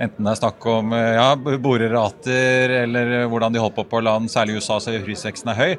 Enten 0.00 0.24
det 0.24 0.32
er 0.32 0.40
snakk 0.40 0.66
om 0.72 0.92
eh, 0.96 1.14
ja, 1.20 1.28
borerater 1.36 2.74
eller 2.82 3.12
eh, 3.22 3.28
hvordan 3.28 3.52
de 3.52 3.60
holder 3.60 3.76
på 3.76 3.88
på 3.92 4.02
land, 4.04 4.28
særlig 4.32 4.56
i 4.56 4.60
USA, 4.60 4.78
så 4.80 4.96
prisveksten 5.04 5.52
er 5.52 5.60
høy. 5.60 5.76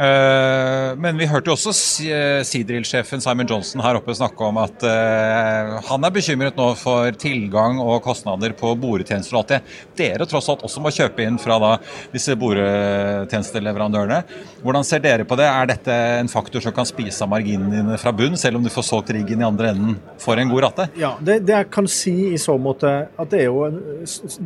Eh, 0.00 0.96
men 0.96 1.18
vi 1.20 1.26
hørte 1.28 1.50
jo 1.50 1.54
også 1.58 1.72
eh, 2.08 2.40
Seadrill-sjefen 2.46 3.20
Simon 3.20 3.48
Johnson 3.50 3.82
her 3.84 3.98
oppe 3.98 4.14
snakke 4.16 4.46
om 4.46 4.56
at 4.62 4.84
eh, 4.88 5.74
han 5.90 6.06
er 6.06 6.14
bekymret 6.14 6.56
nå 6.56 6.70
for 6.80 7.12
tilgang 7.20 7.76
og 7.82 7.98
kostnader 8.06 8.54
på 8.56 8.72
boretjenester 8.80 9.36
og 9.36 9.42
alt 9.42 9.52
det. 9.52 9.58
Dere 10.00 10.28
tross 10.30 10.48
alt 10.48 10.64
også 10.64 10.80
må 10.80 10.92
kjøpe 10.94 11.26
inn 11.26 11.36
fra 11.42 11.58
da 11.60 11.72
disse 12.14 12.32
boretjenesteleverandørene. 12.40 14.22
Hvordan 14.64 14.88
ser 14.88 15.04
dere 15.04 15.26
på 15.28 15.36
det? 15.36 15.50
Er 15.50 15.68
dette 15.68 15.98
en 16.22 16.32
faktor 16.32 16.64
som 16.64 16.72
kan 16.76 16.88
spise 16.88 17.26
av 17.26 17.32
marginene 17.34 17.82
dine 17.82 18.00
fra 18.00 18.14
bunn, 18.16 18.38
selv 18.40 18.56
om 18.56 18.64
du 18.64 18.72
får 18.72 18.88
solgt 18.88 19.12
riggen 19.12 19.44
i 19.44 19.48
andre 19.50 19.74
enden 19.74 19.98
for 20.22 20.40
en 20.40 20.54
god 20.54 20.64
rate? 20.64 20.88
Ja, 21.00 21.12
det, 21.20 21.42
det 21.44 21.58
jeg 21.58 21.68
kan 21.76 21.90
si 21.92 22.16
i 22.30 22.40
så 22.40 22.56
måte 22.56 22.94
at 23.20 23.34
det 23.34 23.44
er 23.44 23.50
jo 23.50 23.68
en 23.68 23.78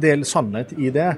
del 0.03 0.27
sannhet 0.27 0.75
i 0.75 0.91
det. 0.95 1.13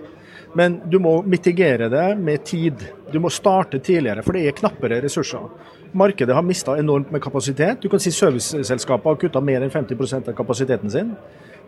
Men 0.56 0.78
du 0.88 0.96
må 1.02 1.18
mitigere 1.28 1.90
det 1.92 2.04
med 2.16 2.44
tid. 2.48 2.80
Du 3.12 3.18
må 3.20 3.28
starte 3.28 3.76
tidligere, 3.78 4.22
for 4.24 4.36
det 4.36 4.46
er 4.46 4.54
knappere 4.56 5.02
ressurser. 5.04 5.50
Markedet 5.96 6.34
har 6.34 6.44
mista 6.46 6.78
enormt 6.80 7.10
med 7.12 7.20
kapasitet. 7.24 7.82
Du 7.82 7.90
kan 7.92 8.00
si 8.00 8.12
Serviceselskapet 8.14 9.10
har 9.10 9.18
kutta 9.20 9.42
mer 9.44 9.66
enn 9.66 9.72
50% 9.74 10.30
av 10.32 10.38
kapasiteten 10.38 10.92
sin. 10.92 11.12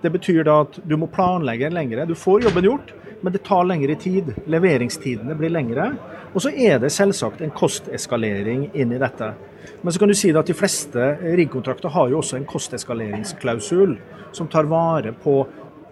Det 0.00 0.12
betyr 0.14 0.40
da 0.46 0.62
at 0.64 0.78
du 0.88 0.96
må 0.96 1.10
planlegge 1.12 1.68
lengre. 1.74 2.06
Du 2.08 2.14
får 2.16 2.46
jobben 2.46 2.64
gjort, 2.64 2.94
men 3.20 3.34
det 3.34 3.42
tar 3.44 3.68
lengre 3.68 3.98
tid. 4.00 4.32
Leveringstidene 4.48 5.36
blir 5.36 5.52
lengre. 5.52 5.90
Og 6.32 6.46
så 6.46 6.54
er 6.54 6.80
det 6.80 6.92
selvsagt 6.94 7.44
en 7.44 7.52
kosteskalering 7.52 8.70
inn 8.72 8.96
i 8.96 9.02
dette. 9.04 9.34
Men 9.82 9.92
så 9.92 10.00
kan 10.00 10.08
du 10.08 10.16
si 10.16 10.32
at 10.32 10.48
de 10.48 10.56
fleste 10.56 11.12
riggkontrakter 11.24 11.92
har 11.92 12.08
jo 12.08 12.22
også 12.22 12.38
en 12.38 12.48
kosteskaleringsklausul 12.48 13.98
som 14.32 14.48
tar 14.48 14.68
vare 14.70 15.12
på 15.12 15.42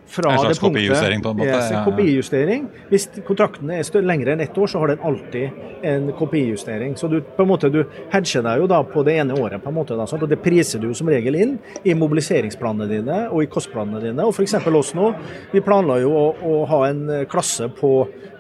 fra 0.07 0.33
En 0.33 0.39
slags 0.39 0.59
det 0.59 0.63
punktet 0.63 0.87
kopijustering 0.87 1.23
på 1.23 1.33
en 1.33 1.39
måte, 1.41 1.49
Yes, 1.51 1.71
en 1.71 1.85
kopijustering. 1.85 2.67
Hvis 2.91 3.09
kontrakten 3.27 3.71
er 3.75 4.03
lengre 4.07 4.35
enn 4.37 4.41
ett 4.45 4.59
år, 4.59 4.71
så 4.71 4.79
har 4.83 4.93
den 4.93 5.03
alltid 5.03 5.51
en 5.83 6.13
kopijustering. 6.19 6.97
Så 6.97 7.09
du, 7.11 7.21
på 7.21 7.43
en 7.43 7.49
måte, 7.49 7.71
du 7.73 7.83
hedger 8.13 8.45
deg 8.47 8.63
jo 8.63 8.69
da 8.71 8.83
på 8.87 9.03
det 9.07 9.17
ene 9.21 9.35
året, 9.35 9.63
på 9.63 9.73
en 9.73 9.79
måte, 9.79 9.99
da, 9.99 10.07
og 10.07 10.29
det 10.31 10.39
priser 10.43 10.83
du 10.83 10.93
som 10.95 11.11
regel 11.11 11.35
inn 11.35 11.57
i 11.85 11.95
mobiliseringsplanene 11.95 12.89
dine 12.91 13.19
og 13.31 13.43
i 13.43 13.51
kostplanene 13.51 14.03
dine. 14.05 14.27
Og 14.27 14.35
F.eks. 14.35 14.55
oss 14.67 14.95
nå, 14.95 15.13
vi 15.53 15.65
planla 15.65 15.99
jo 16.03 16.15
å, 16.15 16.25
å 16.43 16.65
ha 16.71 16.83
en 16.89 17.05
klasse 17.31 17.69
på 17.75 17.93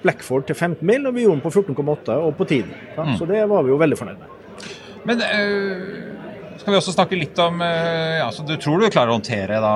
Blackford 0.02 0.46
til 0.46 0.56
15 0.56 0.86
mil, 0.86 1.06
og 1.08 1.16
vi 1.16 1.26
gjorde 1.26 1.40
den 1.40 1.44
på 1.44 1.54
14,8 1.74 2.18
og 2.22 2.36
på 2.38 2.48
10. 2.48 2.62
Da, 2.96 3.06
Mm. 3.06 3.16
Så 3.18 3.26
det 3.28 3.44
var 3.46 3.62
vi 3.62 3.70
jo 3.70 3.76
veldig 3.78 3.96
fornøyd 3.98 4.18
med. 4.18 4.32
Men 5.06 5.20
øh, 5.22 5.82
skal 6.58 6.72
vi 6.72 6.78
også 6.80 6.94
snakke 6.96 7.18
litt 7.18 7.38
om 7.38 7.60
øh, 7.62 8.16
ja, 8.18 8.26
så 8.34 8.42
Du 8.46 8.56
tror 8.58 8.80
du 8.82 8.88
klarer 8.90 9.12
å 9.12 9.18
håndtere 9.20 9.60
da 9.62 9.74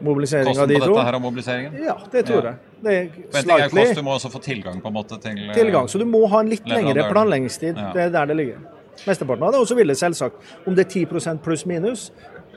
Mobilisering 0.00 0.48
av 0.48 0.54
kosten 0.54 0.68
de 0.68 0.78
på 0.80 0.86
dette 0.90 1.04
her 1.06 1.14
og 1.18 1.22
mobiliseringen? 1.22 1.76
Ja, 1.84 1.96
det 2.12 2.24
tror 2.28 2.44
Ja. 2.44 2.52
jeg. 2.52 2.56
Det 2.82 2.94
er 3.38 3.42
slightly 3.42 3.80
kost, 3.84 3.94
du 3.96 4.02
må 4.02 4.14
også 4.18 4.30
få 4.30 4.40
tilgang 4.44 4.80
på 4.82 4.88
en 4.88 4.94
måte 4.94 5.18
til 5.22 5.38
øh, 5.48 5.54
tilgang. 5.54 5.88
Så 5.88 5.98
du 5.98 6.04
må 6.04 6.26
ha 6.28 6.40
en 6.40 6.48
litt 6.52 6.66
lengre 6.68 7.08
planleggingstid. 7.10 7.76
Ja. 7.76 7.92
Det 7.94 8.02
er 8.02 8.10
der 8.10 8.26
det 8.26 8.36
ligger. 8.36 8.58
Mesteparten 9.06 9.42
av 9.42 9.52
det. 9.52 9.60
Og 9.60 9.66
så 9.68 9.74
vil 9.76 9.88
det 9.88 9.96
selvsagt, 9.96 10.34
om 10.66 10.74
det 10.74 10.86
er 10.86 11.06
10% 11.06 11.38
pluss 11.44 11.66
minus 11.66 12.10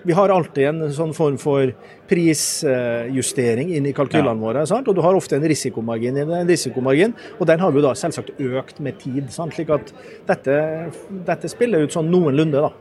Vi 0.05 0.13
har 0.15 0.29
alltid 0.31 0.63
en 0.63 0.93
sånn 0.95 1.11
form 1.13 1.35
for 1.37 1.73
prisjustering 2.07 3.73
inn 3.75 3.85
i 3.89 3.91
kalkylene 3.95 4.39
våre. 4.39 4.65
Sant? 4.69 4.87
Og 4.87 4.95
du 4.95 5.01
har 5.03 5.15
ofte 5.17 5.35
en 5.35 5.43
risikomargin 5.43 6.15
i 6.17 6.23
den 6.23 6.31
en 6.37 6.47
risikomargin, 6.47 7.13
og 7.39 7.47
den 7.49 7.59
har 7.59 7.73
vi 7.75 7.81
da 7.83 7.91
selvsagt 7.97 8.31
økt 8.39 8.79
med 8.79 8.99
tid. 9.01 9.27
Sant? 9.33 9.53
Slik 9.57 9.69
at 9.75 9.91
dette, 10.29 10.55
dette 11.27 11.51
spiller 11.51 11.83
ut 11.83 11.91
sånn 11.95 12.07
noenlunde, 12.11 12.63
da. 12.69 12.71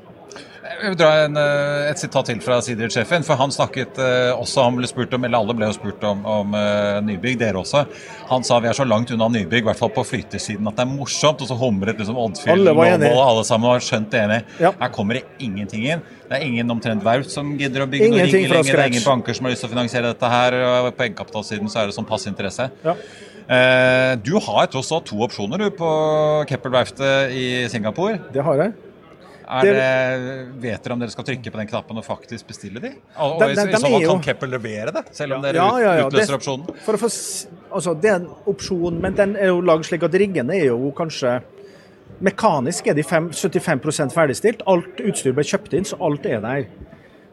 Jeg 0.68 0.90
vil 0.92 0.98
dra 1.00 1.11
en, 1.24 1.37
øh, 1.40 1.87
et 1.88 2.00
sitat 2.00 2.28
til 2.28 2.40
fra 2.44 2.59
Sidrid-sjefen, 2.62 3.24
for 3.24 3.38
han 3.40 3.52
snakket 3.54 3.98
øh, 3.98 4.37
også 4.37 4.66
Han 4.66 4.76
ble 4.76 4.88
spurt 4.90 5.14
om, 5.16 5.24
eller 5.24 5.40
alle 5.40 5.54
ble 5.57 5.68
jo 5.70 5.76
spurt 5.76 6.04
om, 6.04 6.20
om 6.28 6.54
øh, 6.54 6.98
nybygg, 7.07 7.38
dere 7.40 7.62
også. 7.62 7.85
Han 8.28 8.44
sa 8.44 8.59
vi 8.61 8.68
er 8.68 8.76
så 8.76 8.85
langt 8.85 9.11
unna 9.14 9.28
nybygg, 9.33 9.62
i 9.62 9.66
hvert 9.70 9.81
fall 9.81 9.92
på 9.94 10.04
flytesiden, 10.04 10.68
at 10.68 10.76
det 10.76 10.85
er 10.85 10.90
morsomt. 10.90 11.40
Og 11.42 11.48
så 11.50 11.57
humret 11.59 11.98
liksom 11.98 12.18
Oddfjell, 12.20 12.68
Alle 12.68 12.74
var 12.76 13.24
alle 13.24 13.44
sammen 13.48 13.70
var 13.70 13.85
skjønt 13.85 14.14
enige. 14.20 14.44
Ja. 14.61 14.74
Her 14.81 14.92
kommer 14.94 15.18
det 15.18 15.24
ingenting 15.38 15.87
inn. 15.88 16.04
Det 16.28 16.37
er 16.37 16.44
ingen 16.44 16.70
omtrent 16.70 17.04
verft 17.04 17.33
som 17.33 17.54
gidder 17.57 17.87
å 17.87 17.88
bygge 17.88 18.11
Ingenting 18.11 18.44
rigger 18.44 18.52
fra 18.52 18.61
lenger. 18.61 18.76
Det 18.76 18.85
er 18.85 18.92
ingen 18.92 19.07
banker 19.07 19.38
som 19.38 19.48
har 19.48 19.57
lyst 19.57 19.64
til 19.64 19.70
å 19.70 19.72
finansiere 19.72 20.12
dette 20.12 20.35
her. 20.35 20.59
og 20.68 20.90
På 20.98 21.07
egenkapitalsiden 21.07 21.72
så 21.72 21.83
er 21.83 21.88
det 21.88 21.96
sånn 21.96 22.09
passe 22.09 22.28
interesse. 22.28 22.68
Ja. 22.85 22.96
Eh, 23.48 24.12
du 24.20 24.35
har 24.44 24.68
tross 24.68 24.92
alt 24.92 25.09
to 25.09 25.22
opsjoner 25.24 25.62
du 25.62 25.70
på 25.72 25.88
Keppel-verftet 26.50 27.33
i 27.33 27.46
Singapore. 27.72 28.20
Det 28.35 28.44
har 28.44 28.61
jeg. 28.66 28.76
Er 29.50 29.62
Det- 29.64 29.74
det, 29.74 30.61
vet 30.61 30.82
dere 30.84 30.92
om 30.92 30.98
dere 31.00 31.11
skal 31.11 31.24
trykke 31.24 31.50
på 31.50 31.56
den 31.56 31.66
knappen 31.70 31.96
og 31.96 32.04
faktisk 32.04 32.46
bestille 32.46 32.80
de? 32.80 32.90
Og, 33.16 33.37
og 33.37 33.40
de, 33.40 33.54
de, 33.54 33.62
i 33.70 33.72
så 33.72 33.80
fall 33.80 34.04
kan 34.06 34.20
Keppel 34.26 34.50
levere 34.50 34.92
det, 34.92 35.04
selv 35.16 35.34
om 35.38 35.42
dere 35.42 35.54
Ja, 35.56 35.68
ja, 35.80 35.92
ja. 36.02 36.06
utløser 36.08 36.34
Det- 36.34 36.40
opsjonen? 36.40 36.76
For 36.84 36.92
å 36.92 36.98
få, 37.00 37.08
altså, 37.72 37.94
det 38.00 38.11
er 38.11 38.16
en 38.16 38.28
opsjon, 38.46 39.00
men 39.00 39.14
den 39.14 39.37
er 39.37 39.46
jo 39.46 39.61
lagd 39.64 39.84
slik 39.88 40.02
at 40.04 40.12
riggene 40.12 40.52
er 40.54 40.66
jo 40.66 40.92
kanskje 40.92 41.40
Mekanisk 42.20 42.88
er 42.90 42.94
de 42.98 43.02
fem, 43.06 43.28
75% 43.30 44.12
ferdigstilt. 44.12 44.62
Alt 44.66 44.98
utstyr 45.06 45.32
ble 45.37 45.44
kjøpt 45.46 45.74
inn, 45.78 45.84
så 45.87 45.98
alt 46.02 46.24
er 46.26 46.40
der. 46.42 46.64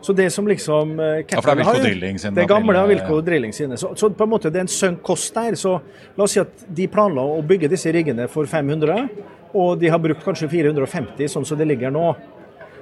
Så 0.05 0.13
det 0.13 0.27
som 0.31 0.45
liksom 0.45 0.91
Keppel 1.25 1.33
Ja, 1.33 1.41
for 1.41 1.55
det 1.55 1.63
er 1.65 1.71
Wilco 1.71 1.81
Drilling 1.87 2.19
sin 2.21 2.35
Det 2.35 2.47
gamle 2.47 2.75
av 2.77 2.87
Wilco 2.91 3.21
Drilling 3.25 3.51
sine. 3.55 3.73
Så, 3.81 3.95
så 3.97 4.11
på 4.13 4.27
en 4.27 4.29
måte 4.29 4.51
det 4.53 4.59
er 4.61 4.67
en 4.67 4.67
sunk 4.69 5.01
kost 5.01 5.33
der. 5.33 5.55
Så 5.57 5.79
la 6.15 6.23
oss 6.27 6.35
si 6.35 6.39
at 6.43 6.65
de 6.69 6.85
planla 6.91 7.23
å 7.25 7.41
bygge 7.47 7.67
disse 7.71 7.89
riggene 7.95 8.27
for 8.29 8.45
500, 8.45 9.09
og 9.55 9.79
de 9.79 9.91
har 9.91 10.01
brukt 10.03 10.23
kanskje 10.25 10.49
450 10.51 11.31
sånn 11.31 11.47
som 11.47 11.59
det 11.59 11.67
ligger 11.69 11.93
nå. 11.95 12.09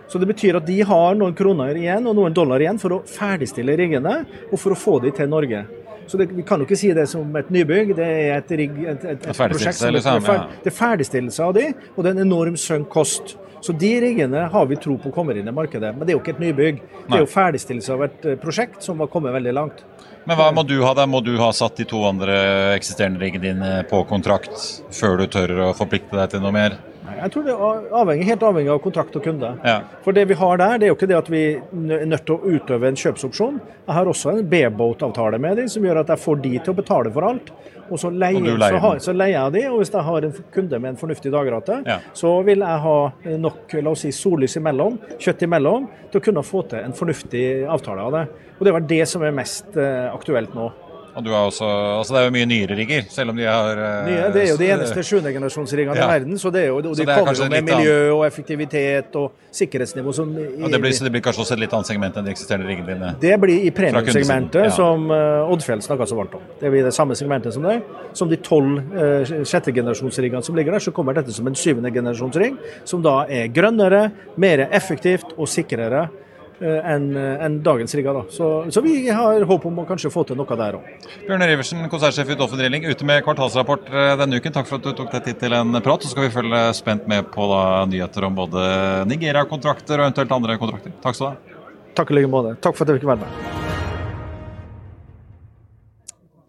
Så 0.10 0.20
det 0.20 0.28
betyr 0.30 0.58
at 0.60 0.68
de 0.68 0.80
har 0.86 1.16
noen 1.16 1.36
kroner 1.38 1.78
igjen 1.80 2.08
og 2.10 2.18
noen 2.18 2.36
dollar 2.36 2.62
igjen 2.62 2.82
for 2.82 2.98
å 2.98 3.04
ferdigstille 3.08 3.78
riggene 3.80 4.20
og 4.50 4.60
for 4.60 4.76
å 4.76 4.80
få 4.80 4.98
de 5.06 5.14
til 5.16 5.30
Norge. 5.32 5.64
Så 6.08 6.20
det, 6.20 6.28
Vi 6.36 6.44
kan 6.44 6.60
jo 6.60 6.68
ikke 6.68 6.78
si 6.78 6.92
det 6.94 7.06
som 7.10 7.36
et 7.40 7.50
nybygg, 7.54 7.96
det 7.96 8.06
er 8.06 8.34
et, 8.36 8.52
rigg, 8.52 8.76
et, 8.84 9.06
et, 9.14 9.30
et 9.30 9.40
prosjekt 9.40 9.80
som 9.80 10.28
ja. 10.28 10.36
det 10.64 10.72
er 10.74 10.76
ferdigstillelse 10.76 11.46
av 11.46 11.54
de, 11.56 11.70
og 11.96 12.04
det 12.04 12.12
er 12.12 12.18
en 12.18 12.26
enorm 12.26 12.58
sunk 12.60 12.90
cost. 12.92 13.38
Så 13.64 13.72
de 13.80 13.90
riggene 14.04 14.42
har 14.52 14.66
vi 14.68 14.76
tro 14.76 14.98
på 15.00 15.12
kommer 15.16 15.38
inn 15.40 15.48
i 15.48 15.52
markedet, 15.56 15.94
men 15.96 16.04
det 16.04 16.12
er 16.12 16.18
jo 16.18 16.22
ikke 16.24 16.34
et 16.36 16.42
nybygg. 16.44 16.82
Det 17.08 17.16
er 17.16 17.22
jo 17.24 17.30
ferdigstillelse 17.32 17.94
av 17.96 18.02
et 18.10 18.26
eh, 18.28 18.40
prosjekt 18.42 18.84
som 18.84 19.00
har 19.00 19.08
kommet 19.12 19.32
veldig 19.36 19.54
langt. 19.56 19.86
Men 20.28 20.40
hva 20.40 20.50
må 20.56 20.66
du 20.68 20.76
ha 20.84 20.92
da? 20.98 21.06
Må 21.08 21.22
du 21.24 21.32
ha 21.40 21.48
satt 21.56 21.80
de 21.80 21.86
to 21.88 22.02
andre 22.08 22.36
eksisterende 22.76 23.24
riggene 23.24 23.46
dine 23.48 23.72
på 23.88 24.04
kontrakt 24.10 24.56
før 24.92 25.22
du 25.22 25.30
tør 25.32 25.56
å 25.70 25.74
forplikte 25.78 26.20
deg 26.20 26.36
til 26.36 26.44
noe 26.44 26.56
mer? 26.56 26.76
Jeg 27.22 27.32
tror 27.34 27.44
det 27.48 27.54
er 27.54 27.94
avhengig, 28.02 28.26
helt 28.28 28.44
avhengig 28.48 28.72
av 28.74 28.80
kontrakt 28.84 29.16
og 29.20 29.24
kunde. 29.26 29.52
Ja. 29.66 29.76
For 30.06 30.16
det 30.16 30.26
vi 30.30 30.38
har 30.40 30.58
der, 30.62 30.78
det 30.80 30.88
er 30.88 30.92
jo 30.94 30.98
ikke 30.98 31.10
det 31.12 31.18
at 31.20 31.30
vi 31.32 31.44
er 31.58 32.06
nødt 32.10 32.26
til 32.28 32.36
å 32.36 32.56
utøve 32.58 32.90
en 32.90 33.00
kjøpsopsjon. 33.00 33.60
Jeg 33.88 33.96
har 33.98 34.10
også 34.12 34.34
en 34.38 34.44
B-boat-avtale 34.50 35.40
med 35.44 35.58
dem, 35.62 35.68
som 35.72 35.84
gjør 35.86 36.02
at 36.04 36.14
jeg 36.14 36.24
får 36.24 36.42
de 36.44 36.54
til 36.60 36.74
å 36.74 36.78
betale 36.82 37.12
for 37.16 37.30
alt. 37.30 37.52
Og 37.90 38.00
så 38.00 38.10
leier, 38.10 38.40
Og 38.40 38.60
leier 38.62 38.78
så, 38.78 38.80
har, 38.80 39.00
så 39.04 39.14
leier 39.14 39.36
jeg 39.36 39.54
de, 39.58 39.64
og 39.70 39.82
hvis 39.82 39.92
jeg 39.94 40.06
har 40.08 40.26
en 40.30 40.36
kunde 40.56 40.80
med 40.80 40.90
en 40.94 40.98
fornuftig 40.98 41.32
dagrate, 41.34 41.82
Ja. 41.86 41.98
så 42.16 42.32
vil 42.48 42.64
jeg 42.64 42.80
ha 42.86 42.96
nok 43.44 43.76
la 43.84 43.92
oss 43.92 44.06
si, 44.08 44.12
sollys 44.16 44.56
imellom, 44.58 44.96
kjøtt 45.20 45.44
imellom, 45.46 45.90
til 46.10 46.22
å 46.22 46.24
kunne 46.24 46.44
få 46.48 46.64
til 46.72 46.80
en 46.80 46.96
fornuftig 46.96 47.44
avtale 47.68 48.02
av 48.08 48.12
det. 48.16 48.24
Og 48.58 48.64
det 48.66 48.72
er 48.72 48.80
vel 48.80 48.88
det 48.88 49.02
som 49.12 49.22
er 49.28 49.36
mest 49.36 49.76
eh, 49.78 50.08
aktuelt 50.14 50.56
nå. 50.56 50.72
Og 51.14 51.24
du 51.26 51.30
har 51.30 51.46
også, 51.46 51.68
altså 52.00 52.16
Det 52.16 52.20
er 52.22 52.26
jo 52.26 52.34
mye 52.34 52.48
nyere 52.50 52.78
rigger, 52.78 53.06
selv 53.14 53.34
om 53.34 53.38
de 53.38 53.46
har 53.46 53.78
uh, 53.78 54.08
Nye, 54.08 54.22
Det 54.34 54.44
er 54.44 54.50
jo 54.50 54.58
de 54.58 54.70
eneste 54.74 55.04
sjuendegenerasjonsriggene 55.06 55.98
ja. 55.98 56.08
i 56.08 56.14
verden. 56.14 56.40
så 56.42 56.52
det 56.54 56.64
er 56.64 56.72
jo, 56.72 56.78
og 56.78 56.98
De 56.98 57.06
kommer 57.06 57.38
jo 57.38 57.50
med 57.52 57.68
miljø 57.68 57.98
og 58.16 58.24
effektivitet 58.28 59.18
og 59.22 59.32
sikkerhetsnivå 59.54 60.14
som 60.16 60.32
og 60.34 60.72
det 60.72 60.82
blir, 60.82 60.96
Så 60.98 61.06
det 61.06 61.12
blir 61.14 61.22
kanskje 61.26 61.46
også 61.46 61.58
et 61.58 61.64
litt 61.66 61.76
annet 61.78 61.92
segment 61.92 62.18
enn 62.18 62.26
de 62.26 62.34
eksisterende 62.34 62.70
riggene 62.70 62.96
dine? 62.96 63.12
Det 63.22 63.36
blir 63.42 63.68
i 63.68 63.74
premiumsegmentet 63.76 64.70
ja. 64.70 64.74
som 64.74 65.06
uh, 65.12 65.52
Oddfjell 65.54 65.84
snakka 65.86 66.10
så 66.10 66.18
varmt 66.18 66.40
om. 66.40 66.50
Det 66.62 66.74
blir 66.74 66.88
det 66.88 66.96
samme 66.96 67.18
segmentet 67.20 67.54
som 67.54 67.68
det. 67.68 67.78
Som 68.18 68.32
de 68.32 68.42
tolv 68.42 68.82
uh, 68.98 69.38
sjettegenerasjonsriggene 69.46 70.44
som 70.46 70.58
ligger 70.58 70.78
der, 70.78 70.88
så 70.88 70.96
kommer 70.96 71.18
dette 71.18 71.36
som 71.36 71.48
en 71.50 71.58
syvende 71.58 71.94
generasjonsring, 71.94 72.58
som 72.90 73.06
da 73.06 73.22
er 73.30 73.54
grønnere, 73.54 74.08
mer 74.42 74.68
effektivt 74.72 75.38
og 75.38 75.50
sikrere 75.50 76.08
Eh, 76.08 76.33
enn 76.64 77.10
en 77.18 77.58
dagens 77.66 77.96
rigger. 77.96 78.24
Så, 78.34 78.50
så, 78.72 78.82
vi 78.86 79.10
har 79.10 79.46
håp 79.50 79.66
om 79.70 79.82
å 79.84 79.88
kanskje 79.90 80.12
få 80.14 80.26
til 80.28 80.40
noe 80.40 80.58
der 80.60 80.78
òg. 80.80 81.10
Bjørn 81.28 81.46
Riversen, 81.50 81.84
konsernsjef 81.92 82.34
i 82.34 82.40
Doffen 82.40 82.62
Drilling, 82.62 82.88
ute 82.90 83.08
med 83.08 83.24
kvartalsrapport 83.26 83.90
eh, 83.92 84.14
denne 84.22 84.40
uken. 84.40 84.56
Takk 84.56 84.70
for 84.70 84.80
at 84.80 84.88
du 84.88 84.96
tok 84.98 85.12
deg 85.16 85.28
tid 85.30 85.42
til 85.44 85.58
en 85.58 85.82
prat. 85.84 86.04
Så 86.04 86.14
skal 86.14 86.28
vi 86.28 86.34
følge 86.36 86.64
spent 86.78 87.08
med 87.12 87.30
på 87.34 87.50
da, 87.52 87.64
nyheter 87.90 88.30
om 88.30 88.42
både 88.44 88.64
Nigeria-kontrakter 89.12 90.00
og 90.00 90.10
eventuelt 90.10 90.38
andre 90.40 90.60
kontrakter. 90.62 90.96
Takk 91.04 91.20
skal 91.20 91.32
du 91.32 91.32
ha. 91.34 91.62
Takk 91.94 92.12
i 92.12 92.22
like 92.22 92.32
måte. 92.32 92.58
Takk 92.64 92.78
for 92.78 92.86
at 92.88 92.94
jeg 92.96 93.04
fikk 93.04 93.14
være 93.14 93.26
med. 93.28 93.73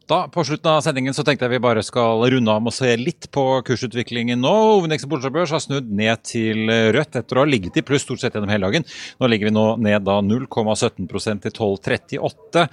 Da, 0.07 0.29
På 0.29 0.45
slutten 0.45 0.69
av 0.69 0.83
sendingen 0.85 1.15
så 1.17 1.23
tenkte 1.25 1.47
jeg 1.47 1.55
vi 1.55 1.63
bare 1.65 1.81
skal 1.85 2.21
runde 2.29 2.53
av 2.53 2.61
med 2.61 2.75
å 2.75 2.77
se 2.77 2.91
litt 3.01 3.31
på 3.33 3.43
kursutviklingen 3.65 4.37
nå. 4.37 4.51
Hovedindeksen 4.53 5.09
på 5.09 5.17
Oslo 5.17 5.31
har 5.41 5.63
snudd 5.65 5.87
ned 5.97 6.21
til 6.29 6.69
rødt 6.93 7.17
etter 7.17 7.39
å 7.39 7.41
ha 7.41 7.49
ligget 7.49 7.79
i 7.81 7.85
pluss 7.89 8.05
stort 8.05 8.21
sett 8.21 8.37
gjennom 8.37 8.53
hele 8.53 8.69
dagen. 8.69 8.85
Nå 9.17 9.31
ligger 9.33 9.49
vi 9.49 9.55
nå 9.57 9.63
ned 9.81 10.05
da 10.05 10.19
0,17% 10.21 11.47
til 11.47 11.55
12,38, 11.57 12.65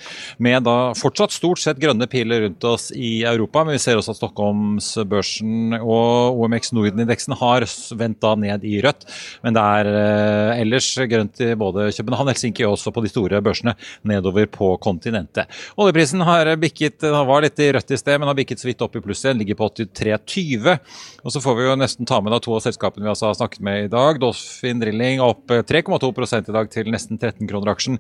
med 0.44 0.66
da 0.68 0.76
fortsatt 1.00 1.32
stort 1.32 1.62
sett 1.64 1.80
grønne 1.80 2.10
piler 2.12 2.44
rundt 2.50 2.68
oss 2.68 2.90
i 2.92 3.22
Europa. 3.24 3.64
Men 3.64 3.78
vi 3.78 3.84
ser 3.86 4.02
også 4.02 4.12
at 4.12 4.20
Stockholmsbørsen 4.20 5.78
og 5.80 6.42
OMX 6.44 6.76
Norden-indeksen 6.76 7.38
har 7.40 7.68
vendt 7.96 8.20
da 8.28 8.34
ned 8.44 8.68
i 8.68 8.76
rødt. 8.84 9.08
Men 9.48 9.56
det 9.56 9.66
er 9.80 9.92
eh, 9.94 10.66
ellers 10.66 10.92
grønt 11.16 11.40
i 11.48 11.54
både 11.56 11.88
København, 11.96 12.34
Helsinki 12.34 12.68
og 12.68 12.76
også 12.76 12.92
på 12.92 13.08
de 13.08 13.16
store 13.16 13.40
børsene 13.46 13.78
nedover 14.04 14.52
på 14.52 14.74
kontinentet. 14.84 15.48
Oljeprisen 15.80 16.28
har 16.28 16.52
bikket 16.60 17.08
var 17.30 17.44
litt 17.46 17.60
i 17.62 17.72
rødt 17.76 17.94
i 17.94 18.00
sted, 18.00 18.20
men 18.20 18.30
har 18.30 18.38
bikket 18.38 18.62
så 18.62 18.70
vidt 18.70 18.82
opp 18.86 18.96
i 18.98 19.04
pluss 19.04 19.24
igjen. 19.26 19.40
Ligger 19.42 19.60
på 19.60 19.70
83,20. 19.82 20.78
Og 21.24 21.34
så 21.34 21.42
får 21.44 21.58
vi 21.58 21.68
jo 21.68 21.78
nesten 21.80 22.10
ta 22.10 22.22
med 22.24 22.34
da 22.34 22.40
to 22.44 22.56
av 22.56 22.64
selskapene 22.66 23.06
vi 23.06 23.12
altså 23.12 23.30
har 23.30 23.38
snakket 23.40 23.66
med 23.66 23.86
i 23.86 23.92
dag. 23.92 24.20
Dolphin 24.22 24.82
Drilling 24.82 25.22
opp 25.24 25.52
3,2 25.52 26.12
i 26.40 26.56
dag 26.56 26.72
til 26.74 26.92
nesten 26.94 27.20
13 27.20 27.50
kroner 27.50 27.74
aksjen. 27.74 28.00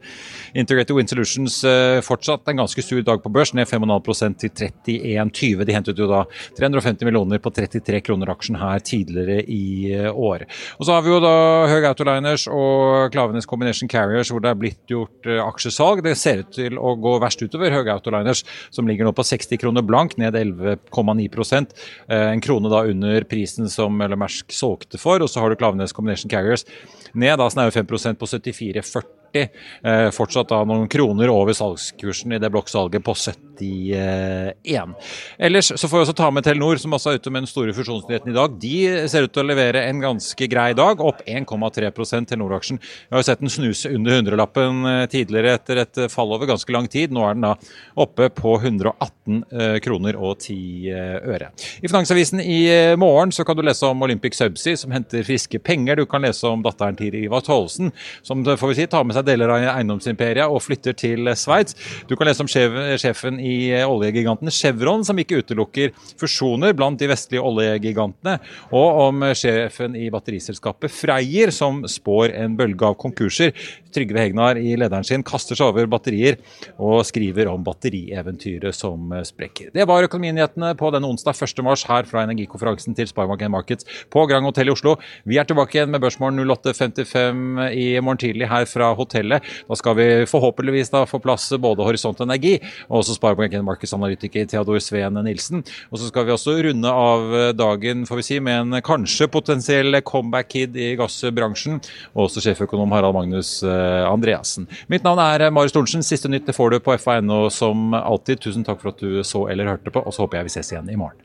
Integrated 0.57 0.95
Wind 0.97 1.11
Solutions 1.11 1.61
eh, 1.67 1.99
fortsatt 2.05 2.49
en 2.49 2.63
ganske 2.63 2.86
sur 2.86 3.01
dag 3.05 3.22
på 3.24 3.32
børs, 3.34 3.53
ned 3.57 3.69
5,5% 3.69 4.41
til 4.41 4.72
31,20. 4.88 5.65
De 5.67 5.76
hentet 5.76 6.01
jo 6.01 6.09
da 6.09 6.24
350 6.57 7.07
millioner 7.07 7.41
på 7.41 7.53
33 7.53 8.01
kroner 8.05 8.32
aksjen 8.34 8.59
her 8.61 8.82
tidligere 8.86 9.45
i 9.45 9.91
eh, 9.95 10.09
år. 10.11 10.47
Og 10.80 10.88
så 10.88 10.97
har 10.97 11.05
vi 11.05 11.13
jo 11.13 11.22
da 11.24 11.36
Høg 11.72 11.88
Autoliners 11.91 12.47
og 12.51 13.11
Klavenes 13.13 13.49
Combination 13.49 13.89
Carriers 13.91 14.32
hvor 14.32 14.43
det 14.43 14.51
er 14.51 14.59
blitt 14.59 14.82
gjort 14.91 15.30
eh, 15.30 15.41
aksjesalg. 15.43 16.03
Det 16.05 16.17
ser 16.19 16.43
ut 16.43 16.53
til 16.55 16.80
å 16.80 16.95
gå 17.01 17.17
verst 17.22 17.41
utover 17.43 17.74
Høg 17.74 17.91
Autoliners, 17.93 18.43
som 18.74 18.89
ligger 18.89 19.07
nå 19.07 19.11
på 19.16 19.26
60 19.26 19.59
kroner 19.62 19.86
blank, 19.86 20.18
ned 20.18 20.36
11,9 20.36 21.68
eh, 22.07 22.28
En 22.32 22.41
krone 22.41 22.72
da 22.72 22.84
under 22.89 23.24
prisen 23.24 23.70
som 23.70 23.97
Mersk 23.97 24.51
solgte 24.51 24.99
for. 25.01 25.22
Og 25.22 25.30
så 25.30 25.43
har 25.43 25.49
du 25.49 25.59
Klavenes 25.59 25.93
Combination 25.93 26.32
Carriers 26.32 26.66
ned 27.14 27.38
da 27.39 27.49
snaue 27.51 27.72
5% 27.72 28.20
på 28.20 28.26
74,40. 28.26 29.49
Eh, 29.84 30.09
fortsatt 30.12 30.49
da 30.51 30.64
noen 30.68 30.89
kroner 30.91 31.32
over 31.32 31.55
salgskursen 31.55 32.36
i 32.36 32.39
det 32.41 32.51
blokksalget 32.51 33.03
på 33.03 33.16
71. 33.62 34.95
Ellers 35.38 35.72
så 35.76 35.88
får 35.88 35.97
vi 35.97 36.05
også 36.05 36.16
ta 36.18 36.30
med 36.34 36.45
Telenor, 36.45 36.80
som 36.82 36.93
også 36.95 37.14
er 37.14 37.22
ute 37.22 37.34
med 37.34 37.43
den 37.43 37.49
store 37.49 37.76
fusjonsnyheten 37.76 38.32
i 38.32 38.36
dag. 38.36 38.55
De 38.62 38.76
ser 39.12 39.28
ut 39.28 39.34
til 39.34 39.43
å 39.43 39.49
levere 39.49 39.84
en 39.88 40.01
ganske 40.03 40.47
grei 40.51 40.72
dag, 40.78 41.01
opp 41.01 41.22
1,3 41.26 41.91
Telenor-aksjen. 42.30 42.82
Vi 42.82 43.16
har 43.16 43.22
jo 43.22 43.28
sett 43.30 43.43
den 43.43 43.53
snuse 43.53 43.91
under 43.91 44.18
hundrelappen 44.18 44.86
eh, 44.89 45.03
tidligere 45.12 45.55
etter 45.59 45.84
et 45.84 46.01
fall 46.14 46.34
over 46.36 46.49
ganske 46.49 46.74
lang 46.74 46.89
tid. 46.91 47.14
Nå 47.14 47.26
er 47.28 47.38
den 47.38 47.45
da 47.45 47.55
oppe 48.01 48.30
på 48.36 48.55
118 48.59 49.41
eh, 49.51 49.78
kroner 49.84 50.18
og 50.20 50.41
10 50.41 50.91
øre. 51.32 51.51
I 51.82 51.89
Finansavisen 51.89 52.41
i 52.41 52.59
morgen 52.99 53.34
så 53.36 53.45
kan 53.47 53.57
du 53.57 53.64
lese 53.66 53.88
om 53.88 54.05
Olympic 54.05 54.38
Subsea, 54.38 54.80
som 54.80 54.93
henter 54.95 55.26
friske 55.28 55.62
penger. 55.62 56.01
Du 56.01 56.09
kan 56.09 56.24
lese 56.26 56.49
om 56.49 56.64
datteren 56.66 56.97
til 56.99 57.16
Ivar 57.24 57.43
Tollesen, 57.45 57.91
som 58.26 58.43
får 58.45 58.74
vi 58.74 58.80
si, 58.82 58.89
tar 58.91 59.05
med 59.07 59.18
seg 59.18 59.28
deler 59.28 59.51
av 59.53 59.68
eiendomsimperiet 59.76 60.49
og 60.49 60.64
flytter 60.64 60.95
til 60.97 61.30
Sveits. 61.38 61.78
Du 62.09 62.16
kan 62.18 62.30
lese 62.30 62.43
om 62.43 62.49
sjefen 62.51 63.39
i 63.41 63.51
oljegiganten 63.86 64.52
Chevron, 64.54 65.06
som 65.08 65.20
ikke 65.22 65.41
utelukker 65.41 65.93
fusjoner 66.20 66.76
blant 66.78 66.99
de 67.02 67.10
vestlige 67.12 67.43
oljegigantene, 67.45 68.38
og 68.72 69.02
om 69.08 69.26
sjefen 69.38 69.97
i 69.99 70.10
batteriselskapet 70.14 70.93
Freyr, 70.93 71.54
som 71.56 71.84
spår 71.89 72.36
en 72.43 72.58
bølge 72.60 72.88
av 72.88 72.97
konkurser. 73.02 73.56
Trygve 73.94 74.22
Hegnar 74.24 74.60
i 74.60 74.76
lederen 74.80 75.06
sin 75.08 75.26
kaster 75.28 75.58
seg 75.58 75.72
over 75.72 75.89
batterier 75.92 76.38
og 76.82 77.02
skriver 77.08 77.50
om 77.52 77.64
batterieventyret 77.66 78.76
som 78.76 79.12
sprekker. 79.28 79.72
Det 79.76 79.86
var 79.89 80.08
økonominyhetene 80.08 80.74
på 80.80 80.92
denne 80.94 81.10
onsdag 81.12 81.38
1. 81.38 81.64
mars 81.66 81.86
her 81.89 82.08
fra 82.10 82.26
energikonferansen 82.26 82.96
til 82.98 83.10
Sparebank 83.10 83.44
Markets 83.52 83.88
på 84.14 84.26
Grand 84.30 84.48
Hotel 84.48 84.72
i 84.72 84.76
Oslo. 84.76 84.96
Vi 85.28 85.39
er 85.42 85.48
tilbake 85.50 85.78
igjen 85.78 85.92
med 85.94 86.04
Børsmorgen 86.04 86.39
08.55 86.46 87.72
i 87.76 87.88
morgen 88.00 88.22
tidlig 88.22 88.50
her 88.52 88.68
fra 88.70 88.92
hotellet. 88.98 89.46
Da 89.68 89.80
skal 89.80 89.98
vi 90.00 90.08
forhåpentligvis 90.30 90.94
da 90.94 91.04
få 91.10 91.22
plass 91.24 91.50
både 91.62 91.86
Horisont 91.88 92.22
Energi 92.24 92.58
og 92.88 93.02
også 93.02 93.18
Sparebank 93.18 93.58
Markets 93.66 93.96
analytiker 93.98 94.48
Theodor 94.50 94.82
Sveen 94.84 95.20
Nilsen. 95.26 95.66
Og 95.92 96.00
så 96.00 96.10
skal 96.12 96.28
vi 96.28 96.36
også 96.36 96.58
runde 96.68 96.92
av 96.92 97.36
dagen 97.58 98.06
får 98.08 98.20
vi 98.20 98.26
si, 98.28 98.39
med 98.44 98.60
en 98.60 98.82
kanskje 98.86 99.28
potensiell 99.32 100.00
comeback-kid 100.06 100.78
i 100.80 100.94
gassbransjen. 101.00 101.80
Og 102.16 102.28
også 102.28 102.44
sjeføkonom 102.46 102.94
Harald 102.96 103.16
Magnus 103.18 103.58
eh, 103.64 103.81
Andreassen. 104.08 104.70
Mitt 104.92 105.04
navn 105.08 105.20
er 105.24 105.50
Marius 105.54 105.76
Thorensen. 105.76 106.06
Siste 106.06 106.32
nytt 106.32 106.50
får 106.56 106.76
du 106.76 106.80
på 106.84 106.98
FA.no 106.98 107.50
som 107.54 107.94
alltid. 107.98 108.42
Tusen 108.46 108.68
takk 108.68 108.82
for 108.84 108.94
at 108.94 109.02
du 109.02 109.22
så 109.28 109.48
eller 109.52 109.70
hørte 109.76 109.94
på, 109.94 110.04
og 110.04 110.16
så 110.16 110.26
håper 110.26 110.42
jeg 110.42 110.52
vi 110.52 110.56
ses 110.60 110.74
igjen 110.74 110.90
i 110.92 111.00
morgen. 111.00 111.22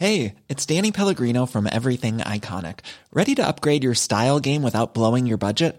Hey, 0.00 0.36
it's 0.48 0.64
Danny 0.64 0.92
Pellegrino 0.92 1.44
from 1.44 1.66
Everything 1.66 2.18
Iconic. 2.20 2.78
Ready 3.12 3.34
to 3.34 3.46
upgrade 3.46 3.84
your 3.84 3.92
style 3.94 4.40
game 4.40 4.62
without 4.62 4.94
blowing 4.94 5.26
your 5.26 5.36
budget? 5.36 5.78